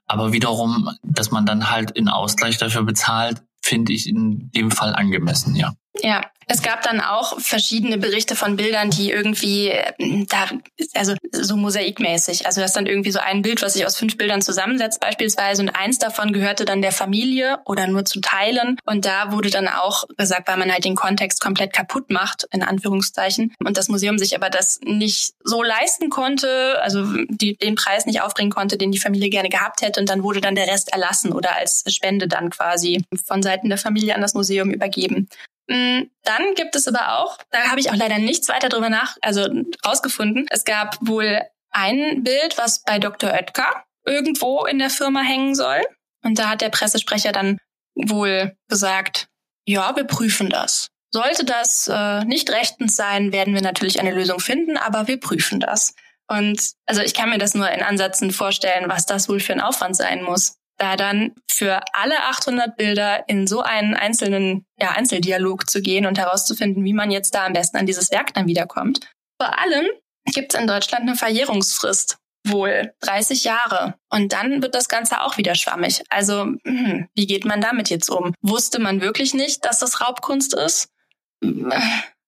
Aber 0.07 0.33
wiederum, 0.33 0.89
dass 1.03 1.31
man 1.31 1.45
dann 1.45 1.69
halt 1.69 1.91
in 1.91 2.09
Ausgleich 2.09 2.57
dafür 2.57 2.83
bezahlt, 2.83 3.41
finde 3.61 3.93
ich 3.93 4.07
in 4.07 4.51
dem 4.51 4.71
Fall 4.71 4.93
angemessen, 4.93 5.55
ja. 5.55 5.73
Ja, 6.01 6.25
es 6.47 6.61
gab 6.61 6.81
dann 6.83 7.01
auch 7.01 7.39
verschiedene 7.39 7.97
Berichte 7.97 8.35
von 8.35 8.55
Bildern, 8.55 8.89
die 8.89 9.11
irgendwie 9.11 9.69
äh, 9.69 9.93
da, 10.27 10.49
also 10.95 11.15
so 11.31 11.55
mosaikmäßig. 11.55 12.45
Also 12.45 12.61
das 12.61 12.71
ist 12.71 12.75
dann 12.75 12.85
irgendwie 12.85 13.11
so 13.11 13.19
ein 13.19 13.41
Bild, 13.41 13.61
was 13.61 13.73
sich 13.73 13.85
aus 13.85 13.97
fünf 13.97 14.17
Bildern 14.17 14.41
zusammensetzt 14.41 14.99
beispielsweise 14.99 15.61
und 15.61 15.69
eins 15.69 15.99
davon 15.99 16.33
gehörte 16.33 16.65
dann 16.65 16.81
der 16.81 16.91
Familie 16.91 17.59
oder 17.65 17.87
nur 17.87 18.05
zu 18.05 18.21
Teilen. 18.21 18.77
Und 18.85 19.05
da 19.05 19.31
wurde 19.31 19.49
dann 19.49 19.67
auch 19.67 20.03
gesagt, 20.17 20.47
weil 20.47 20.57
man 20.57 20.71
halt 20.71 20.85
den 20.85 20.95
Kontext 20.95 21.41
komplett 21.41 21.73
kaputt 21.73 22.09
macht, 22.09 22.47
in 22.51 22.63
Anführungszeichen. 22.63 23.53
Und 23.63 23.77
das 23.77 23.89
Museum 23.89 24.17
sich 24.17 24.35
aber 24.35 24.49
das 24.49 24.79
nicht 24.83 25.33
so 25.43 25.63
leisten 25.63 26.09
konnte, 26.09 26.79
also 26.81 27.05
die, 27.29 27.55
den 27.55 27.75
Preis 27.75 28.05
nicht 28.05 28.21
aufbringen 28.21 28.51
konnte, 28.51 28.77
den 28.77 28.91
die 28.91 28.99
Familie 28.99 29.29
gerne 29.29 29.49
gehabt 29.49 29.81
hätte. 29.81 29.99
Und 29.99 30.09
dann 30.09 30.23
wurde 30.23 30.41
dann 30.41 30.55
der 30.55 30.67
Rest 30.67 30.91
erlassen 30.91 31.31
oder 31.33 31.55
als 31.55 31.83
Spende 31.87 32.27
dann 32.27 32.49
quasi 32.49 33.03
von 33.25 33.41
Seiten 33.41 33.69
der 33.69 33.77
Familie 33.77 34.15
an 34.15 34.21
das 34.21 34.33
Museum 34.33 34.71
übergeben. 34.71 35.29
Mm, 35.67 36.03
dann 36.23 36.53
gibt 36.55 36.75
es 36.75 36.87
aber 36.87 37.19
auch, 37.19 37.37
da 37.51 37.69
habe 37.69 37.79
ich 37.79 37.89
auch 37.89 37.95
leider 37.95 38.17
nichts 38.17 38.49
weiter 38.49 38.69
drüber 38.69 38.89
nach, 38.89 39.17
also 39.21 39.47
rausgefunden. 39.85 40.45
Es 40.49 40.65
gab 40.65 40.97
wohl 41.01 41.41
ein 41.71 42.23
Bild, 42.23 42.57
was 42.57 42.83
bei 42.83 42.99
Dr. 42.99 43.31
Oetker 43.31 43.83
irgendwo 44.05 44.65
in 44.65 44.79
der 44.79 44.89
Firma 44.89 45.21
hängen 45.21 45.55
soll. 45.55 45.81
Und 46.23 46.39
da 46.39 46.49
hat 46.49 46.61
der 46.61 46.69
Pressesprecher 46.69 47.31
dann 47.31 47.57
wohl 47.95 48.55
gesagt, 48.67 49.27
ja, 49.65 49.95
wir 49.95 50.03
prüfen 50.03 50.49
das. 50.49 50.89
Sollte 51.11 51.45
das 51.45 51.87
äh, 51.87 52.25
nicht 52.25 52.49
rechtens 52.49 52.95
sein, 52.95 53.31
werden 53.31 53.53
wir 53.53 53.61
natürlich 53.61 53.99
eine 53.99 54.13
Lösung 54.13 54.39
finden, 54.39 54.77
aber 54.77 55.07
wir 55.07 55.19
prüfen 55.19 55.59
das. 55.59 55.93
Und 56.27 56.71
also 56.85 57.01
ich 57.01 57.13
kann 57.13 57.29
mir 57.29 57.37
das 57.37 57.53
nur 57.53 57.69
in 57.69 57.83
Ansätzen 57.83 58.31
vorstellen, 58.31 58.89
was 58.89 59.05
das 59.05 59.29
wohl 59.29 59.39
für 59.39 59.53
ein 59.53 59.61
Aufwand 59.61 59.95
sein 59.95 60.23
muss 60.23 60.57
da 60.77 60.95
dann 60.95 61.33
für 61.51 61.81
alle 61.93 62.23
800 62.23 62.75
Bilder 62.75 63.27
in 63.27 63.47
so 63.47 63.61
einen 63.61 63.93
einzelnen 63.93 64.65
ja, 64.79 64.91
Einzeldialog 64.91 65.69
zu 65.69 65.81
gehen 65.81 66.05
und 66.05 66.17
herauszufinden, 66.17 66.83
wie 66.83 66.93
man 66.93 67.11
jetzt 67.11 67.35
da 67.35 67.45
am 67.45 67.53
besten 67.53 67.77
an 67.77 67.85
dieses 67.85 68.11
Werk 68.11 68.33
dann 68.33 68.47
wiederkommt. 68.47 68.99
Vor 69.39 69.59
allem 69.59 69.85
gibt 70.33 70.53
es 70.53 70.59
in 70.59 70.67
Deutschland 70.67 71.03
eine 71.03 71.15
Verjährungsfrist, 71.15 72.17
wohl 72.45 72.93
30 73.01 73.43
Jahre. 73.43 73.95
Und 74.09 74.33
dann 74.33 74.61
wird 74.61 74.75
das 74.75 74.89
Ganze 74.89 75.21
auch 75.21 75.37
wieder 75.37 75.55
schwammig. 75.55 76.03
Also, 76.09 76.45
hm, 76.63 77.07
wie 77.15 77.27
geht 77.27 77.45
man 77.45 77.61
damit 77.61 77.89
jetzt 77.89 78.09
um? 78.09 78.33
Wusste 78.41 78.79
man 78.79 79.01
wirklich 79.01 79.33
nicht, 79.33 79.65
dass 79.65 79.79
das 79.79 80.01
Raubkunst 80.01 80.53
ist? 80.53 80.89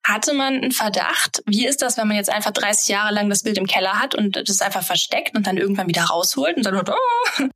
Hatte 0.05 0.33
man 0.33 0.55
einen 0.55 0.71
Verdacht? 0.71 1.41
Wie 1.47 1.65
ist 1.65 1.81
das, 1.81 1.97
wenn 1.97 2.07
man 2.07 2.17
jetzt 2.17 2.29
einfach 2.29 2.51
30 2.51 2.89
Jahre 2.89 3.13
lang 3.13 3.29
das 3.29 3.43
Bild 3.43 3.57
im 3.57 3.65
Keller 3.65 3.99
hat 3.99 4.13
und 4.13 4.35
das 4.35 4.61
einfach 4.61 4.83
versteckt 4.83 5.35
und 5.35 5.47
dann 5.47 5.57
irgendwann 5.57 5.87
wieder 5.87 6.03
rausholt 6.03 6.57
und 6.57 6.65
dann, 6.65 6.75
oh, 6.75 7.47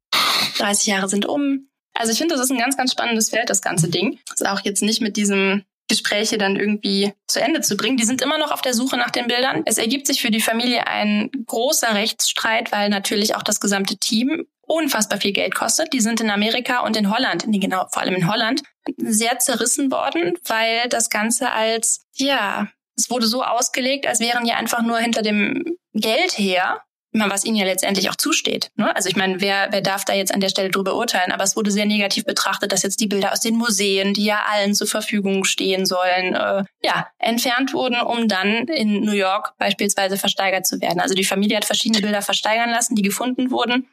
30 0.60 0.88
Jahre 0.88 1.10
sind 1.10 1.26
um. 1.26 1.70
Also 1.94 2.12
ich 2.12 2.18
finde, 2.18 2.36
das 2.36 2.46
ist 2.46 2.52
ein 2.52 2.58
ganz, 2.58 2.78
ganz 2.78 2.92
spannendes 2.92 3.30
Feld, 3.30 3.50
das 3.50 3.62
ganze 3.62 3.90
Ding. 3.90 4.20
Das 4.28 4.42
ist 4.42 4.48
auch 4.48 4.62
jetzt 4.62 4.82
nicht 4.82 5.02
mit 5.02 5.18
diesem 5.18 5.64
Gespräche 5.90 6.38
dann 6.38 6.56
irgendwie 6.56 7.14
zu 7.28 7.42
Ende 7.42 7.62
zu 7.62 7.76
bringen. 7.76 7.98
Die 7.98 8.06
sind 8.06 8.22
immer 8.22 8.38
noch 8.38 8.52
auf 8.52 8.62
der 8.62 8.74
Suche 8.74 8.96
nach 8.96 9.10
den 9.10 9.28
Bildern. 9.28 9.64
Es 9.66 9.78
ergibt 9.78 10.08
sich 10.08 10.22
für 10.22 10.32
die 10.32 10.40
Familie 10.40 10.88
ein 10.88 11.32
großer 11.48 11.94
Rechtsstreit, 11.96 12.72
weil 12.72 12.90
natürlich 12.90 13.36
auch 13.36 13.44
das 13.44 13.60
gesamte 13.60 13.98
Team 13.98 14.46
unfassbar 14.62 15.20
viel 15.20 15.34
Geld 15.34 15.56
kostet. 15.56 15.92
Die 15.94 16.00
sind 16.00 16.22
in 16.22 16.30
Amerika 16.30 16.82
und 16.82 16.96
in 16.96 17.10
Holland, 17.10 17.48
nee, 17.48 17.58
genau, 17.58 17.88
vor 17.92 18.04
allem 18.04 18.16
in 18.16 18.32
Holland, 18.32 18.62
sehr 18.98 19.40
zerrissen 19.40 19.92
worden, 19.92 20.38
weil 20.46 20.88
das 20.90 21.10
Ganze 21.10 21.52
als, 21.52 22.06
ja, 22.14 22.68
es 22.96 23.10
wurde 23.10 23.26
so 23.26 23.44
ausgelegt, 23.44 24.06
als 24.06 24.20
wären 24.20 24.46
die 24.46 24.54
einfach 24.54 24.84
nur 24.84 25.00
hinter 25.00 25.24
dem 25.24 25.64
Geld 25.94 26.38
her 26.38 26.84
was 27.12 27.44
ihnen 27.44 27.56
ja 27.56 27.66
letztendlich 27.66 28.10
auch 28.10 28.16
zusteht. 28.16 28.72
Ne? 28.76 28.96
Also 28.96 29.10
ich 29.10 29.16
meine, 29.16 29.42
wer, 29.42 29.70
wer 29.72 29.82
darf 29.82 30.06
da 30.06 30.14
jetzt 30.14 30.34
an 30.34 30.42
der 30.42 30.50
Stelle 30.50 30.70
drüber 30.70 30.96
urteilen? 30.96 31.32
Aber 31.32 31.44
es 31.44 31.56
wurde 31.56 31.72
sehr 31.72 31.86
negativ 31.86 32.26
betrachtet, 32.26 32.72
dass 32.72 32.84
jetzt 32.84 33.00
die 33.00 33.08
Bilder 33.08 33.32
aus 33.32 33.40
den 33.40 33.56
Museen, 33.56 34.14
die 34.14 34.26
ja 34.26 34.44
allen 34.48 34.76
zur 34.76 34.88
Verfügung 34.88 35.44
stehen 35.44 35.86
sollen, 35.86 36.36
äh, 36.36 36.64
ja, 36.84 37.08
entfernt 37.18 37.74
wurden, 37.74 38.00
um 38.00 38.28
dann 38.28 38.68
in 38.68 39.02
New 39.02 39.14
York 39.14 39.54
beispielsweise 39.58 40.18
versteigert 40.18 40.68
zu 40.68 40.82
werden. 40.82 41.00
Also 41.00 41.16
die 41.16 41.24
Familie 41.24 41.58
hat 41.58 41.66
verschiedene 41.66 42.02
Bilder 42.02 42.22
versteigern 42.22 42.70
lassen, 42.70 42.96
die 42.96 43.02
gefunden 43.02 43.50
wurden, 43.52 43.88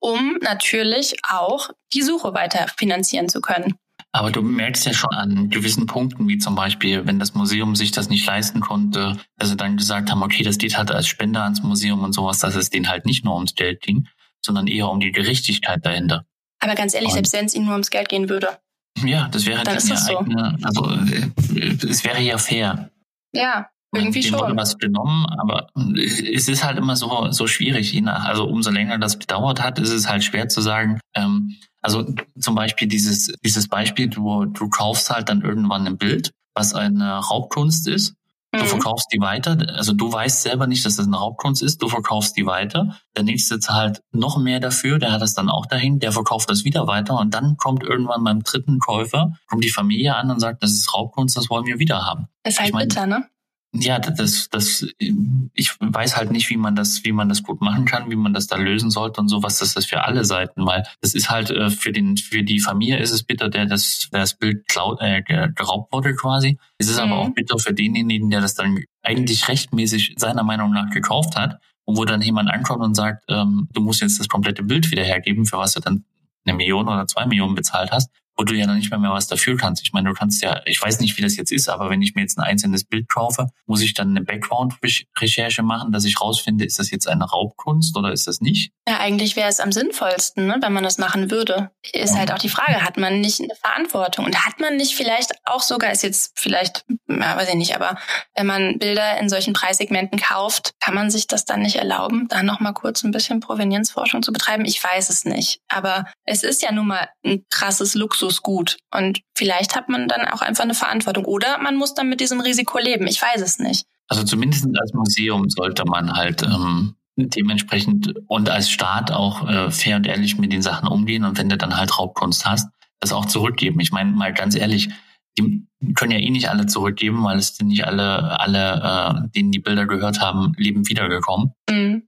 um 0.00 0.38
natürlich 0.40 1.16
auch 1.28 1.70
die 1.92 2.02
Suche 2.02 2.34
weiter 2.34 2.66
finanzieren 2.76 3.28
zu 3.28 3.40
können. 3.40 3.76
Aber 4.14 4.30
du 4.30 4.42
merkst 4.42 4.84
ja 4.84 4.92
schon 4.92 5.10
an 5.10 5.48
gewissen 5.48 5.86
Punkten, 5.86 6.28
wie 6.28 6.36
zum 6.36 6.54
Beispiel, 6.54 7.06
wenn 7.06 7.18
das 7.18 7.34
Museum 7.34 7.74
sich 7.74 7.92
das 7.92 8.10
nicht 8.10 8.26
leisten 8.26 8.60
konnte, 8.60 9.16
dass 9.38 9.48
sie 9.48 9.56
dann 9.56 9.78
gesagt 9.78 10.10
haben, 10.10 10.22
okay, 10.22 10.42
das 10.42 10.58
geht 10.58 10.76
halt 10.76 10.90
als 10.90 11.06
Spender 11.06 11.44
ans 11.44 11.62
Museum 11.62 12.04
und 12.04 12.12
sowas, 12.12 12.38
dass 12.38 12.54
es 12.54 12.68
denen 12.68 12.90
halt 12.90 13.06
nicht 13.06 13.24
nur 13.24 13.34
ums 13.34 13.54
Geld 13.54 13.80
ging, 13.80 14.06
sondern 14.44 14.66
eher 14.66 14.90
um 14.90 15.00
die 15.00 15.12
Gerechtigkeit 15.12 15.84
dahinter. 15.84 16.26
Aber 16.60 16.74
ganz 16.74 16.92
ehrlich, 16.94 17.08
und 17.08 17.14
selbst 17.14 17.32
wenn 17.32 17.46
es 17.46 17.54
ihnen 17.54 17.64
nur 17.64 17.74
ums 17.74 17.90
Geld 17.90 18.10
gehen 18.10 18.28
würde. 18.28 18.58
Ja, 19.02 19.28
das 19.28 19.46
wäre 19.46 19.64
dann 19.64 19.76
ist 19.76 19.90
das 19.90 20.06
so. 20.06 20.18
eigene, 20.18 20.58
also 20.62 20.90
äh, 20.90 21.70
es 21.88 22.04
wäre 22.04 22.20
ja 22.20 22.36
fair. 22.36 22.90
Ja, 23.32 23.70
irgendwie 23.94 24.20
dem 24.20 24.30
schon. 24.30 24.40
wurde 24.40 24.56
was 24.56 24.78
genommen, 24.78 25.26
aber 25.38 25.68
es 25.96 26.48
ist 26.48 26.64
halt 26.64 26.78
immer 26.78 26.96
so, 26.96 27.30
so 27.30 27.46
schwierig. 27.46 28.00
Also 28.06 28.46
umso 28.46 28.70
länger 28.70 28.98
das 28.98 29.18
gedauert 29.18 29.62
hat, 29.62 29.78
ist 29.78 29.90
es 29.90 30.08
halt 30.08 30.24
schwer 30.24 30.48
zu 30.48 30.60
sagen. 30.60 31.00
Ähm, 31.14 31.56
also 31.82 32.06
zum 32.38 32.54
Beispiel 32.54 32.88
dieses, 32.88 33.32
dieses 33.44 33.68
Beispiel, 33.68 34.08
du, 34.08 34.46
du 34.46 34.68
kaufst 34.70 35.10
halt 35.10 35.28
dann 35.28 35.42
irgendwann 35.42 35.86
ein 35.86 35.98
Bild, 35.98 36.32
was 36.54 36.74
eine 36.74 37.18
Raubkunst 37.18 37.88
ist. 37.88 38.14
Du 38.54 38.60
mhm. 38.60 38.66
verkaufst 38.66 39.08
die 39.10 39.20
weiter, 39.20 39.56
also 39.76 39.94
du 39.94 40.12
weißt 40.12 40.42
selber 40.42 40.66
nicht, 40.66 40.84
dass 40.84 40.96
das 40.96 41.06
eine 41.06 41.16
Raubkunst 41.16 41.62
ist, 41.62 41.80
du 41.80 41.88
verkaufst 41.88 42.36
die 42.36 42.44
weiter. 42.44 42.98
Der 43.16 43.24
nächste 43.24 43.58
zahlt 43.60 44.02
noch 44.12 44.36
mehr 44.36 44.60
dafür, 44.60 44.98
der 44.98 45.10
hat 45.10 45.22
das 45.22 45.32
dann 45.32 45.48
auch 45.48 45.64
dahin, 45.64 46.00
der 46.00 46.12
verkauft 46.12 46.50
das 46.50 46.62
wieder 46.62 46.86
weiter 46.86 47.18
und 47.18 47.32
dann 47.32 47.56
kommt 47.56 47.82
irgendwann 47.82 48.22
beim 48.24 48.42
dritten 48.42 48.78
Käufer, 48.78 49.32
kommt 49.46 49.64
die 49.64 49.70
Familie 49.70 50.16
an 50.16 50.30
und 50.30 50.38
sagt, 50.38 50.62
das 50.62 50.72
ist 50.72 50.92
Raubkunst, 50.92 51.34
das 51.34 51.48
wollen 51.48 51.64
wir 51.64 51.78
wieder 51.78 52.04
haben. 52.04 52.26
Das 52.42 52.54
ist 52.54 52.60
halt 52.60 52.68
ich 52.68 52.74
mein, 52.74 52.88
bitter, 52.88 53.06
ne? 53.06 53.26
Ja, 53.74 53.98
das, 53.98 54.50
das, 54.50 54.86
ich 54.98 55.70
weiß 55.80 56.16
halt 56.16 56.30
nicht, 56.30 56.50
wie 56.50 56.58
man 56.58 56.76
das, 56.76 57.04
wie 57.04 57.12
man 57.12 57.30
das 57.30 57.42
gut 57.42 57.62
machen 57.62 57.86
kann, 57.86 58.10
wie 58.10 58.16
man 58.16 58.34
das 58.34 58.46
da 58.46 58.56
lösen 58.56 58.90
sollte 58.90 59.20
und 59.20 59.28
so, 59.28 59.42
was 59.42 59.60
das 59.60 59.74
ist 59.76 59.86
für 59.86 60.04
alle 60.04 60.26
Seiten, 60.26 60.66
weil 60.66 60.84
das 61.00 61.14
ist 61.14 61.30
halt 61.30 61.50
äh, 61.50 61.70
für 61.70 61.90
den, 61.90 62.18
für 62.18 62.42
die 62.42 62.60
Familie 62.60 62.98
ist 62.98 63.12
es 63.12 63.22
bitter, 63.22 63.48
der 63.48 63.64
das, 63.64 64.10
der 64.12 64.20
das 64.20 64.34
Bild 64.34 64.68
klaut, 64.68 65.00
äh, 65.00 65.22
geraubt 65.22 65.90
wurde 65.90 66.14
quasi. 66.14 66.58
Es 66.76 66.90
ist 66.90 66.96
mhm. 66.96 67.12
aber 67.12 67.18
auch 67.20 67.30
bitter 67.30 67.58
für 67.58 67.72
denjenigen, 67.72 68.28
der 68.28 68.42
das 68.42 68.54
dann 68.54 68.84
eigentlich 69.02 69.48
rechtmäßig 69.48 70.16
seiner 70.18 70.44
Meinung 70.44 70.72
nach 70.72 70.90
gekauft 70.90 71.36
hat 71.36 71.58
und 71.84 71.96
wo 71.96 72.04
dann 72.04 72.20
jemand 72.20 72.50
ankommt 72.50 72.82
und 72.82 72.94
sagt, 72.94 73.24
ähm, 73.28 73.68
du 73.72 73.80
musst 73.80 74.02
jetzt 74.02 74.20
das 74.20 74.28
komplette 74.28 74.62
Bild 74.62 74.90
wieder 74.90 75.02
hergeben, 75.02 75.46
für 75.46 75.56
was 75.56 75.72
du 75.72 75.80
dann 75.80 76.04
eine 76.44 76.56
Million 76.56 76.88
oder 76.88 77.06
zwei 77.06 77.24
Millionen 77.24 77.54
bezahlt 77.54 77.90
hast 77.90 78.10
wo 78.36 78.44
du 78.44 78.54
ja 78.54 78.66
noch 78.66 78.74
nicht 78.74 78.90
mal 78.90 78.98
mehr 78.98 79.10
was 79.10 79.26
dafür 79.26 79.56
kannst. 79.56 79.82
Ich 79.84 79.92
meine, 79.92 80.08
du 80.08 80.14
kannst 80.14 80.42
ja, 80.42 80.62
ich 80.64 80.80
weiß 80.80 81.00
nicht, 81.00 81.16
wie 81.18 81.22
das 81.22 81.36
jetzt 81.36 81.52
ist, 81.52 81.68
aber 81.68 81.90
wenn 81.90 82.02
ich 82.02 82.14
mir 82.14 82.22
jetzt 82.22 82.38
ein 82.38 82.44
einzelnes 82.44 82.84
Bild 82.84 83.08
kaufe, 83.08 83.48
muss 83.66 83.82
ich 83.82 83.94
dann 83.94 84.10
eine 84.10 84.22
Background-Recherche 84.22 85.62
machen, 85.62 85.92
dass 85.92 86.04
ich 86.04 86.20
rausfinde, 86.20 86.64
ist 86.64 86.78
das 86.78 86.90
jetzt 86.90 87.06
eine 87.08 87.24
Raubkunst 87.24 87.96
oder 87.96 88.12
ist 88.12 88.26
das 88.26 88.40
nicht? 88.40 88.72
Ja, 88.88 88.98
eigentlich 88.98 89.36
wäre 89.36 89.48
es 89.48 89.60
am 89.60 89.70
sinnvollsten, 89.70 90.46
ne, 90.46 90.58
wenn 90.60 90.72
man 90.72 90.84
das 90.84 90.98
machen 90.98 91.30
würde. 91.30 91.70
Ist 91.92 92.12
ja. 92.12 92.18
halt 92.18 92.32
auch 92.32 92.38
die 92.38 92.48
Frage, 92.48 92.82
hat 92.82 92.96
man 92.96 93.20
nicht 93.20 93.40
eine 93.40 93.54
Verantwortung? 93.54 94.24
Und 94.24 94.46
hat 94.46 94.60
man 94.60 94.76
nicht 94.76 94.94
vielleicht 94.94 95.32
auch 95.44 95.62
sogar, 95.62 95.92
ist 95.92 96.02
jetzt 96.02 96.32
vielleicht, 96.38 96.84
ja, 97.08 97.36
weiß 97.36 97.50
ich 97.50 97.54
nicht, 97.54 97.74
aber 97.74 97.98
wenn 98.34 98.46
man 98.46 98.78
Bilder 98.78 99.18
in 99.18 99.28
solchen 99.28 99.52
Preissegmenten 99.52 100.18
kauft, 100.18 100.72
kann 100.80 100.94
man 100.94 101.10
sich 101.10 101.26
das 101.26 101.44
dann 101.44 101.60
nicht 101.60 101.76
erlauben, 101.76 102.28
da 102.28 102.42
nochmal 102.42 102.72
kurz 102.72 103.04
ein 103.04 103.12
bisschen 103.12 103.40
Provenienzforschung 103.40 104.22
zu 104.22 104.32
betreiben? 104.32 104.64
Ich 104.64 104.82
weiß 104.82 105.10
es 105.10 105.24
nicht. 105.24 105.60
Aber 105.68 106.06
es 106.24 106.42
ist 106.42 106.62
ja 106.62 106.72
nun 106.72 106.88
mal 106.88 107.08
ein 107.24 107.44
krasses 107.50 107.94
Luxus 107.94 108.21
Luxusgut. 108.22 108.78
Und 108.94 109.20
vielleicht 109.36 109.76
hat 109.76 109.88
man 109.88 110.08
dann 110.08 110.26
auch 110.26 110.40
einfach 110.40 110.64
eine 110.64 110.74
Verantwortung. 110.74 111.24
Oder 111.24 111.58
man 111.58 111.76
muss 111.76 111.94
dann 111.94 112.08
mit 112.08 112.20
diesem 112.20 112.40
Risiko 112.40 112.78
leben. 112.78 113.06
Ich 113.06 113.20
weiß 113.20 113.40
es 113.42 113.58
nicht. 113.58 113.86
Also 114.08 114.24
zumindest 114.24 114.66
als 114.78 114.92
Museum 114.92 115.48
sollte 115.48 115.84
man 115.84 116.12
halt 116.12 116.42
ähm, 116.42 116.94
dementsprechend 117.16 118.14
und 118.26 118.48
als 118.48 118.70
Staat 118.70 119.10
auch 119.10 119.48
äh, 119.48 119.70
fair 119.70 119.96
und 119.96 120.06
ehrlich 120.06 120.38
mit 120.38 120.52
den 120.52 120.62
Sachen 120.62 120.88
umgehen. 120.88 121.24
Und 121.24 121.38
wenn 121.38 121.48
du 121.48 121.56
dann 121.56 121.76
halt 121.76 121.98
Raubkunst 121.98 122.46
hast, 122.46 122.68
das 123.00 123.12
auch 123.12 123.26
zurückgeben. 123.26 123.80
Ich 123.80 123.90
meine 123.90 124.12
mal 124.12 124.32
ganz 124.32 124.54
ehrlich, 124.54 124.90
die 125.38 125.66
können 125.94 126.12
ja 126.12 126.18
eh 126.18 126.30
nicht 126.30 126.50
alle 126.50 126.66
zurückgeben, 126.66 127.24
weil 127.24 127.38
es 127.38 127.56
sind 127.56 127.68
nicht 127.68 127.86
alle, 127.86 128.38
alle, 128.38 129.24
äh, 129.24 129.28
denen 129.30 129.50
die 129.50 129.58
Bilder 129.58 129.86
gehört 129.86 130.20
haben, 130.20 130.52
leben 130.56 130.88
wiedergekommen. 130.88 131.52
Mhm. 131.68 132.02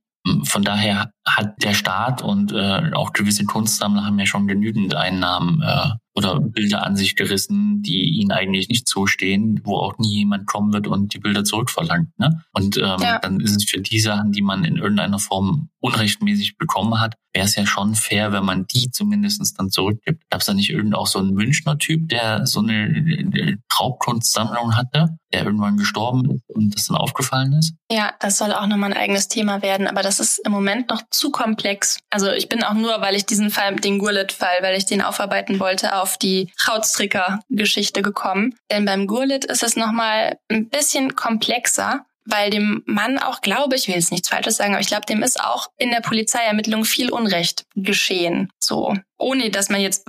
Von 0.45 0.63
daher 0.63 1.13
hat 1.27 1.63
der 1.63 1.75
Staat 1.75 2.23
und 2.23 2.53
äh, 2.53 2.93
auch 2.95 3.13
gewisse 3.13 3.45
Kunstsammler 3.45 4.07
haben 4.07 4.19
ja 4.19 4.27
schon 4.27 4.47
genügend 4.47 4.95
Einnahmen 4.95 5.63
äh, 5.63 5.91
oder 6.15 6.41
Bilder 6.41 6.87
an 6.87 6.97
sich 6.97 7.17
gerissen, 7.17 7.83
die 7.83 8.05
ihnen 8.05 8.31
eigentlich 8.31 8.69
nicht 8.69 8.87
zustehen, 8.87 9.61
wo 9.65 9.77
auch 9.77 9.99
nie 9.99 10.19
jemand 10.19 10.47
kommen 10.47 10.73
wird 10.73 10.87
und 10.87 11.13
die 11.13 11.19
Bilder 11.19 11.45
zurückverlangt. 11.45 12.17
Ne? 12.19 12.43
Und 12.53 12.77
ähm, 12.77 12.99
ja. 13.01 13.19
dann 13.19 13.41
ist 13.41 13.57
es 13.57 13.69
für 13.69 13.81
die 13.81 13.99
Sachen, 13.99 14.31
die 14.31 14.43
man 14.43 14.65
in 14.65 14.77
irgendeiner 14.77 15.19
Form 15.19 15.71
unrechtmäßig 15.85 16.57
bekommen 16.57 16.99
hat, 16.99 17.15
wäre 17.35 17.45
es 17.45 17.57
ja 17.57 17.67
schon 17.67 17.95
fair, 17.95 18.33
wenn 18.33 18.45
man 18.45 18.67
die 18.67 18.91
zumindest 18.91 19.59
dann 19.59 19.69
zurückgibt. 19.69 20.23
Gab 20.31 20.41
es 20.41 20.47
da 20.47 20.55
nicht 20.55 20.71
irgend 20.71 20.95
auch 20.95 21.07
so 21.07 21.19
einen 21.19 21.35
Münchner-Typ, 21.35 22.09
der 22.09 22.47
so 22.47 22.61
eine 22.61 23.59
Raubkunstsammlung 23.79 24.77
hatte, 24.77 25.19
der 25.33 25.45
irgendwann 25.45 25.77
gestorben 25.77 26.31
ist 26.31 26.43
und 26.49 26.75
das 26.75 26.87
dann 26.87 26.97
aufgefallen 26.97 27.53
ist? 27.53 27.75
Ja, 27.93 28.15
das 28.21 28.39
soll 28.39 28.53
auch 28.53 28.67
nochmal 28.67 28.93
ein 28.93 28.99
eigenes 28.99 29.29
Thema 29.29 29.61
werden, 29.61 29.87
aber 29.87 30.03
das 30.03 30.21
ist 30.21 30.39
im 30.47 30.53
Moment 30.53 30.89
noch 30.89 31.03
zu 31.11 31.31
komplex. 31.31 31.99
Also 32.09 32.31
ich 32.31 32.49
bin 32.49 32.63
auch 32.63 32.73
nur, 32.73 33.03
weil 33.03 33.15
ich 33.15 33.27
diesen 33.27 33.51
Fall, 33.51 33.77
den 33.77 33.99
Gurlit-Fall, 33.99 34.63
weil 34.63 34.79
ich 34.79 34.87
den 34.87 35.03
aufarbeiten 35.03 35.61
wollte, 35.61 36.01
auf 36.01 36.17
die 36.17 36.51
Krautstricker-Geschichte 36.57 38.01
gekommen. 38.01 38.55
Denn 38.71 38.87
beim 38.87 39.07
Gurlit 39.07 39.45
ist 39.45 39.63
es 39.63 39.77
nochmal 39.77 40.39
ein 40.49 40.71
bisschen 40.71 41.15
komplexer 41.15 42.07
weil 42.27 42.51
dem 42.51 42.83
Mann 42.87 43.19
auch, 43.19 43.41
glaube 43.41 43.77
ich, 43.77 43.89
will 43.89 43.95
jetzt 43.95 44.13
nichts 44.13 44.29
Falsches 44.29 44.57
sagen, 44.57 44.73
aber 44.73 44.81
ich 44.81 44.87
glaube, 44.87 45.07
dem 45.07 45.23
ist 45.23 45.41
auch 45.41 45.69
in 45.77 45.91
der 45.91 46.01
Polizeiermittlung 46.01 46.85
viel 46.85 47.11
Unrecht 47.11 47.65
geschehen. 47.75 48.51
So. 48.59 48.95
Ohne 49.19 49.51
dass 49.51 49.71
man 49.71 49.81
jetzt 49.81 50.07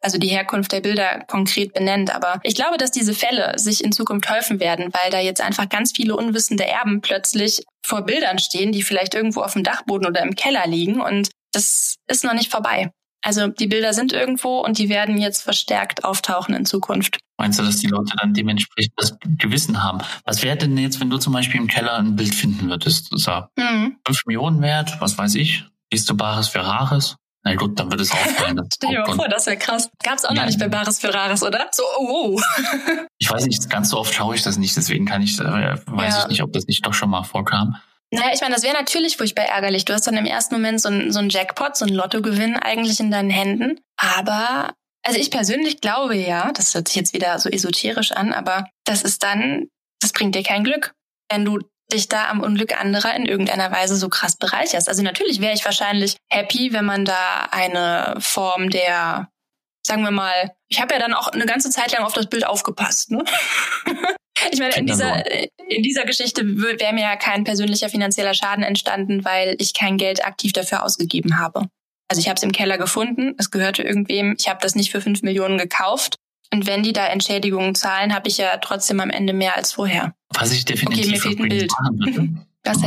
also 0.00 0.18
die 0.18 0.28
Herkunft 0.28 0.72
der 0.72 0.80
Bilder 0.80 1.24
konkret 1.26 1.72
benennt. 1.72 2.14
Aber 2.14 2.40
ich 2.42 2.54
glaube, 2.54 2.76
dass 2.76 2.90
diese 2.90 3.14
Fälle 3.14 3.58
sich 3.58 3.82
in 3.82 3.92
Zukunft 3.92 4.30
häufen 4.30 4.60
werden, 4.60 4.92
weil 4.92 5.10
da 5.10 5.20
jetzt 5.20 5.40
einfach 5.40 5.68
ganz 5.68 5.92
viele 5.92 6.16
unwissende 6.16 6.66
Erben 6.66 7.00
plötzlich 7.00 7.64
vor 7.84 8.02
Bildern 8.02 8.38
stehen, 8.38 8.72
die 8.72 8.82
vielleicht 8.82 9.14
irgendwo 9.14 9.42
auf 9.42 9.54
dem 9.54 9.64
Dachboden 9.64 10.06
oder 10.06 10.22
im 10.22 10.34
Keller 10.34 10.66
liegen. 10.66 11.00
Und 11.00 11.30
das 11.52 11.96
ist 12.06 12.24
noch 12.24 12.34
nicht 12.34 12.50
vorbei. 12.50 12.90
Also 13.26 13.48
die 13.48 13.66
Bilder 13.66 13.92
sind 13.92 14.12
irgendwo 14.12 14.60
und 14.60 14.78
die 14.78 14.88
werden 14.88 15.18
jetzt 15.18 15.42
verstärkt 15.42 16.04
auftauchen 16.04 16.54
in 16.54 16.64
Zukunft. 16.64 17.18
Meinst 17.38 17.58
du, 17.58 17.64
dass 17.64 17.78
die 17.78 17.88
Leute 17.88 18.14
dann 18.22 18.34
dementsprechend 18.34 18.92
das 18.96 19.18
Gewissen 19.36 19.82
haben? 19.82 19.98
Was 20.24 20.44
wäre 20.44 20.56
denn 20.56 20.78
jetzt, 20.78 21.00
wenn 21.00 21.10
du 21.10 21.18
zum 21.18 21.32
Beispiel 21.32 21.60
im 21.60 21.66
Keller 21.66 21.94
ein 21.94 22.14
Bild 22.14 22.36
finden 22.36 22.68
würdest? 22.68 23.08
So, 23.10 23.32
mhm. 23.56 23.96
5 24.06 24.26
Millionen 24.26 24.62
wert, 24.62 25.00
was 25.00 25.18
weiß 25.18 25.34
ich? 25.34 25.64
Siehst 25.92 26.08
du 26.08 26.16
Bares 26.16 26.46
für 26.46 26.60
Rares? 26.60 27.16
Na 27.42 27.56
gut, 27.56 27.76
dann 27.80 27.90
wird 27.90 28.00
es 28.00 28.12
auffallen. 28.12 28.60
Stell 28.72 28.90
dir 28.90 29.00
mal 29.00 29.16
vor, 29.16 29.28
das 29.28 29.46
wäre 29.46 29.56
krass. 29.56 29.90
Gab 30.04 30.18
es 30.18 30.24
auch 30.24 30.30
ja. 30.30 30.42
noch 30.42 30.46
nicht 30.46 30.60
bei 30.60 30.68
Bares 30.68 31.00
für 31.00 31.12
Rares, 31.12 31.42
oder? 31.42 31.66
So, 31.72 31.82
oh. 31.98 32.36
oh. 32.36 32.40
ich 33.18 33.28
weiß 33.28 33.44
nicht, 33.46 33.68
ganz 33.68 33.90
so 33.90 33.98
oft 33.98 34.14
schaue 34.14 34.36
ich 34.36 34.44
das 34.44 34.56
nicht, 34.56 34.76
deswegen 34.76 35.04
kann 35.04 35.20
ich, 35.20 35.36
äh, 35.40 35.78
weiß 35.86 36.14
ja. 36.14 36.22
ich 36.22 36.28
nicht, 36.28 36.42
ob 36.44 36.52
das 36.52 36.66
nicht 36.68 36.86
doch 36.86 36.94
schon 36.94 37.10
mal 37.10 37.24
vorkam. 37.24 37.74
Naja, 38.12 38.30
ich 38.32 38.40
meine, 38.40 38.54
das 38.54 38.62
wäre 38.62 38.74
natürlich 38.74 39.16
furchtbar 39.16 39.46
ärgerlich. 39.46 39.84
Du 39.84 39.92
hast 39.92 40.06
dann 40.06 40.16
im 40.16 40.26
ersten 40.26 40.54
Moment 40.54 40.80
so 40.80 40.88
ein, 40.88 41.10
so 41.12 41.18
ein 41.18 41.28
Jackpot, 41.28 41.76
so 41.76 41.84
ein 41.84 41.92
Lottogewinn 41.92 42.56
eigentlich 42.56 43.00
in 43.00 43.10
deinen 43.10 43.30
Händen. 43.30 43.80
Aber, 43.96 44.74
also 45.04 45.18
ich 45.18 45.30
persönlich 45.30 45.80
glaube 45.80 46.14
ja, 46.16 46.52
das 46.52 46.74
hört 46.74 46.88
sich 46.88 46.96
jetzt 46.96 47.14
wieder 47.14 47.38
so 47.38 47.48
esoterisch 47.48 48.12
an, 48.12 48.32
aber 48.32 48.68
das 48.84 49.02
ist 49.02 49.22
dann, 49.22 49.68
das 50.00 50.12
bringt 50.12 50.34
dir 50.34 50.44
kein 50.44 50.62
Glück, 50.62 50.92
wenn 51.30 51.44
du 51.44 51.58
dich 51.92 52.08
da 52.08 52.28
am 52.28 52.40
Unglück 52.40 52.78
anderer 52.80 53.14
in 53.14 53.26
irgendeiner 53.26 53.70
Weise 53.70 53.96
so 53.96 54.08
krass 54.08 54.36
bereicherst. 54.36 54.88
Also 54.88 55.02
natürlich 55.02 55.40
wäre 55.40 55.54
ich 55.54 55.64
wahrscheinlich 55.64 56.16
happy, 56.30 56.72
wenn 56.72 56.84
man 56.84 57.04
da 57.04 57.48
eine 57.50 58.16
Form 58.20 58.70
der, 58.70 59.28
sagen 59.86 60.02
wir 60.02 60.10
mal, 60.10 60.52
ich 60.68 60.80
habe 60.80 60.94
ja 60.94 61.00
dann 61.00 61.14
auch 61.14 61.28
eine 61.28 61.46
ganze 61.46 61.70
Zeit 61.70 61.92
lang 61.92 62.02
auf 62.02 62.12
das 62.12 62.28
Bild 62.28 62.46
aufgepasst, 62.46 63.10
ne? 63.10 63.24
Ich 64.50 64.58
meine, 64.58 64.76
in 64.76 64.86
dieser, 64.86 65.24
in 65.68 65.82
dieser 65.82 66.04
Geschichte 66.04 66.42
wäre 66.44 66.92
mir 66.92 67.02
ja 67.02 67.16
kein 67.16 67.44
persönlicher 67.44 67.88
finanzieller 67.88 68.34
Schaden 68.34 68.64
entstanden, 68.64 69.24
weil 69.24 69.56
ich 69.58 69.74
kein 69.74 69.96
Geld 69.96 70.24
aktiv 70.24 70.52
dafür 70.52 70.84
ausgegeben 70.84 71.38
habe. 71.38 71.68
Also 72.08 72.20
ich 72.20 72.28
habe 72.28 72.36
es 72.36 72.42
im 72.42 72.52
Keller 72.52 72.78
gefunden, 72.78 73.34
es 73.38 73.50
gehörte 73.50 73.82
irgendwem, 73.82 74.36
ich 74.38 74.48
habe 74.48 74.60
das 74.62 74.74
nicht 74.74 74.92
für 74.92 75.00
fünf 75.00 75.22
Millionen 75.22 75.58
gekauft. 75.58 76.16
Und 76.52 76.66
wenn 76.66 76.84
die 76.84 76.92
da 76.92 77.06
Entschädigungen 77.06 77.74
zahlen, 77.74 78.14
habe 78.14 78.28
ich 78.28 78.38
ja 78.38 78.56
trotzdem 78.58 79.00
am 79.00 79.10
Ende 79.10 79.32
mehr 79.32 79.56
als 79.56 79.72
vorher. 79.72 80.14
Was 80.32 80.52
ich 80.52 80.64
definitiv 80.64 81.06
okay, 81.06 81.10
mir 81.10 81.20
fehlt 81.20 81.40
ein 81.40 81.48
Bild. 81.48 81.72
Was, 82.66 82.82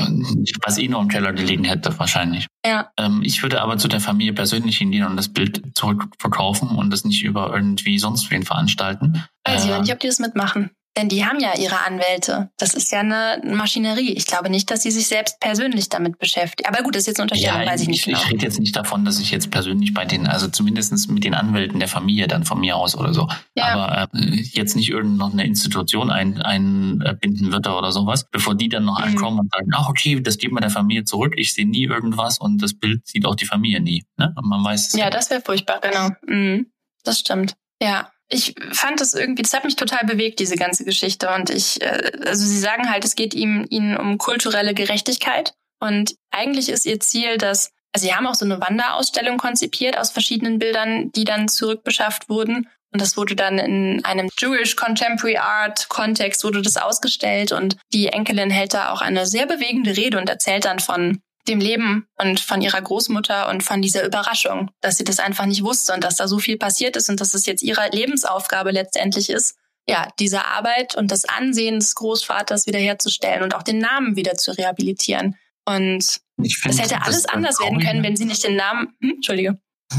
was 0.65 0.77
eh 0.77 0.89
nur 0.89 1.01
im 1.01 1.07
Keller 1.07 1.31
gelegen 1.31 1.63
hätte, 1.63 1.97
wahrscheinlich. 1.97 2.47
Ja. 2.65 2.91
Ähm, 2.97 3.21
ich 3.23 3.41
würde 3.41 3.61
aber 3.61 3.77
zu 3.77 3.87
der 3.87 4.01
Familie 4.01 4.33
persönlich 4.33 4.77
hingehen 4.77 5.05
und 5.05 5.15
das 5.15 5.29
Bild 5.29 5.61
zurückverkaufen 5.73 6.67
und 6.67 6.91
das 6.91 7.05
nicht 7.05 7.23
über 7.23 7.53
irgendwie 7.55 7.97
sonst 7.97 8.29
wen 8.29 8.43
veranstalten. 8.43 9.23
Weiß 9.45 9.63
äh, 9.63 9.71
ich 9.71 9.79
nicht, 9.79 9.93
ob 9.93 9.99
die 10.01 10.07
das 10.07 10.19
mitmachen. 10.19 10.71
Denn 10.97 11.07
die 11.07 11.23
haben 11.23 11.39
ja 11.39 11.55
ihre 11.57 11.85
Anwälte. 11.85 12.49
Das 12.57 12.73
ist 12.73 12.91
ja 12.91 12.99
eine 12.99 13.41
Maschinerie. 13.43 14.11
Ich 14.13 14.25
glaube 14.25 14.49
nicht, 14.49 14.71
dass 14.71 14.81
sie 14.81 14.91
sich 14.91 15.07
selbst 15.07 15.39
persönlich 15.39 15.87
damit 15.87 16.17
beschäftigen. 16.17 16.67
Aber 16.67 16.83
gut, 16.83 16.95
das 16.95 17.01
ist 17.01 17.07
jetzt 17.07 17.19
eine 17.19 17.25
Unterstellung, 17.25 17.61
ja, 17.61 17.67
weiß 17.67 17.81
ich 17.81 17.87
nicht 17.87 18.05
genau. 18.05 18.17
Ich 18.17 18.31
rede 18.31 18.43
jetzt 18.43 18.59
nicht 18.59 18.75
davon, 18.75 19.05
dass 19.05 19.19
ich 19.19 19.31
jetzt 19.31 19.51
persönlich 19.51 19.93
bei 19.93 20.05
denen, 20.05 20.27
also 20.27 20.47
zumindest 20.47 21.09
mit 21.09 21.23
den 21.23 21.35
Anwälten 21.35 21.79
der 21.79 21.87
Familie 21.87 22.27
dann 22.27 22.43
von 22.43 22.59
mir 22.59 22.75
aus 22.75 22.95
oder 22.95 23.13
so. 23.13 23.29
Ja. 23.53 23.67
Aber 23.67 24.09
äh, 24.13 24.41
jetzt 24.41 24.75
nicht 24.75 24.89
irgendeine 24.89 25.45
Institution 25.45 26.09
ein, 26.09 26.41
einbinden 26.41 27.51
wird 27.51 27.67
oder 27.67 27.91
sowas, 27.91 28.27
bevor 28.29 28.55
die 28.55 28.67
dann 28.67 28.83
noch 28.83 28.97
mhm. 28.99 29.05
ankommen 29.05 29.39
und 29.39 29.51
sagen, 29.53 29.69
ach 29.73 29.89
okay, 29.89 30.19
das 30.19 30.37
geben 30.37 30.55
wir 30.55 30.61
der 30.61 30.71
Familie 30.71 31.03
zurück, 31.03 31.35
ich 31.37 31.53
sehe 31.53 31.67
nie 31.67 31.85
irgendwas 31.85 32.39
und 32.39 32.61
das 32.61 32.73
Bild 32.73 33.07
sieht 33.07 33.25
auch 33.25 33.35
die 33.35 33.45
Familie 33.45 33.79
nie. 33.79 34.03
Ne? 34.17 34.33
Und 34.35 34.49
man 34.49 34.63
weiß 34.63 34.93
Ja, 34.93 35.05
ja. 35.05 35.09
das 35.11 35.29
wäre 35.29 35.41
furchtbar, 35.41 35.79
genau. 35.81 36.09
Mhm. 36.25 36.71
Das 37.03 37.19
stimmt. 37.19 37.55
Ja 37.81 38.09
ich 38.29 38.55
fand 38.71 39.01
das 39.01 39.15
irgendwie, 39.15 39.41
das 39.41 39.53
hat 39.53 39.65
mich 39.65 39.75
total 39.75 40.05
bewegt, 40.05 40.39
diese 40.39 40.55
ganze 40.55 40.85
Geschichte. 40.85 41.29
Und 41.29 41.49
ich, 41.49 41.81
äh, 41.81 42.11
also 42.25 42.45
sie 42.45 42.59
sagen 42.59 42.89
halt, 42.89 43.03
es 43.03 43.15
geht 43.15 43.33
ihm, 43.33 43.65
ihnen 43.69 43.97
um 43.97 44.17
kulturelle 44.17 44.73
Gerechtigkeit. 44.73 45.53
Und 45.79 46.15
eigentlich 46.31 46.69
ist 46.69 46.85
ihr 46.85 46.99
Ziel, 46.99 47.37
dass 47.37 47.71
Also 47.91 48.05
sie 48.05 48.13
haben 48.13 48.27
auch 48.27 48.35
so 48.35 48.45
eine 48.45 48.61
Wanderausstellung 48.61 49.37
konzipiert 49.37 49.97
aus 49.97 50.11
verschiedenen 50.11 50.59
Bildern, 50.59 51.11
die 51.11 51.23
dann 51.23 51.47
zurückbeschafft 51.47 52.29
wurden. 52.29 52.67
Und 52.91 53.01
das 53.01 53.17
wurde 53.17 53.35
dann 53.35 53.57
in 53.57 54.03
einem 54.05 54.29
Jewish 54.37 54.75
Contemporary 54.75 55.37
Art 55.37 55.89
Kontext 55.89 56.43
wurde 56.43 56.61
das 56.61 56.77
ausgestellt 56.77 57.51
und 57.51 57.77
die 57.93 58.07
Enkelin 58.07 58.49
hält 58.49 58.73
da 58.73 58.91
auch 58.91 59.01
eine 59.01 59.27
sehr 59.27 59.45
bewegende 59.45 59.95
Rede 59.95 60.17
und 60.17 60.29
erzählt 60.29 60.65
dann 60.65 60.79
von 60.79 61.21
dem 61.47 61.59
Leben 61.59 62.07
und 62.17 62.39
von 62.39 62.61
ihrer 62.61 62.81
Großmutter 62.81 63.49
und 63.49 63.63
von 63.63 63.81
dieser 63.81 64.05
Überraschung, 64.05 64.71
dass 64.81 64.97
sie 64.97 65.03
das 65.03 65.19
einfach 65.19 65.45
nicht 65.45 65.63
wusste 65.63 65.93
und 65.93 66.03
dass 66.03 66.15
da 66.15 66.27
so 66.27 66.39
viel 66.39 66.57
passiert 66.57 66.95
ist 66.95 67.09
und 67.09 67.19
dass 67.19 67.33
es 67.33 67.45
jetzt 67.45 67.63
ihre 67.63 67.89
Lebensaufgabe 67.91 68.71
letztendlich 68.71 69.29
ist, 69.29 69.55
ja, 69.87 70.07
diese 70.19 70.45
Arbeit 70.45 70.95
und 70.95 71.11
das 71.11 71.25
Ansehen 71.25 71.79
des 71.79 71.95
Großvaters 71.95 72.67
wiederherzustellen 72.67 73.41
und 73.41 73.55
auch 73.55 73.63
den 73.63 73.79
Namen 73.79 74.15
wieder 74.15 74.35
zu 74.35 74.51
rehabilitieren. 74.51 75.35
Und 75.65 76.21
das 76.37 76.79
hätte 76.79 77.01
alles 77.01 77.25
anders 77.25 77.59
werden 77.59 77.79
können, 77.79 78.03
wenn 78.03 78.15
sie 78.15 78.25
nicht 78.25 78.43
den 78.43 78.55
Namen, 78.55 78.89
hm, 79.01 79.15
Entschuldige. 79.15 79.59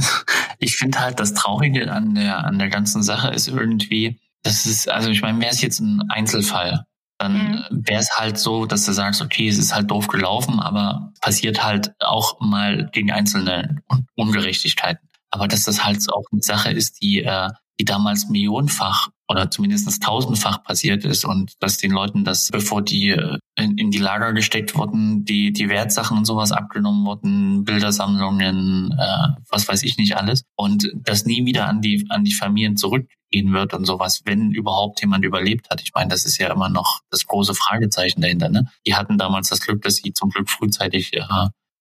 Ich 0.62 0.76
finde 0.76 1.00
halt, 1.00 1.18
das 1.18 1.32
Traurige 1.32 1.90
an 1.90 2.14
der, 2.14 2.44
an 2.44 2.58
der 2.58 2.68
ganzen 2.68 3.02
Sache 3.02 3.28
ist 3.28 3.48
irgendwie, 3.48 4.20
das 4.42 4.66
ist, 4.66 4.90
also 4.90 5.08
ich 5.08 5.22
meine, 5.22 5.40
wäre 5.40 5.50
es 5.50 5.62
jetzt 5.62 5.80
ein 5.80 6.02
Einzelfall, 6.10 6.84
dann 7.20 7.66
mhm. 7.70 7.82
wäre 7.86 8.00
es 8.00 8.16
halt 8.16 8.38
so, 8.38 8.64
dass 8.64 8.86
du 8.86 8.92
sagst, 8.92 9.20
okay, 9.20 9.46
es 9.46 9.58
ist 9.58 9.74
halt 9.74 9.90
doof 9.90 10.08
gelaufen, 10.08 10.58
aber 10.58 11.12
passiert 11.20 11.62
halt 11.62 11.92
auch 12.00 12.40
mal 12.40 12.88
gegen 12.92 13.12
einzelne 13.12 13.82
Ungerechtigkeiten. 14.16 15.06
Aber 15.30 15.46
dass 15.46 15.64
das 15.64 15.84
halt 15.84 15.98
auch 16.10 16.24
eine 16.32 16.40
Sache 16.40 16.70
ist, 16.70 17.02
die, 17.02 17.22
äh, 17.22 17.50
die 17.78 17.84
damals 17.84 18.28
millionenfach 18.30 19.08
oder 19.28 19.50
zumindest 19.50 20.02
tausendfach 20.02 20.64
passiert 20.64 21.04
ist 21.04 21.24
und 21.24 21.52
dass 21.60 21.76
den 21.76 21.92
Leuten 21.92 22.24
das, 22.24 22.48
bevor 22.48 22.82
die 22.82 23.10
äh, 23.10 23.38
in, 23.54 23.76
in 23.76 23.90
die 23.90 23.98
Lager 23.98 24.32
gesteckt 24.32 24.74
wurden, 24.74 25.24
die, 25.26 25.52
die 25.52 25.68
Wertsachen 25.68 26.16
und 26.16 26.24
sowas 26.24 26.52
abgenommen 26.52 27.04
wurden, 27.04 27.64
Bildersammlungen, 27.64 28.92
äh, 28.98 29.28
was 29.50 29.68
weiß 29.68 29.82
ich 29.82 29.98
nicht 29.98 30.16
alles 30.16 30.44
und 30.56 30.90
das 30.94 31.26
nie 31.26 31.44
wieder 31.44 31.68
an 31.68 31.82
die, 31.82 32.06
an 32.08 32.24
die 32.24 32.34
Familien 32.34 32.78
zurück 32.78 33.06
gehen 33.30 33.52
wird 33.52 33.74
und 33.74 33.84
sowas, 33.84 34.22
wenn 34.24 34.50
überhaupt 34.50 35.00
jemand 35.00 35.24
überlebt 35.24 35.70
hat. 35.70 35.80
Ich 35.82 35.92
meine, 35.94 36.10
das 36.10 36.24
ist 36.24 36.38
ja 36.38 36.52
immer 36.52 36.68
noch 36.68 37.00
das 37.10 37.26
große 37.26 37.54
Fragezeichen 37.54 38.20
dahinter. 38.20 38.48
Ne? 38.48 38.70
Die 38.86 38.94
hatten 38.94 39.18
damals 39.18 39.48
das 39.48 39.60
Glück, 39.60 39.82
dass 39.82 39.96
sie 39.96 40.12
zum 40.12 40.30
Glück 40.30 40.50
frühzeitig 40.50 41.14
äh, 41.14 41.22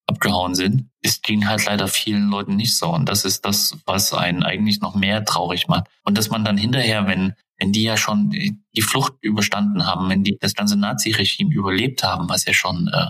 abgehauen 0.08 0.56
sind. 0.56 0.90
Es 1.02 1.22
ging 1.22 1.48
halt 1.48 1.66
leider 1.66 1.88
vielen 1.88 2.30
Leuten 2.30 2.56
nicht 2.56 2.76
so. 2.76 2.90
Und 2.94 3.08
das 3.08 3.26
ist 3.26 3.46
das, 3.46 3.78
was 3.86 4.14
einen 4.14 4.44
eigentlich 4.44 4.82
noch 4.82 4.96
mehr 4.96 5.24
traurig 5.24 5.68
macht. 5.68 5.88
Und 6.04 6.18
dass 6.18 6.30
man 6.30 6.44
dann 6.44 6.58
hinterher, 6.58 7.08
wenn, 7.08 7.34
wenn 7.58 7.72
die 7.72 7.84
ja 7.84 7.98
schon 7.98 8.30
die 8.30 8.82
Flucht 8.82 9.14
überstanden 9.22 9.86
haben, 9.86 10.10
wenn 10.10 10.24
die 10.24 10.38
das 10.40 10.56
ganze 10.56 10.78
Nazi-Regime 10.78 11.54
überlebt 11.54 12.04
haben, 12.04 12.28
was 12.28 12.46
ja 12.46 12.54
schon 12.54 12.88
äh, 12.88 13.08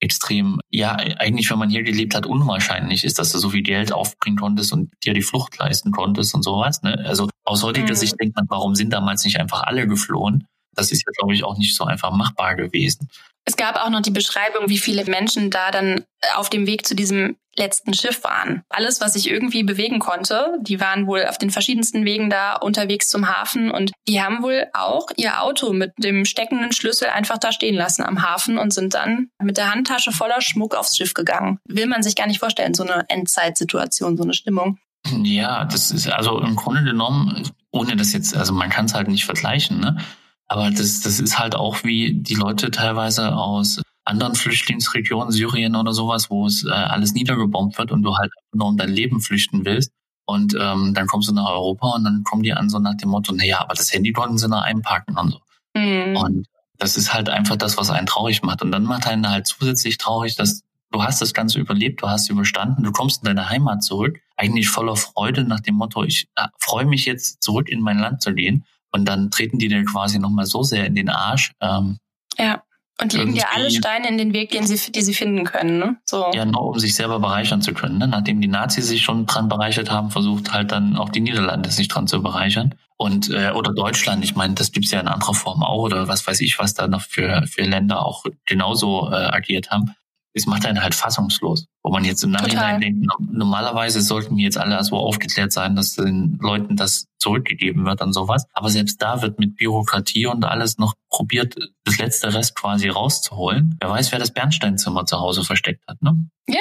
extrem, 0.00 0.60
ja, 0.70 0.94
eigentlich, 0.96 1.50
wenn 1.50 1.58
man 1.58 1.70
hier 1.70 1.82
gelebt 1.82 2.14
hat, 2.14 2.26
unwahrscheinlich 2.26 3.04
ist, 3.04 3.18
dass 3.18 3.32
du 3.32 3.38
so 3.38 3.50
viel 3.50 3.62
Geld 3.62 3.92
aufbringen 3.92 4.38
konntest 4.38 4.72
und 4.72 4.90
dir 5.04 5.12
die 5.12 5.22
Flucht 5.22 5.58
leisten 5.58 5.92
konntest 5.92 6.34
und 6.34 6.42
sowas. 6.42 6.82
Ne? 6.82 7.04
Also 7.06 7.28
aus 7.44 7.62
heutiger 7.62 7.88
mhm. 7.88 7.94
Sicht 7.94 8.20
denkt 8.20 8.36
man, 8.36 8.46
warum 8.48 8.74
sind 8.74 8.92
damals 8.92 9.24
nicht 9.24 9.38
einfach 9.38 9.62
alle 9.62 9.86
geflohen? 9.86 10.46
Das 10.74 10.92
ist 10.92 11.04
ja, 11.04 11.12
glaube 11.18 11.34
ich, 11.34 11.44
auch 11.44 11.58
nicht 11.58 11.76
so 11.76 11.84
einfach 11.84 12.12
machbar 12.12 12.54
gewesen. 12.54 13.08
Es 13.44 13.56
gab 13.56 13.76
auch 13.76 13.90
noch 13.90 14.02
die 14.02 14.10
Beschreibung, 14.10 14.68
wie 14.68 14.78
viele 14.78 15.04
Menschen 15.04 15.50
da 15.50 15.70
dann 15.70 16.04
auf 16.36 16.50
dem 16.50 16.66
Weg 16.66 16.86
zu 16.86 16.94
diesem 16.94 17.36
letzten 17.56 17.94
Schiff 17.94 18.22
waren. 18.22 18.62
Alles, 18.68 19.00
was 19.00 19.14
sich 19.14 19.28
irgendwie 19.28 19.64
bewegen 19.64 19.98
konnte, 19.98 20.56
die 20.60 20.80
waren 20.80 21.06
wohl 21.06 21.26
auf 21.26 21.36
den 21.36 21.50
verschiedensten 21.50 22.04
Wegen 22.04 22.30
da 22.30 22.54
unterwegs 22.54 23.08
zum 23.08 23.28
Hafen 23.28 23.70
und 23.70 23.92
die 24.06 24.22
haben 24.22 24.42
wohl 24.42 24.66
auch 24.72 25.08
ihr 25.16 25.42
Auto 25.42 25.72
mit 25.72 25.92
dem 25.98 26.24
steckenden 26.24 26.72
Schlüssel 26.72 27.08
einfach 27.08 27.38
da 27.38 27.50
stehen 27.50 27.74
lassen 27.74 28.02
am 28.02 28.22
Hafen 28.22 28.56
und 28.56 28.72
sind 28.72 28.94
dann 28.94 29.30
mit 29.42 29.56
der 29.56 29.72
Handtasche 29.72 30.12
voller 30.12 30.40
Schmuck 30.40 30.74
aufs 30.74 30.96
Schiff 30.96 31.14
gegangen. 31.14 31.58
Will 31.66 31.86
man 31.86 32.02
sich 32.02 32.14
gar 32.14 32.26
nicht 32.26 32.38
vorstellen, 32.38 32.74
so 32.74 32.84
eine 32.84 33.04
Endzeitsituation, 33.08 34.16
so 34.16 34.22
eine 34.22 34.34
Stimmung. 34.34 34.78
Ja, 35.06 35.64
das 35.64 35.90
ist 35.90 36.08
also 36.08 36.40
im 36.40 36.56
Grunde 36.56 36.84
genommen, 36.84 37.48
ohne 37.70 37.96
das 37.96 38.12
jetzt, 38.12 38.36
also 38.36 38.52
man 38.52 38.70
kann 38.70 38.84
es 38.84 38.94
halt 38.94 39.08
nicht 39.08 39.24
vergleichen, 39.24 39.80
ne? 39.80 39.98
Aber 40.46 40.70
das, 40.70 41.00
das 41.00 41.20
ist 41.20 41.38
halt 41.38 41.54
auch 41.54 41.84
wie 41.84 42.12
die 42.12 42.34
Leute 42.34 42.72
teilweise 42.72 43.36
aus 43.36 43.80
anderen 44.04 44.34
Flüchtlingsregionen, 44.34 45.30
Syrien 45.30 45.76
oder 45.76 45.92
sowas, 45.92 46.28
wo 46.28 46.46
es 46.46 46.64
äh, 46.64 46.70
alles 46.70 47.12
niedergebombt 47.12 47.78
wird 47.78 47.92
und 47.92 48.02
du 48.02 48.16
halt 48.16 48.32
nur 48.52 48.66
um 48.66 48.76
dein 48.76 48.88
Leben 48.88 49.20
flüchten 49.20 49.64
willst. 49.64 49.92
Und 50.26 50.54
ähm, 50.58 50.92
dann 50.94 51.06
kommst 51.06 51.28
du 51.28 51.34
nach 51.34 51.48
Europa 51.48 51.90
und 51.94 52.04
dann 52.04 52.24
kommen 52.24 52.42
die 52.42 52.52
an 52.52 52.68
so 52.68 52.78
nach 52.78 52.96
dem 52.96 53.10
Motto, 53.10 53.32
naja, 53.32 53.60
aber 53.60 53.74
das 53.74 53.92
Handy 53.92 54.12
konnten 54.12 54.38
sie 54.38 54.48
noch 54.48 54.62
einpacken 54.62 55.16
und 55.16 55.32
so. 55.32 55.40
Mhm. 55.76 56.16
Und 56.16 56.46
das 56.78 56.96
ist 56.96 57.12
halt 57.14 57.28
einfach 57.28 57.56
das, 57.56 57.76
was 57.76 57.90
einen 57.90 58.06
traurig 58.06 58.42
macht. 58.42 58.62
Und 58.62 58.72
dann 58.72 58.84
macht 58.84 59.06
einen 59.06 59.28
halt 59.28 59.46
zusätzlich 59.46 59.98
traurig, 59.98 60.34
dass 60.34 60.62
du 60.90 61.02
hast 61.02 61.20
das 61.20 61.34
Ganze 61.34 61.58
überlebt, 61.58 62.02
du 62.02 62.08
hast 62.08 62.28
überstanden, 62.30 62.82
du 62.82 62.92
kommst 62.92 63.22
in 63.22 63.26
deine 63.26 63.48
Heimat 63.48 63.84
zurück, 63.84 64.20
eigentlich 64.36 64.68
voller 64.68 64.96
Freude 64.96 65.44
nach 65.44 65.60
dem 65.60 65.76
Motto, 65.76 66.04
ich 66.04 66.28
äh, 66.36 66.46
freue 66.58 66.86
mich 66.86 67.04
jetzt 67.04 67.42
zurück 67.42 67.68
in 67.68 67.80
mein 67.80 67.98
Land 67.98 68.22
zu 68.22 68.34
gehen. 68.34 68.64
Und 68.92 69.04
dann 69.04 69.30
treten 69.30 69.58
die 69.58 69.68
dann 69.68 69.84
quasi 69.84 70.18
nochmal 70.18 70.46
so 70.46 70.62
sehr 70.64 70.84
in 70.84 70.96
den 70.96 71.08
Arsch. 71.08 71.52
Ähm, 71.60 71.98
ja. 72.36 72.62
Und 73.00 73.14
legen 73.14 73.32
dir 73.32 73.46
alle 73.54 73.70
Steine 73.70 74.08
in 74.08 74.18
den 74.18 74.34
Weg, 74.34 74.50
den 74.50 74.66
sie, 74.66 74.92
die 74.92 75.00
sie 75.00 75.14
finden 75.14 75.44
können. 75.44 75.78
Ne? 75.78 75.96
So. 76.04 76.30
Ja, 76.34 76.44
nur 76.44 76.62
um 76.62 76.78
sich 76.78 76.94
selber 76.94 77.18
bereichern 77.18 77.62
zu 77.62 77.72
können. 77.72 77.96
Ne? 77.96 78.06
Nachdem 78.06 78.42
die 78.42 78.48
Nazis 78.48 78.88
sich 78.88 79.02
schon 79.02 79.24
dran 79.24 79.48
bereichert 79.48 79.90
haben, 79.90 80.10
versucht 80.10 80.52
halt 80.52 80.70
dann 80.70 80.96
auch 80.96 81.08
die 81.08 81.20
Niederlande 81.20 81.70
sich 81.70 81.88
dran 81.88 82.08
zu 82.08 82.22
bereichern. 82.22 82.74
Und 82.98 83.30
äh, 83.30 83.52
oder 83.52 83.72
Deutschland, 83.72 84.22
ich 84.22 84.34
meine, 84.34 84.52
das 84.52 84.72
gibt's 84.72 84.90
ja 84.90 85.00
in 85.00 85.08
anderer 85.08 85.32
Form 85.32 85.62
auch, 85.62 85.84
oder 85.84 86.08
was 86.08 86.26
weiß 86.26 86.42
ich, 86.42 86.58
was 86.58 86.74
da 86.74 86.88
noch 86.88 87.00
für, 87.00 87.46
für 87.46 87.62
Länder 87.62 88.04
auch 88.04 88.26
genauso 88.44 89.08
äh, 89.10 89.14
agiert 89.14 89.70
haben 89.70 89.94
es 90.34 90.46
macht 90.46 90.66
einen 90.66 90.82
halt 90.82 90.94
fassungslos. 90.94 91.66
Wo 91.82 91.90
man 91.90 92.04
jetzt 92.04 92.22
im 92.22 92.30
Nachhinein 92.30 92.76
Total. 92.76 92.80
denkt, 92.80 93.06
normalerweise 93.32 94.02
sollten 94.02 94.36
wir 94.36 94.44
jetzt 94.44 94.58
alle 94.58 94.82
so 94.84 94.96
aufgeklärt 94.96 95.50
sein, 95.52 95.76
dass 95.76 95.94
den 95.94 96.38
Leuten 96.40 96.76
das 96.76 97.06
zurückgegeben 97.18 97.86
wird 97.86 98.02
und 98.02 98.12
sowas. 98.12 98.44
Aber 98.52 98.68
selbst 98.68 99.00
da 99.00 99.22
wird 99.22 99.38
mit 99.38 99.56
Bürokratie 99.56 100.26
und 100.26 100.44
alles 100.44 100.78
noch 100.78 100.94
probiert, 101.08 101.54
das 101.84 101.98
letzte 101.98 102.34
Rest 102.34 102.54
quasi 102.54 102.88
rauszuholen. 102.88 103.76
Wer 103.80 103.90
weiß, 103.90 104.12
wer 104.12 104.18
das 104.18 104.32
Bernsteinzimmer 104.32 105.06
zu 105.06 105.18
Hause 105.18 105.42
versteckt 105.42 105.82
hat, 105.88 106.02
ne? 106.02 106.28
Ja, 106.48 106.58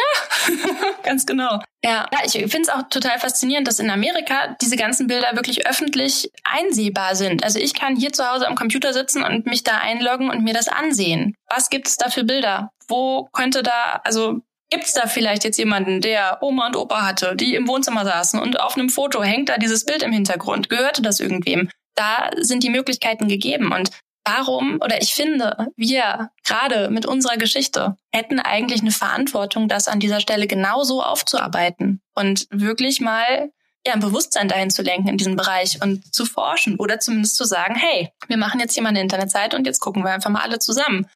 ganz 1.04 1.26
genau. 1.26 1.60
Ja, 1.84 2.08
ja 2.12 2.20
ich 2.24 2.34
finde 2.34 2.62
es 2.62 2.70
auch 2.70 2.84
total 2.90 3.20
faszinierend, 3.20 3.68
dass 3.68 3.80
in 3.80 3.90
Amerika 3.90 4.56
diese 4.62 4.76
ganzen 4.76 5.08
Bilder 5.08 5.36
wirklich 5.36 5.68
öffentlich 5.68 6.32
einsehbar 6.44 7.16
sind. 7.16 7.44
Also 7.44 7.60
ich 7.60 7.74
kann 7.74 7.96
hier 7.96 8.12
zu 8.12 8.30
Hause 8.30 8.48
am 8.48 8.56
Computer 8.56 8.94
sitzen 8.94 9.24
und 9.24 9.46
mich 9.46 9.64
da 9.64 9.78
einloggen 9.78 10.30
und 10.30 10.44
mir 10.44 10.54
das 10.54 10.68
ansehen. 10.68 11.36
Was 11.50 11.70
gibt 11.70 11.88
es 11.88 11.98
da 11.98 12.10
für 12.10 12.24
Bilder? 12.24 12.72
Wo 12.88 13.30
könnte 13.32 13.64
da, 13.64 14.02
also 14.04 14.42
Gibt 14.72 14.84
es 14.84 14.94
da 14.94 15.08
vielleicht 15.08 15.44
jetzt 15.44 15.58
jemanden, 15.58 16.00
der 16.00 16.38
Oma 16.42 16.68
und 16.68 16.76
Opa 16.76 17.02
hatte, 17.02 17.36
die 17.36 17.56
im 17.56 17.68
Wohnzimmer 17.68 18.06
saßen 18.06 18.40
und 18.40 18.60
auf 18.60 18.78
einem 18.78 18.90
Foto 18.90 19.24
hängt 19.24 19.50
da 19.50 19.58
dieses 19.58 19.84
Bild 19.84 20.04
im 20.04 20.12
Hintergrund? 20.12 20.70
Gehörte 20.70 21.02
das 21.02 21.20
irgendwem? 21.20 21.70
Da 21.96 22.30
sind 22.38 22.64
die 22.64 22.70
Möglichkeiten 22.70 23.28
gegeben. 23.28 23.74
Und 23.74 23.90
warum, 24.26 24.80
oder 24.84 25.02
ich 25.02 25.14
finde, 25.14 25.72
wir 25.76 26.32
gerade 26.44 26.90
mit 26.90 27.06
unserer 27.06 27.38
Geschichte 27.38 27.98
hätten 28.12 28.40
eigentlich 28.40 28.82
eine 28.82 28.92
Verantwortung, 28.92 29.68
das 29.68 29.88
an 29.88 30.00
dieser 30.00 30.20
Stelle 30.20 30.48
genauso 30.48 31.02
aufzuarbeiten 31.04 32.02
und 32.16 32.48
wirklich 32.50 33.02
mal 33.02 33.52
ja, 33.88 33.94
ein 33.94 34.02
Bewusstsein 34.02 34.50
dahin 34.50 34.70
zu 34.70 34.82
lenken 34.82 35.08
in 35.08 35.18
diesem 35.18 35.38
Bereich 35.38 35.82
und 35.82 36.14
zu 36.14 36.26
forschen 36.26 36.78
oder 36.78 37.00
zumindest 37.00 37.38
zu 37.38 37.46
sagen, 37.46 37.76
hey, 37.76 38.12
wir 38.28 38.38
machen 38.38 38.60
jetzt 38.60 38.74
hier 38.74 38.84
mal 38.84 38.90
eine 38.90 39.02
Internetseite 39.02 39.56
und 39.56 39.66
jetzt 39.66 39.80
gucken 39.80 40.04
wir 40.04 40.12
einfach 40.12 40.30
mal 40.30 40.42
alle 40.42 40.60
zusammen 40.60 41.08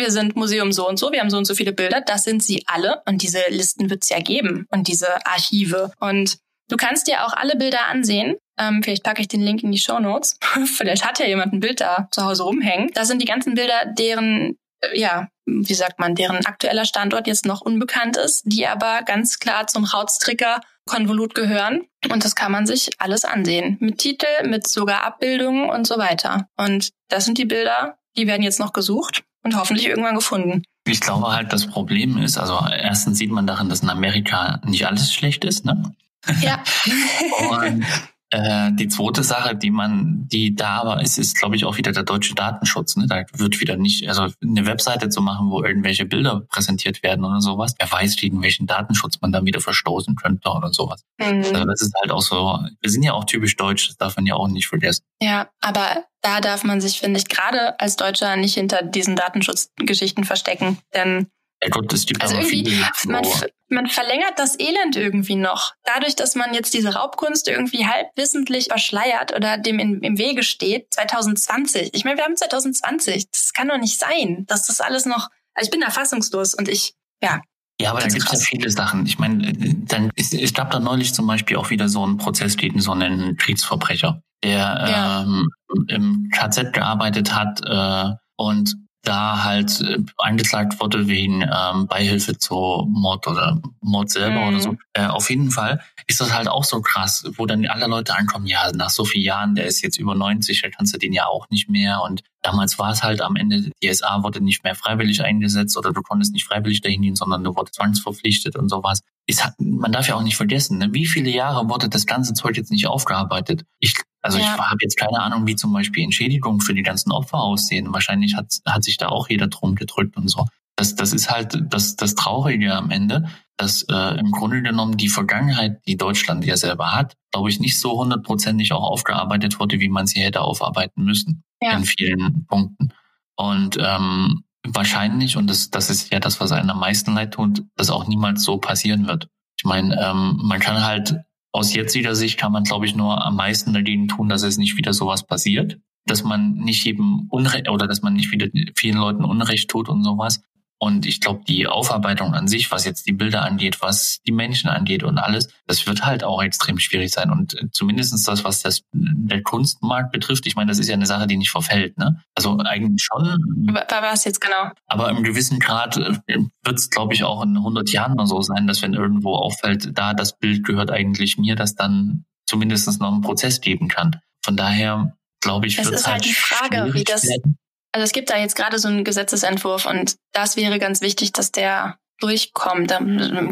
wir 0.00 0.10
sind 0.10 0.36
Museum 0.36 0.72
so 0.72 0.88
und 0.88 0.98
so, 0.98 1.12
wir 1.12 1.20
haben 1.20 1.30
so 1.30 1.38
und 1.38 1.44
so 1.44 1.54
viele 1.54 1.72
Bilder, 1.72 2.00
das 2.00 2.24
sind 2.24 2.42
sie 2.42 2.64
alle 2.66 3.02
und 3.06 3.22
diese 3.22 3.40
Listen 3.50 3.90
wird 3.90 4.02
es 4.02 4.08
ja 4.08 4.20
geben 4.20 4.66
und 4.70 4.88
diese 4.88 5.26
Archive. 5.26 5.92
Und 6.00 6.38
du 6.68 6.76
kannst 6.76 7.06
dir 7.06 7.24
auch 7.24 7.32
alle 7.32 7.56
Bilder 7.56 7.86
ansehen. 7.86 8.36
Ähm, 8.60 8.82
vielleicht 8.82 9.02
packe 9.02 9.22
ich 9.22 9.28
den 9.28 9.40
Link 9.40 9.62
in 9.62 9.72
die 9.72 9.78
Show 9.78 9.98
Notes. 9.98 10.36
vielleicht 10.76 11.06
hat 11.06 11.18
ja 11.18 11.26
jemand 11.26 11.52
ein 11.52 11.60
Bild 11.60 11.80
da 11.80 12.08
zu 12.10 12.24
Hause 12.24 12.42
rumhängen. 12.44 12.90
Das 12.94 13.08
sind 13.08 13.22
die 13.22 13.26
ganzen 13.26 13.54
Bilder, 13.54 13.86
deren 13.98 14.58
äh, 14.80 14.98
ja, 15.00 15.28
wie 15.46 15.74
sagt 15.74 15.98
man, 15.98 16.14
deren 16.14 16.44
aktueller 16.46 16.84
Standort 16.84 17.26
jetzt 17.26 17.46
noch 17.46 17.60
unbekannt 17.60 18.16
ist, 18.16 18.42
die 18.44 18.66
aber 18.66 19.02
ganz 19.02 19.38
klar 19.38 19.66
zum 19.66 19.84
Rautstricker 19.84 20.60
Konvolut 20.86 21.34
gehören. 21.34 21.82
Und 22.10 22.24
das 22.24 22.34
kann 22.34 22.52
man 22.52 22.66
sich 22.66 22.90
alles 22.98 23.24
ansehen. 23.24 23.76
Mit 23.80 23.98
Titel, 23.98 24.26
mit 24.44 24.66
sogar 24.66 25.04
Abbildungen 25.04 25.70
und 25.70 25.86
so 25.86 25.98
weiter. 25.98 26.48
Und 26.56 26.90
das 27.08 27.24
sind 27.24 27.38
die 27.38 27.44
Bilder, 27.44 27.98
die 28.16 28.26
werden 28.26 28.42
jetzt 28.42 28.58
noch 28.58 28.72
gesucht 28.72 29.22
und 29.44 29.56
hoffentlich 29.56 29.86
irgendwann 29.86 30.16
gefunden. 30.16 30.64
Ich 30.86 31.00
glaube 31.00 31.32
halt, 31.32 31.52
das 31.52 31.66
Problem 31.66 32.18
ist, 32.18 32.38
also 32.38 32.58
erstens 32.70 33.18
sieht 33.18 33.30
man 33.30 33.46
darin, 33.46 33.68
dass 33.68 33.80
in 33.80 33.90
Amerika 33.90 34.60
nicht 34.64 34.86
alles 34.86 35.12
schlecht 35.12 35.44
ist, 35.44 35.64
ne? 35.64 35.94
Ja. 36.40 36.62
und 37.50 37.84
äh, 38.30 38.70
die 38.72 38.88
zweite 38.88 39.22
Sache, 39.22 39.56
die 39.56 39.70
man, 39.70 40.28
die 40.28 40.54
da 40.54 40.80
aber 40.80 41.02
ist, 41.02 41.18
ist, 41.18 41.36
glaube 41.36 41.56
ich, 41.56 41.64
auch 41.64 41.76
wieder 41.76 41.92
der 41.92 42.04
deutsche 42.04 42.34
Datenschutz. 42.34 42.96
Ne? 42.96 43.06
Da 43.08 43.24
wird 43.32 43.60
wieder 43.60 43.76
nicht, 43.76 44.08
also 44.08 44.28
eine 44.42 44.66
Webseite 44.66 45.08
zu 45.08 45.20
machen, 45.20 45.50
wo 45.50 45.64
irgendwelche 45.64 46.04
Bilder 46.04 46.42
präsentiert 46.48 47.02
werden 47.02 47.24
oder 47.24 47.40
sowas. 47.40 47.74
Wer 47.78 47.90
weiß, 47.90 48.16
gegen 48.16 48.42
welchen 48.42 48.66
Datenschutz 48.66 49.20
man 49.20 49.32
da 49.32 49.44
wieder 49.44 49.60
verstoßen 49.60 50.14
könnte 50.14 50.48
oder 50.50 50.72
sowas. 50.72 51.04
Mhm. 51.18 51.44
Also 51.52 51.64
das 51.64 51.82
ist 51.82 51.94
halt 52.00 52.12
auch 52.12 52.22
so, 52.22 52.58
wir 52.80 52.90
sind 52.90 53.02
ja 53.02 53.12
auch 53.12 53.24
typisch 53.24 53.56
deutsch, 53.56 53.88
das 53.88 53.96
darf 53.96 54.16
man 54.16 54.26
ja 54.26 54.34
auch 54.34 54.48
nicht 54.48 54.68
vergessen. 54.68 55.04
Ja, 55.20 55.48
aber 55.60 56.04
da 56.22 56.40
darf 56.40 56.64
man 56.64 56.80
sich, 56.80 57.00
finde 57.00 57.18
ich, 57.18 57.28
gerade 57.28 57.80
als 57.80 57.96
Deutscher 57.96 58.36
nicht 58.36 58.54
hinter 58.54 58.82
diesen 58.82 59.16
Datenschutzgeschichten 59.16 60.24
verstecken. 60.24 60.78
Denn 60.94 61.28
Ja 61.62 61.68
Gott, 61.68 61.92
es 61.92 62.06
gibt 62.06 62.22
also 62.22 62.36
irgendwie, 62.36 62.82
man, 63.06 63.22
man 63.68 63.86
verlängert 63.86 64.38
das 64.38 64.58
Elend 64.58 64.96
irgendwie 64.96 65.36
noch. 65.36 65.74
Dadurch, 65.84 66.16
dass 66.16 66.34
man 66.34 66.54
jetzt 66.54 66.72
diese 66.72 66.94
Raubkunst 66.94 67.48
irgendwie 67.48 67.86
halbwissentlich 67.86 68.68
verschleiert 68.68 69.34
oder 69.36 69.58
dem 69.58 69.78
in, 69.78 70.00
im 70.00 70.16
Wege 70.16 70.42
steht, 70.42 70.86
2020. 70.94 71.90
Ich 71.92 72.04
meine, 72.04 72.16
wir 72.16 72.24
haben 72.24 72.36
2020. 72.36 73.30
Das 73.30 73.52
kann 73.52 73.68
doch 73.68 73.78
nicht 73.78 73.98
sein, 73.98 74.44
dass 74.46 74.66
das 74.66 74.80
alles 74.80 75.04
noch. 75.04 75.28
Also 75.54 75.66
ich 75.66 75.70
bin 75.70 75.80
da 75.80 75.90
fassungslos 75.90 76.54
und 76.54 76.68
ich, 76.68 76.94
ja, 77.22 77.42
Ja, 77.78 77.90
aber 77.90 77.98
da 78.00 78.06
Ganz 78.06 78.14
gibt 78.14 78.32
es 78.32 78.40
ja 78.40 78.46
viele 78.46 78.70
Sachen. 78.70 79.04
Ich 79.04 79.18
meine, 79.18 79.48
äh, 79.50 79.74
dann 79.86 80.10
ist, 80.14 80.32
es 80.32 80.54
gab 80.54 80.70
da 80.70 80.80
neulich 80.80 81.12
zum 81.12 81.26
Beispiel 81.26 81.56
auch 81.58 81.68
wieder 81.68 81.88
so 81.90 82.02
einen 82.04 82.16
Prozess 82.16 82.56
gegen 82.56 82.80
so 82.80 82.92
einen 82.92 83.36
Kriegsverbrecher, 83.36 84.22
der 84.42 84.58
Ja. 84.58 85.22
ähm, 85.22 85.48
im 85.88 86.30
KZ 86.32 86.72
gearbeitet 86.72 87.34
hat 87.34 87.60
äh, 87.64 88.14
und 88.36 88.74
da 89.02 89.44
halt 89.44 89.80
äh, 89.80 89.98
angeklagt 90.18 90.78
wurde 90.80 91.08
wegen 91.08 91.42
ähm, 91.42 91.86
Beihilfe 91.86 92.36
zu 92.36 92.86
Mord 92.90 93.26
oder 93.26 93.60
Mord 93.80 94.10
selber 94.10 94.40
Mhm. 94.42 94.48
oder 94.48 94.60
so. 94.60 94.76
Äh, 94.92 95.06
auf 95.06 95.30
jeden 95.30 95.50
Fall 95.50 95.80
ist 96.06 96.20
das 96.20 96.34
halt 96.34 96.48
auch 96.48 96.64
so 96.64 96.82
krass, 96.82 97.24
wo 97.36 97.46
dann 97.46 97.64
alle 97.66 97.86
Leute 97.86 98.14
ankommen, 98.14 98.46
ja, 98.46 98.70
nach 98.74 98.90
so 98.90 99.04
vielen 99.04 99.24
Jahren, 99.24 99.54
der 99.54 99.66
ist 99.66 99.80
jetzt 99.80 99.98
über 99.98 100.14
90, 100.14 100.60
da 100.60 100.68
kannst 100.68 100.92
du 100.92 100.98
den 100.98 101.12
ja 101.12 101.26
auch 101.26 101.48
nicht 101.50 101.70
mehr. 101.70 102.02
Und 102.02 102.22
damals 102.42 102.78
war 102.78 102.90
es 102.90 103.02
halt 103.02 103.22
am 103.22 103.36
Ende, 103.36 103.70
die 103.82 103.92
SA 103.94 104.22
wurde 104.22 104.42
nicht 104.42 104.64
mehr 104.64 104.74
freiwillig 104.74 105.22
eingesetzt 105.22 105.76
oder 105.78 105.92
du 105.92 106.02
konntest 106.02 106.32
nicht 106.32 106.44
freiwillig 106.46 106.80
dahin 106.82 107.02
gehen, 107.02 107.16
sondern 107.16 107.42
du 107.42 107.56
wurdest 107.56 107.76
zwangsverpflichtet 107.76 108.56
und 108.56 108.68
sowas. 108.68 109.00
Es 109.26 109.44
hat, 109.44 109.54
man 109.60 109.92
darf 109.92 110.08
ja 110.08 110.16
auch 110.16 110.22
nicht 110.22 110.36
vergessen, 110.36 110.78
ne? 110.78 110.88
wie 110.92 111.06
viele 111.06 111.30
Jahre 111.30 111.68
wurde 111.68 111.88
das 111.88 112.04
ganze 112.06 112.34
Zeug 112.34 112.56
jetzt 112.56 112.70
nicht 112.70 112.86
aufgearbeitet? 112.86 113.64
Ich, 113.78 113.94
also 114.22 114.38
Ja. 114.38 114.44
ich 114.44 114.50
habe 114.50 114.78
jetzt 114.82 114.96
keine 114.98 115.20
Ahnung, 115.20 115.46
wie 115.46 115.56
zum 115.56 115.72
Beispiel 115.72 116.04
Entschädigungen 116.04 116.60
für 116.60 116.74
die 116.74 116.82
ganzen 116.82 117.12
Opfer 117.12 117.38
aussehen. 117.38 117.92
Wahrscheinlich 117.92 118.36
hat, 118.36 118.46
hat 118.66 118.84
sich 118.84 118.96
da 118.96 119.08
auch 119.08 119.28
jeder 119.28 119.48
drum 119.48 119.74
gedrückt 119.74 120.16
und 120.16 120.28
so. 120.28 120.46
Das, 120.76 120.94
das 120.94 121.12
ist 121.12 121.30
halt 121.30 121.58
das, 121.68 121.96
das 121.96 122.14
Traurige 122.14 122.74
am 122.74 122.90
Ende, 122.90 123.28
dass 123.58 123.82
äh, 123.90 124.18
im 124.18 124.30
Grunde 124.30 124.62
genommen 124.62 124.96
die 124.96 125.08
Vergangenheit, 125.10 125.80
die 125.86 125.96
Deutschland 125.98 126.44
ja 126.46 126.56
selber 126.56 126.94
hat, 126.94 127.16
glaube 127.32 127.50
ich, 127.50 127.60
nicht 127.60 127.78
so 127.78 127.98
hundertprozentig 127.98 128.72
auch 128.72 128.82
aufgearbeitet 128.82 129.60
wurde, 129.60 129.78
wie 129.80 129.90
man 129.90 130.06
sie 130.06 130.20
hätte 130.20 130.40
aufarbeiten 130.40 131.04
müssen 131.04 131.42
Ja. 131.62 131.76
in 131.76 131.84
vielen 131.84 132.46
Punkten. 132.46 132.92
Und 133.36 133.76
ähm, 133.80 134.44
wahrscheinlich, 134.66 135.36
und 135.36 135.48
das, 135.48 135.70
das 135.70 135.90
ist 135.90 136.10
ja 136.12 136.20
das, 136.20 136.40
was 136.40 136.52
einem 136.52 136.70
am 136.70 136.80
meisten 136.80 137.14
leid 137.14 137.34
tut, 137.34 137.62
dass 137.76 137.90
auch 137.90 138.06
niemals 138.06 138.42
so 138.42 138.56
passieren 138.58 139.06
wird. 139.06 139.28
Ich 139.58 139.64
meine, 139.64 139.94
ähm, 140.02 140.38
man 140.42 140.60
kann 140.60 140.82
halt 140.82 141.16
aus 141.52 141.74
jetziger 141.74 142.14
Sicht 142.14 142.38
kann 142.38 142.52
man, 142.52 142.64
glaube 142.64 142.86
ich, 142.86 142.94
nur 142.94 143.24
am 143.24 143.36
meisten 143.36 143.72
dagegen 143.72 144.08
tun, 144.08 144.28
dass 144.28 144.42
es 144.42 144.56
nicht 144.56 144.76
wieder 144.76 144.92
sowas 144.92 145.26
passiert, 145.26 145.78
dass 146.06 146.22
man 146.22 146.54
nicht 146.54 146.84
jedem 146.84 147.26
Unrecht 147.28 147.68
oder 147.68 147.86
dass 147.86 148.02
man 148.02 148.14
nicht 148.14 148.30
wieder 148.32 148.48
vielen 148.76 148.98
Leuten 148.98 149.24
Unrecht 149.24 149.68
tut 149.68 149.88
und 149.88 150.04
sowas. 150.04 150.42
Und 150.82 151.04
ich 151.04 151.20
glaube, 151.20 151.42
die 151.46 151.66
Aufarbeitung 151.66 152.32
an 152.32 152.48
sich, 152.48 152.70
was 152.70 152.86
jetzt 152.86 153.06
die 153.06 153.12
Bilder 153.12 153.42
angeht, 153.44 153.82
was 153.82 154.20
die 154.26 154.32
Menschen 154.32 154.70
angeht 154.70 155.02
und 155.02 155.18
alles, 155.18 155.48
das 155.66 155.86
wird 155.86 156.06
halt 156.06 156.24
auch 156.24 156.42
extrem 156.42 156.78
schwierig 156.78 157.10
sein. 157.12 157.30
Und 157.30 157.52
äh, 157.60 157.70
zumindestens 157.70 158.22
das, 158.22 158.44
was 158.44 158.62
das, 158.62 158.80
der 158.92 159.42
Kunstmarkt 159.42 160.10
betrifft, 160.10 160.46
ich 160.46 160.56
meine, 160.56 160.70
das 160.70 160.78
ist 160.78 160.88
ja 160.88 160.94
eine 160.94 161.04
Sache, 161.04 161.26
die 161.26 161.36
nicht 161.36 161.50
verfällt. 161.50 161.98
Ne? 161.98 162.22
Also 162.34 162.56
eigentlich 162.60 163.02
schon, 163.04 163.24
wa- 163.66 163.84
wa- 163.90 164.02
was 164.02 164.24
jetzt 164.24 164.40
genau? 164.40 164.70
aber 164.86 165.10
im 165.10 165.22
gewissen 165.22 165.58
Grad 165.58 165.96
wird 165.98 166.78
es, 166.78 166.88
glaube 166.88 167.12
ich, 167.12 167.24
auch 167.24 167.42
in 167.42 167.58
100 167.58 167.90
Jahren 167.90 168.14
oder 168.14 168.26
so 168.26 168.40
sein, 168.40 168.66
dass 168.66 168.80
wenn 168.80 168.94
irgendwo 168.94 169.34
auffällt, 169.34 169.90
da 169.98 170.14
das 170.14 170.38
Bild 170.38 170.64
gehört 170.64 170.90
eigentlich 170.90 171.36
mir, 171.36 171.56
dass 171.56 171.74
dann 171.74 172.24
zumindest 172.46 172.98
noch 173.00 173.12
einen 173.12 173.20
Prozess 173.20 173.60
geben 173.60 173.88
kann. 173.88 174.16
Von 174.42 174.56
daher 174.56 175.14
glaube 175.42 175.66
ich, 175.66 175.78
Es 175.78 175.84
wird 175.84 175.96
ist 175.96 176.06
halt 176.06 176.24
die 176.24 176.32
Frage, 176.32 176.94
wie 176.94 177.04
das- 177.04 177.24
werden. 177.24 177.58
Also 177.92 178.04
es 178.04 178.12
gibt 178.12 178.30
da 178.30 178.36
jetzt 178.36 178.56
gerade 178.56 178.78
so 178.78 178.88
einen 178.88 179.04
Gesetzesentwurf 179.04 179.86
und 179.86 180.16
das 180.32 180.56
wäre 180.56 180.78
ganz 180.78 181.00
wichtig, 181.00 181.32
dass 181.32 181.52
der 181.52 181.98
durchkommt. 182.20 182.90
Da 182.90 183.00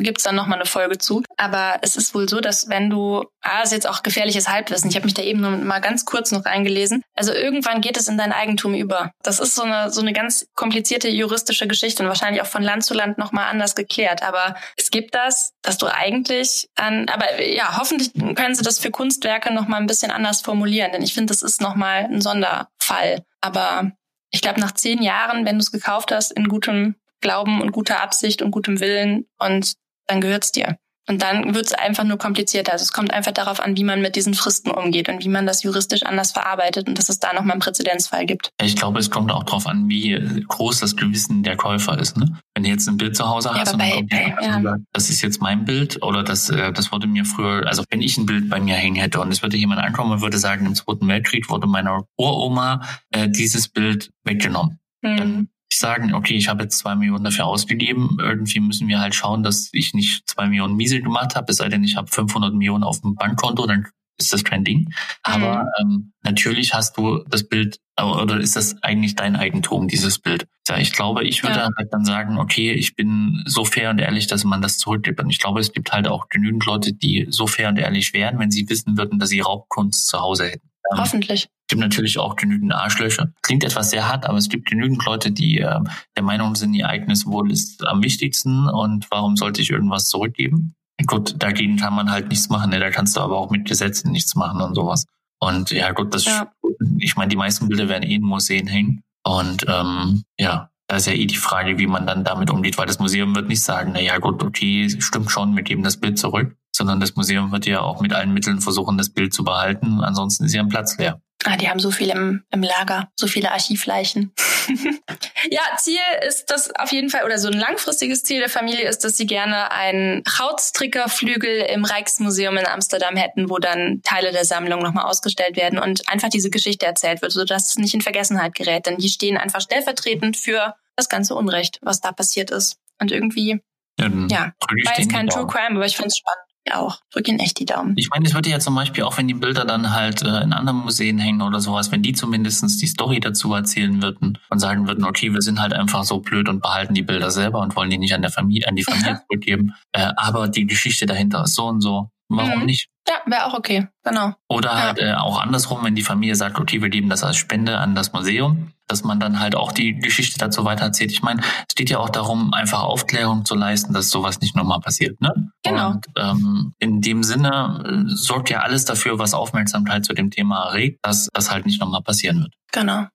gibt's 0.00 0.22
dann 0.22 0.36
nochmal 0.36 0.58
eine 0.58 0.66
Folge 0.66 0.98
zu. 0.98 1.22
Aber 1.36 1.78
es 1.82 1.96
ist 1.96 2.14
wohl 2.14 2.28
so, 2.28 2.40
dass 2.40 2.68
wenn 2.68 2.90
du, 2.90 3.24
ah, 3.42 3.62
ist 3.62 3.72
jetzt 3.72 3.88
auch 3.88 4.02
gefährliches 4.02 4.48
Halbwissen, 4.48 4.90
ich 4.90 4.96
habe 4.96 5.06
mich 5.06 5.14
da 5.14 5.22
eben 5.22 5.40
nur 5.40 5.50
mal 5.50 5.80
ganz 5.80 6.04
kurz 6.04 6.30
noch 6.30 6.44
eingelesen. 6.44 7.02
Also 7.14 7.32
irgendwann 7.32 7.80
geht 7.80 7.96
es 7.96 8.08
in 8.08 8.18
dein 8.18 8.32
Eigentum 8.32 8.74
über. 8.74 9.10
Das 9.22 9.40
ist 9.40 9.54
so 9.54 9.62
eine, 9.62 9.90
so 9.90 10.00
eine 10.00 10.12
ganz 10.12 10.46
komplizierte 10.54 11.08
juristische 11.08 11.66
Geschichte 11.66 12.02
und 12.02 12.08
wahrscheinlich 12.08 12.42
auch 12.42 12.46
von 12.46 12.62
Land 12.62 12.84
zu 12.84 12.94
Land 12.94 13.18
nochmal 13.18 13.48
anders 13.50 13.74
geklärt. 13.74 14.22
Aber 14.22 14.54
es 14.76 14.90
gibt 14.90 15.14
das, 15.14 15.52
dass 15.62 15.78
du 15.78 15.86
eigentlich 15.86 16.68
an, 16.76 17.08
aber 17.08 17.42
ja, 17.42 17.78
hoffentlich 17.78 18.12
können 18.12 18.54
sie 18.54 18.62
das 18.62 18.78
für 18.78 18.90
Kunstwerke 18.90 19.52
nochmal 19.52 19.80
ein 19.80 19.86
bisschen 19.86 20.10
anders 20.10 20.42
formulieren, 20.42 20.92
denn 20.92 21.02
ich 21.02 21.14
finde, 21.14 21.32
das 21.32 21.42
ist 21.42 21.60
nochmal 21.60 22.04
ein 22.04 22.20
Sonderfall. 22.20 23.22
Aber 23.40 23.92
ich 24.30 24.42
glaube, 24.42 24.60
nach 24.60 24.72
zehn 24.72 25.02
Jahren, 25.02 25.44
wenn 25.46 25.56
du 25.56 25.62
es 25.62 25.72
gekauft 25.72 26.12
hast, 26.12 26.32
in 26.32 26.48
gutem 26.48 26.96
Glauben 27.20 27.60
und 27.60 27.72
guter 27.72 28.00
Absicht 28.00 28.42
und 28.42 28.50
gutem 28.50 28.80
Willen, 28.80 29.26
und 29.38 29.74
dann 30.06 30.20
gehört's 30.20 30.52
dir. 30.52 30.78
Und 31.08 31.22
dann 31.22 31.54
wird's 31.54 31.72
einfach 31.72 32.04
nur 32.04 32.18
komplizierter. 32.18 32.72
Also 32.72 32.82
es 32.82 32.92
kommt 32.92 33.12
einfach 33.12 33.32
darauf 33.32 33.60
an, 33.60 33.76
wie 33.76 33.84
man 33.84 34.02
mit 34.02 34.14
diesen 34.14 34.34
Fristen 34.34 34.70
umgeht 34.70 35.08
und 35.08 35.24
wie 35.24 35.28
man 35.28 35.46
das 35.46 35.62
juristisch 35.62 36.02
anders 36.02 36.32
verarbeitet 36.32 36.86
und 36.86 36.98
dass 36.98 37.08
es 37.08 37.18
da 37.18 37.32
nochmal 37.32 37.52
einen 37.52 37.60
Präzedenzfall 37.60 38.26
gibt. 38.26 38.50
Ich 38.62 38.76
glaube, 38.76 38.98
es 38.98 39.10
kommt 39.10 39.32
auch 39.32 39.44
darauf 39.44 39.66
an, 39.66 39.88
wie 39.88 40.44
groß 40.46 40.80
das 40.80 40.96
Gewissen 40.96 41.42
der 41.42 41.56
Käufer 41.56 41.98
ist. 41.98 42.18
Ne? 42.18 42.38
Wenn 42.54 42.64
du 42.64 42.68
jetzt 42.68 42.86
ein 42.88 42.98
Bild 42.98 43.16
zu 43.16 43.26
Hause 43.26 43.54
hast 43.54 43.72
aber 43.72 43.74
und 43.74 43.80
dann 43.80 43.90
kommt 43.92 44.12
jemand 44.12 44.42
ja. 44.42 44.62
sagt, 44.62 44.82
das 44.92 45.08
ist 45.08 45.22
jetzt 45.22 45.40
mein 45.40 45.64
Bild 45.64 46.02
oder 46.02 46.22
das, 46.22 46.50
äh, 46.50 46.72
das 46.72 46.92
wurde 46.92 47.06
mir 47.06 47.24
früher, 47.24 47.66
also 47.66 47.84
wenn 47.88 48.02
ich 48.02 48.18
ein 48.18 48.26
Bild 48.26 48.50
bei 48.50 48.60
mir 48.60 48.74
hängen 48.74 48.96
hätte 48.96 49.20
und 49.20 49.32
es 49.32 49.42
würde 49.42 49.56
jemand 49.56 49.80
ankommen 49.80 50.12
und 50.12 50.20
würde 50.20 50.36
sagen, 50.36 50.66
im 50.66 50.74
Zweiten 50.74 51.08
Weltkrieg 51.08 51.48
wurde 51.48 51.66
meiner 51.66 52.04
Uroma 52.18 52.82
äh, 53.12 53.28
dieses 53.28 53.68
Bild 53.68 54.10
weggenommen. 54.24 54.78
Hm. 55.02 55.16
Dann 55.16 55.40
ich 55.40 55.57
sagen, 55.76 56.14
okay, 56.14 56.34
ich 56.34 56.48
habe 56.48 56.62
jetzt 56.62 56.78
zwei 56.78 56.94
Millionen 56.94 57.24
dafür 57.24 57.46
ausgegeben. 57.46 58.16
Irgendwie 58.20 58.60
müssen 58.60 58.88
wir 58.88 59.00
halt 59.00 59.14
schauen, 59.14 59.42
dass 59.42 59.68
ich 59.72 59.92
nicht 59.94 60.28
zwei 60.28 60.46
Millionen 60.48 60.76
Miese 60.76 61.00
gemacht 61.00 61.36
habe, 61.36 61.50
es 61.52 61.58
sei 61.58 61.68
denn, 61.68 61.84
ich 61.84 61.96
habe 61.96 62.08
500 62.10 62.54
Millionen 62.54 62.84
auf 62.84 63.00
dem 63.00 63.14
Bankkonto, 63.14 63.66
dann 63.66 63.86
ist 64.20 64.32
das 64.32 64.42
kein 64.42 64.64
Ding. 64.64 64.92
Aber 65.22 65.66
ähm, 65.80 66.12
natürlich 66.24 66.74
hast 66.74 66.96
du 66.96 67.22
das 67.28 67.46
Bild, 67.48 67.78
äh, 67.96 68.02
oder 68.02 68.38
ist 68.40 68.56
das 68.56 68.82
eigentlich 68.82 69.14
dein 69.14 69.36
Eigentum, 69.36 69.86
dieses 69.86 70.18
Bild? 70.18 70.46
Ja, 70.68 70.76
ich 70.78 70.92
glaube, 70.92 71.22
ich 71.24 71.42
würde 71.44 71.58
Ja. 71.60 71.68
halt 71.76 71.92
dann 71.92 72.04
sagen, 72.04 72.38
okay, 72.38 72.72
ich 72.72 72.96
bin 72.96 73.42
so 73.46 73.64
fair 73.64 73.90
und 73.90 74.00
ehrlich, 74.00 74.26
dass 74.26 74.42
man 74.44 74.60
das 74.60 74.78
zurückgibt. 74.78 75.20
Und 75.20 75.30
ich 75.30 75.38
glaube, 75.38 75.60
es 75.60 75.72
gibt 75.72 75.92
halt 75.92 76.08
auch 76.08 76.28
genügend 76.28 76.66
Leute, 76.66 76.92
die 76.92 77.26
so 77.30 77.46
fair 77.46 77.68
und 77.68 77.78
ehrlich 77.78 78.12
wären, 78.12 78.38
wenn 78.40 78.50
sie 78.50 78.68
wissen 78.68 78.98
würden, 78.98 79.20
dass 79.20 79.28
sie 79.28 79.40
Raubkunst 79.40 80.08
zu 80.08 80.18
Hause 80.18 80.46
hätten. 80.48 80.67
Ähm, 80.92 80.98
Hoffentlich. 80.98 81.42
es 81.44 81.66
gibt 81.68 81.80
natürlich 81.80 82.18
auch 82.18 82.36
genügend 82.36 82.72
Arschlöcher. 82.72 83.32
Klingt 83.42 83.64
etwas 83.64 83.90
sehr 83.90 84.08
hart, 84.08 84.26
aber 84.26 84.38
es 84.38 84.48
gibt 84.48 84.68
genügend 84.68 85.04
Leute, 85.04 85.30
die 85.32 85.58
äh, 85.58 85.80
der 86.16 86.22
Meinung 86.22 86.54
sind, 86.54 86.74
ihr 86.74 86.88
eigenes 86.88 87.26
Wohl 87.26 87.50
ist 87.50 87.86
am 87.86 88.02
wichtigsten 88.02 88.68
und 88.68 89.06
warum 89.10 89.36
sollte 89.36 89.60
ich 89.62 89.70
irgendwas 89.70 90.08
zurückgeben? 90.08 90.74
Gut, 91.06 91.36
dagegen 91.38 91.76
kann 91.76 91.94
man 91.94 92.10
halt 92.10 92.28
nichts 92.28 92.48
machen. 92.48 92.70
Ne? 92.70 92.80
Da 92.80 92.90
kannst 92.90 93.16
du 93.16 93.20
aber 93.20 93.38
auch 93.38 93.50
mit 93.50 93.66
Gesetzen 93.68 94.10
nichts 94.10 94.34
machen 94.34 94.60
und 94.60 94.74
sowas. 94.74 95.04
Und 95.40 95.70
ja, 95.70 95.92
gut, 95.92 96.12
das, 96.14 96.24
Ja. 96.24 96.50
ich 96.98 97.14
meine, 97.16 97.28
die 97.28 97.36
meisten 97.36 97.68
Bilder 97.68 97.88
werden 97.88 98.02
eh 98.02 98.16
in 98.16 98.22
Museen 98.22 98.66
hängen. 98.66 99.02
Und 99.24 99.64
ähm, 99.68 100.24
ja, 100.38 100.70
da 100.88 100.96
ist 100.96 101.06
ja 101.06 101.12
eh 101.12 101.26
die 101.26 101.36
Frage, 101.36 101.78
wie 101.78 101.86
man 101.86 102.06
dann 102.06 102.24
damit 102.24 102.50
umgeht, 102.50 102.78
weil 102.78 102.86
das 102.86 102.98
Museum 102.98 103.34
wird 103.36 103.46
nicht 103.46 103.62
sagen, 103.62 103.90
na 103.94 104.00
ja, 104.00 104.18
gut, 104.18 104.42
okay, 104.42 104.88
stimmt 105.00 105.30
schon, 105.30 105.54
wir 105.54 105.62
geben 105.62 105.82
das 105.84 105.98
Bild 106.00 106.18
zurück, 106.18 106.56
sondern 106.78 107.00
das 107.00 107.14
Museum 107.16 107.52
wird 107.52 107.66
ja 107.66 107.80
auch 107.80 108.00
mit 108.00 108.14
allen 108.14 108.32
Mitteln 108.32 108.60
versuchen, 108.60 108.96
das 108.96 109.10
Bild 109.10 109.34
zu 109.34 109.44
behalten. 109.44 110.00
Ansonsten 110.00 110.44
ist 110.44 110.54
ja 110.54 110.62
ein 110.62 110.68
Platz 110.68 110.96
leer. 110.96 111.20
Ah, 111.44 111.56
die 111.56 111.68
haben 111.68 111.78
so 111.78 111.90
viel 111.90 112.10
im, 112.10 112.42
im 112.50 112.62
Lager, 112.62 113.10
so 113.14 113.26
viele 113.26 113.52
Archivleichen. 113.52 114.32
ja, 115.50 115.60
Ziel 115.78 116.00
ist 116.26 116.46
das 116.50 116.74
auf 116.74 116.90
jeden 116.90 117.10
Fall, 117.10 117.24
oder 117.24 117.38
so 117.38 117.48
ein 117.48 117.58
langfristiges 117.58 118.24
Ziel 118.24 118.40
der 118.40 118.48
Familie 118.48 118.88
ist, 118.88 119.04
dass 119.04 119.16
sie 119.16 119.26
gerne 119.26 119.70
einen 119.70 120.24
Hautstrickerflügel 120.26 121.66
im 121.72 121.84
Rijksmuseum 121.84 122.56
in 122.56 122.66
Amsterdam 122.66 123.16
hätten, 123.16 123.50
wo 123.50 123.58
dann 123.58 124.00
Teile 124.02 124.32
der 124.32 124.44
Sammlung 124.44 124.82
nochmal 124.82 125.06
ausgestellt 125.06 125.56
werden 125.56 125.78
und 125.78 126.08
einfach 126.08 126.28
diese 126.28 126.50
Geschichte 126.50 126.86
erzählt 126.86 127.22
wird, 127.22 127.32
sodass 127.32 127.68
es 127.68 127.78
nicht 127.78 127.94
in 127.94 128.00
Vergessenheit 128.00 128.54
gerät. 128.54 128.86
Denn 128.86 128.98
die 128.98 129.08
stehen 129.08 129.36
einfach 129.36 129.60
stellvertretend 129.60 130.36
für 130.36 130.74
das 130.96 131.08
ganze 131.08 131.36
Unrecht, 131.36 131.78
was 131.82 132.00
da 132.00 132.10
passiert 132.10 132.50
ist. 132.50 132.78
Und 133.00 133.12
irgendwie, 133.12 133.60
Ja, 133.98 134.08
ja, 134.28 134.52
war 134.58 134.98
jetzt 134.98 135.12
kein 135.12 135.28
True. 135.28 135.46
Crime, 135.46 135.76
aber 135.76 135.86
ich 135.86 135.96
finde 135.96 136.08
es 136.08 136.18
spannend. 136.18 136.47
Ja, 136.68 136.80
auch. 136.80 137.00
Drück 137.12 137.28
ihnen 137.28 137.38
echt 137.38 137.58
die 137.58 137.64
Daumen. 137.64 137.94
Ich 137.96 138.10
meine, 138.10 138.26
es 138.26 138.34
würde 138.34 138.50
ja 138.50 138.58
zum 138.58 138.74
Beispiel 138.74 139.04
auch, 139.04 139.16
wenn 139.16 139.28
die 139.28 139.34
Bilder 139.34 139.64
dann 139.64 139.94
halt 139.94 140.22
äh, 140.22 140.42
in 140.42 140.52
anderen 140.52 140.78
Museen 140.78 141.18
hängen 141.18 141.40
oder 141.40 141.60
sowas, 141.60 141.90
wenn 141.92 142.02
die 142.02 142.12
zumindestens 142.12 142.78
die 142.78 142.86
Story 142.86 143.20
dazu 143.20 143.54
erzählen 143.54 144.02
würden 144.02 144.38
und 144.50 144.58
sagen 144.58 144.86
würden, 144.86 145.04
okay, 145.04 145.32
wir 145.32 145.40
sind 145.40 145.60
halt 145.60 145.72
einfach 145.72 146.04
so 146.04 146.20
blöd 146.20 146.48
und 146.48 146.60
behalten 146.60 146.94
die 146.94 147.02
Bilder 147.02 147.30
selber 147.30 147.60
und 147.60 147.74
wollen 147.76 147.90
die 147.90 147.98
nicht 147.98 148.14
an 148.14 148.22
der 148.22 148.30
Familie, 148.30 148.68
an 148.68 148.76
die 148.76 148.84
Familie 148.84 149.20
zurückgeben. 149.28 149.74
Äh, 149.92 150.10
aber 150.16 150.48
die 150.48 150.66
Geschichte 150.66 151.06
dahinter 151.06 151.44
ist 151.44 151.54
so 151.54 151.66
und 151.66 151.80
so. 151.80 152.10
Warum 152.30 152.60
Mhm. 152.60 152.66
nicht? 152.66 152.88
Ja, 153.08 153.14
wäre 153.26 153.46
auch 153.46 153.54
okay. 153.54 153.88
Genau. 154.04 154.34
Oder 154.48 154.70
Ja. 154.70 154.78
halt 154.82 154.98
äh, 154.98 155.14
auch 155.14 155.40
andersrum, 155.40 155.82
wenn 155.82 155.94
die 155.94 156.02
Familie 156.02 156.36
sagt, 156.36 156.58
okay, 156.58 156.82
wir 156.82 156.90
geben 156.90 157.08
das 157.08 157.24
als 157.24 157.36
Spende 157.36 157.78
an 157.78 157.94
das 157.94 158.12
Museum, 158.12 158.72
dass 158.86 159.02
man 159.02 159.18
dann 159.18 159.40
halt 159.40 159.54
auch 159.54 159.72
die 159.72 159.94
Geschichte 159.98 160.38
dazu 160.38 160.64
weitererzählt. 160.64 161.10
Ich 161.10 161.22
meine, 161.22 161.40
es 161.68 161.74
geht 161.74 161.88
ja 161.88 161.98
auch 161.98 162.10
darum, 162.10 162.52
einfach 162.52 162.82
Aufklärung 162.82 163.46
zu 163.46 163.54
leisten, 163.54 163.94
dass 163.94 164.10
sowas 164.10 164.40
nicht 164.40 164.54
nochmal 164.54 164.80
passiert. 164.80 165.18
Ne? 165.22 165.50
Genau. 165.64 165.92
Und 165.92 166.06
ähm, 166.16 166.74
in 166.78 167.00
dem 167.00 167.22
Sinne 167.22 168.06
äh, 168.10 168.14
sorgt 168.14 168.50
ja 168.50 168.60
alles 168.60 168.84
dafür, 168.84 169.18
was 169.18 169.32
Aufmerksamkeit 169.32 170.04
zu 170.04 170.12
dem 170.12 170.30
Thema 170.30 170.66
erregt, 170.66 170.98
dass 171.02 171.28
das 171.32 171.50
halt 171.50 171.64
nicht 171.64 171.80
nochmal 171.80 172.02
passieren 172.02 172.40
wird. 172.42 172.52
Genau. 172.72 173.06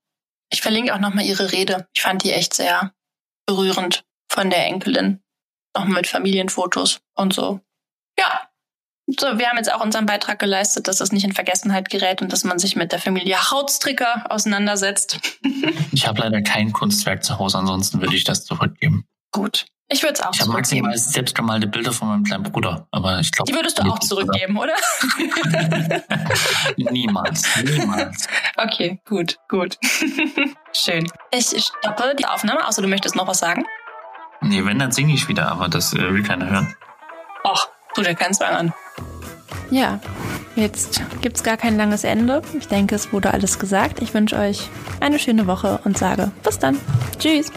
Ich 0.52 0.62
verlinke 0.62 0.94
auch 0.96 1.00
nochmal 1.00 1.26
ihre 1.26 1.52
Rede. 1.52 1.88
Ich 1.96 2.02
fand 2.02 2.24
die 2.24 2.32
echt 2.32 2.54
sehr 2.56 2.92
berührend 3.46 4.04
von 4.32 4.50
der 4.50 4.66
Enkelin. 4.68 5.22
Auch 5.76 5.86
mit 5.86 6.08
Familienfotos 6.08 7.00
und 7.16 7.34
so. 7.34 7.60
So, 9.08 9.38
wir 9.38 9.50
haben 9.50 9.58
jetzt 9.58 9.72
auch 9.72 9.82
unseren 9.82 10.06
Beitrag 10.06 10.40
geleistet, 10.40 10.88
dass 10.88 10.98
das 10.98 11.12
nicht 11.12 11.26
in 11.26 11.34
Vergessenheit 11.34 11.90
gerät 11.90 12.22
und 12.22 12.32
dass 12.32 12.46
man 12.46 12.58
sich 12.58 12.78
mit 12.78 12.94
der 12.94 13.00
Familie 13.00 13.52
Hautstricker 13.52 14.26
auseinandersetzt. 14.30 15.20
ich 15.92 16.08
habe 16.08 16.22
leider 16.22 16.42
kein 16.42 16.72
Kunstwerk 16.72 17.24
zu 17.24 17.38
Hause, 17.38 17.58
ansonsten 17.58 18.00
würde 18.00 18.16
ich 18.16 18.24
das 18.24 18.46
zurückgeben. 18.46 19.06
Gut. 19.32 19.66
Ich 19.90 20.02
würde 20.02 20.14
es 20.14 20.22
auch 20.22 20.34
ich 20.34 20.40
zurückgeben. 20.40 20.90
Ich 20.90 21.02
habe 21.02 21.12
selbst 21.12 21.36
gemalte 21.36 21.68
Bilder 21.68 21.92
von 21.92 22.08
meinem 22.08 22.24
kleinen 22.24 22.44
Bruder, 22.44 22.88
aber 22.92 23.20
ich 23.20 23.32
glaube. 23.32 23.52
Die 23.52 23.56
würdest 23.56 23.78
du 23.78 23.84
auch 23.84 24.00
zurückgeben, 24.00 24.58
oder? 24.58 24.74
niemals, 26.78 27.44
niemals. 27.64 28.28
Okay, 28.58 29.02
gut, 29.06 29.38
gut. 29.50 29.78
Schön. 30.72 31.12
Ich 31.32 31.48
stoppe 31.48 32.16
die 32.18 32.26
Aufnahme, 32.26 32.66
außer 32.66 32.82
du 32.82 32.88
möchtest 32.88 33.16
noch 33.16 33.28
was 33.28 33.40
sagen. 33.40 33.66
Nee, 34.42 34.64
wenn, 34.64 34.80
dann 34.80 34.92
singe 34.92 35.14
ich 35.14 35.28
wieder, 35.28 35.52
aber 35.52 35.68
das 35.68 35.94
äh, 35.94 36.14
will 36.14 36.24
keiner 36.24 36.50
hören. 36.50 36.76
Och, 37.44 37.68
tu 37.94 38.02
dir 38.02 38.16
keinen 38.16 38.34
Zwang 38.34 38.56
an. 38.56 38.74
Ja, 39.72 40.00
jetzt 40.56 41.02
gibt 41.22 41.38
es 41.38 41.44
gar 41.44 41.58
kein 41.58 41.78
langes 41.78 42.04
Ende. 42.04 42.42
Ich 42.58 42.68
denke, 42.68 42.96
es 42.96 43.12
wurde 43.12 43.34
alles 43.34 43.60
gesagt. 43.60 44.02
Ich 44.02 44.14
wünsche 44.14 44.38
euch 44.38 44.70
eine 45.00 45.20
schöne 45.20 45.48
Woche 45.48 45.80
und 45.84 45.98
sage 45.98 46.32
bis 46.44 46.60
dann. 46.60 46.78
Tschüss. 47.20 47.52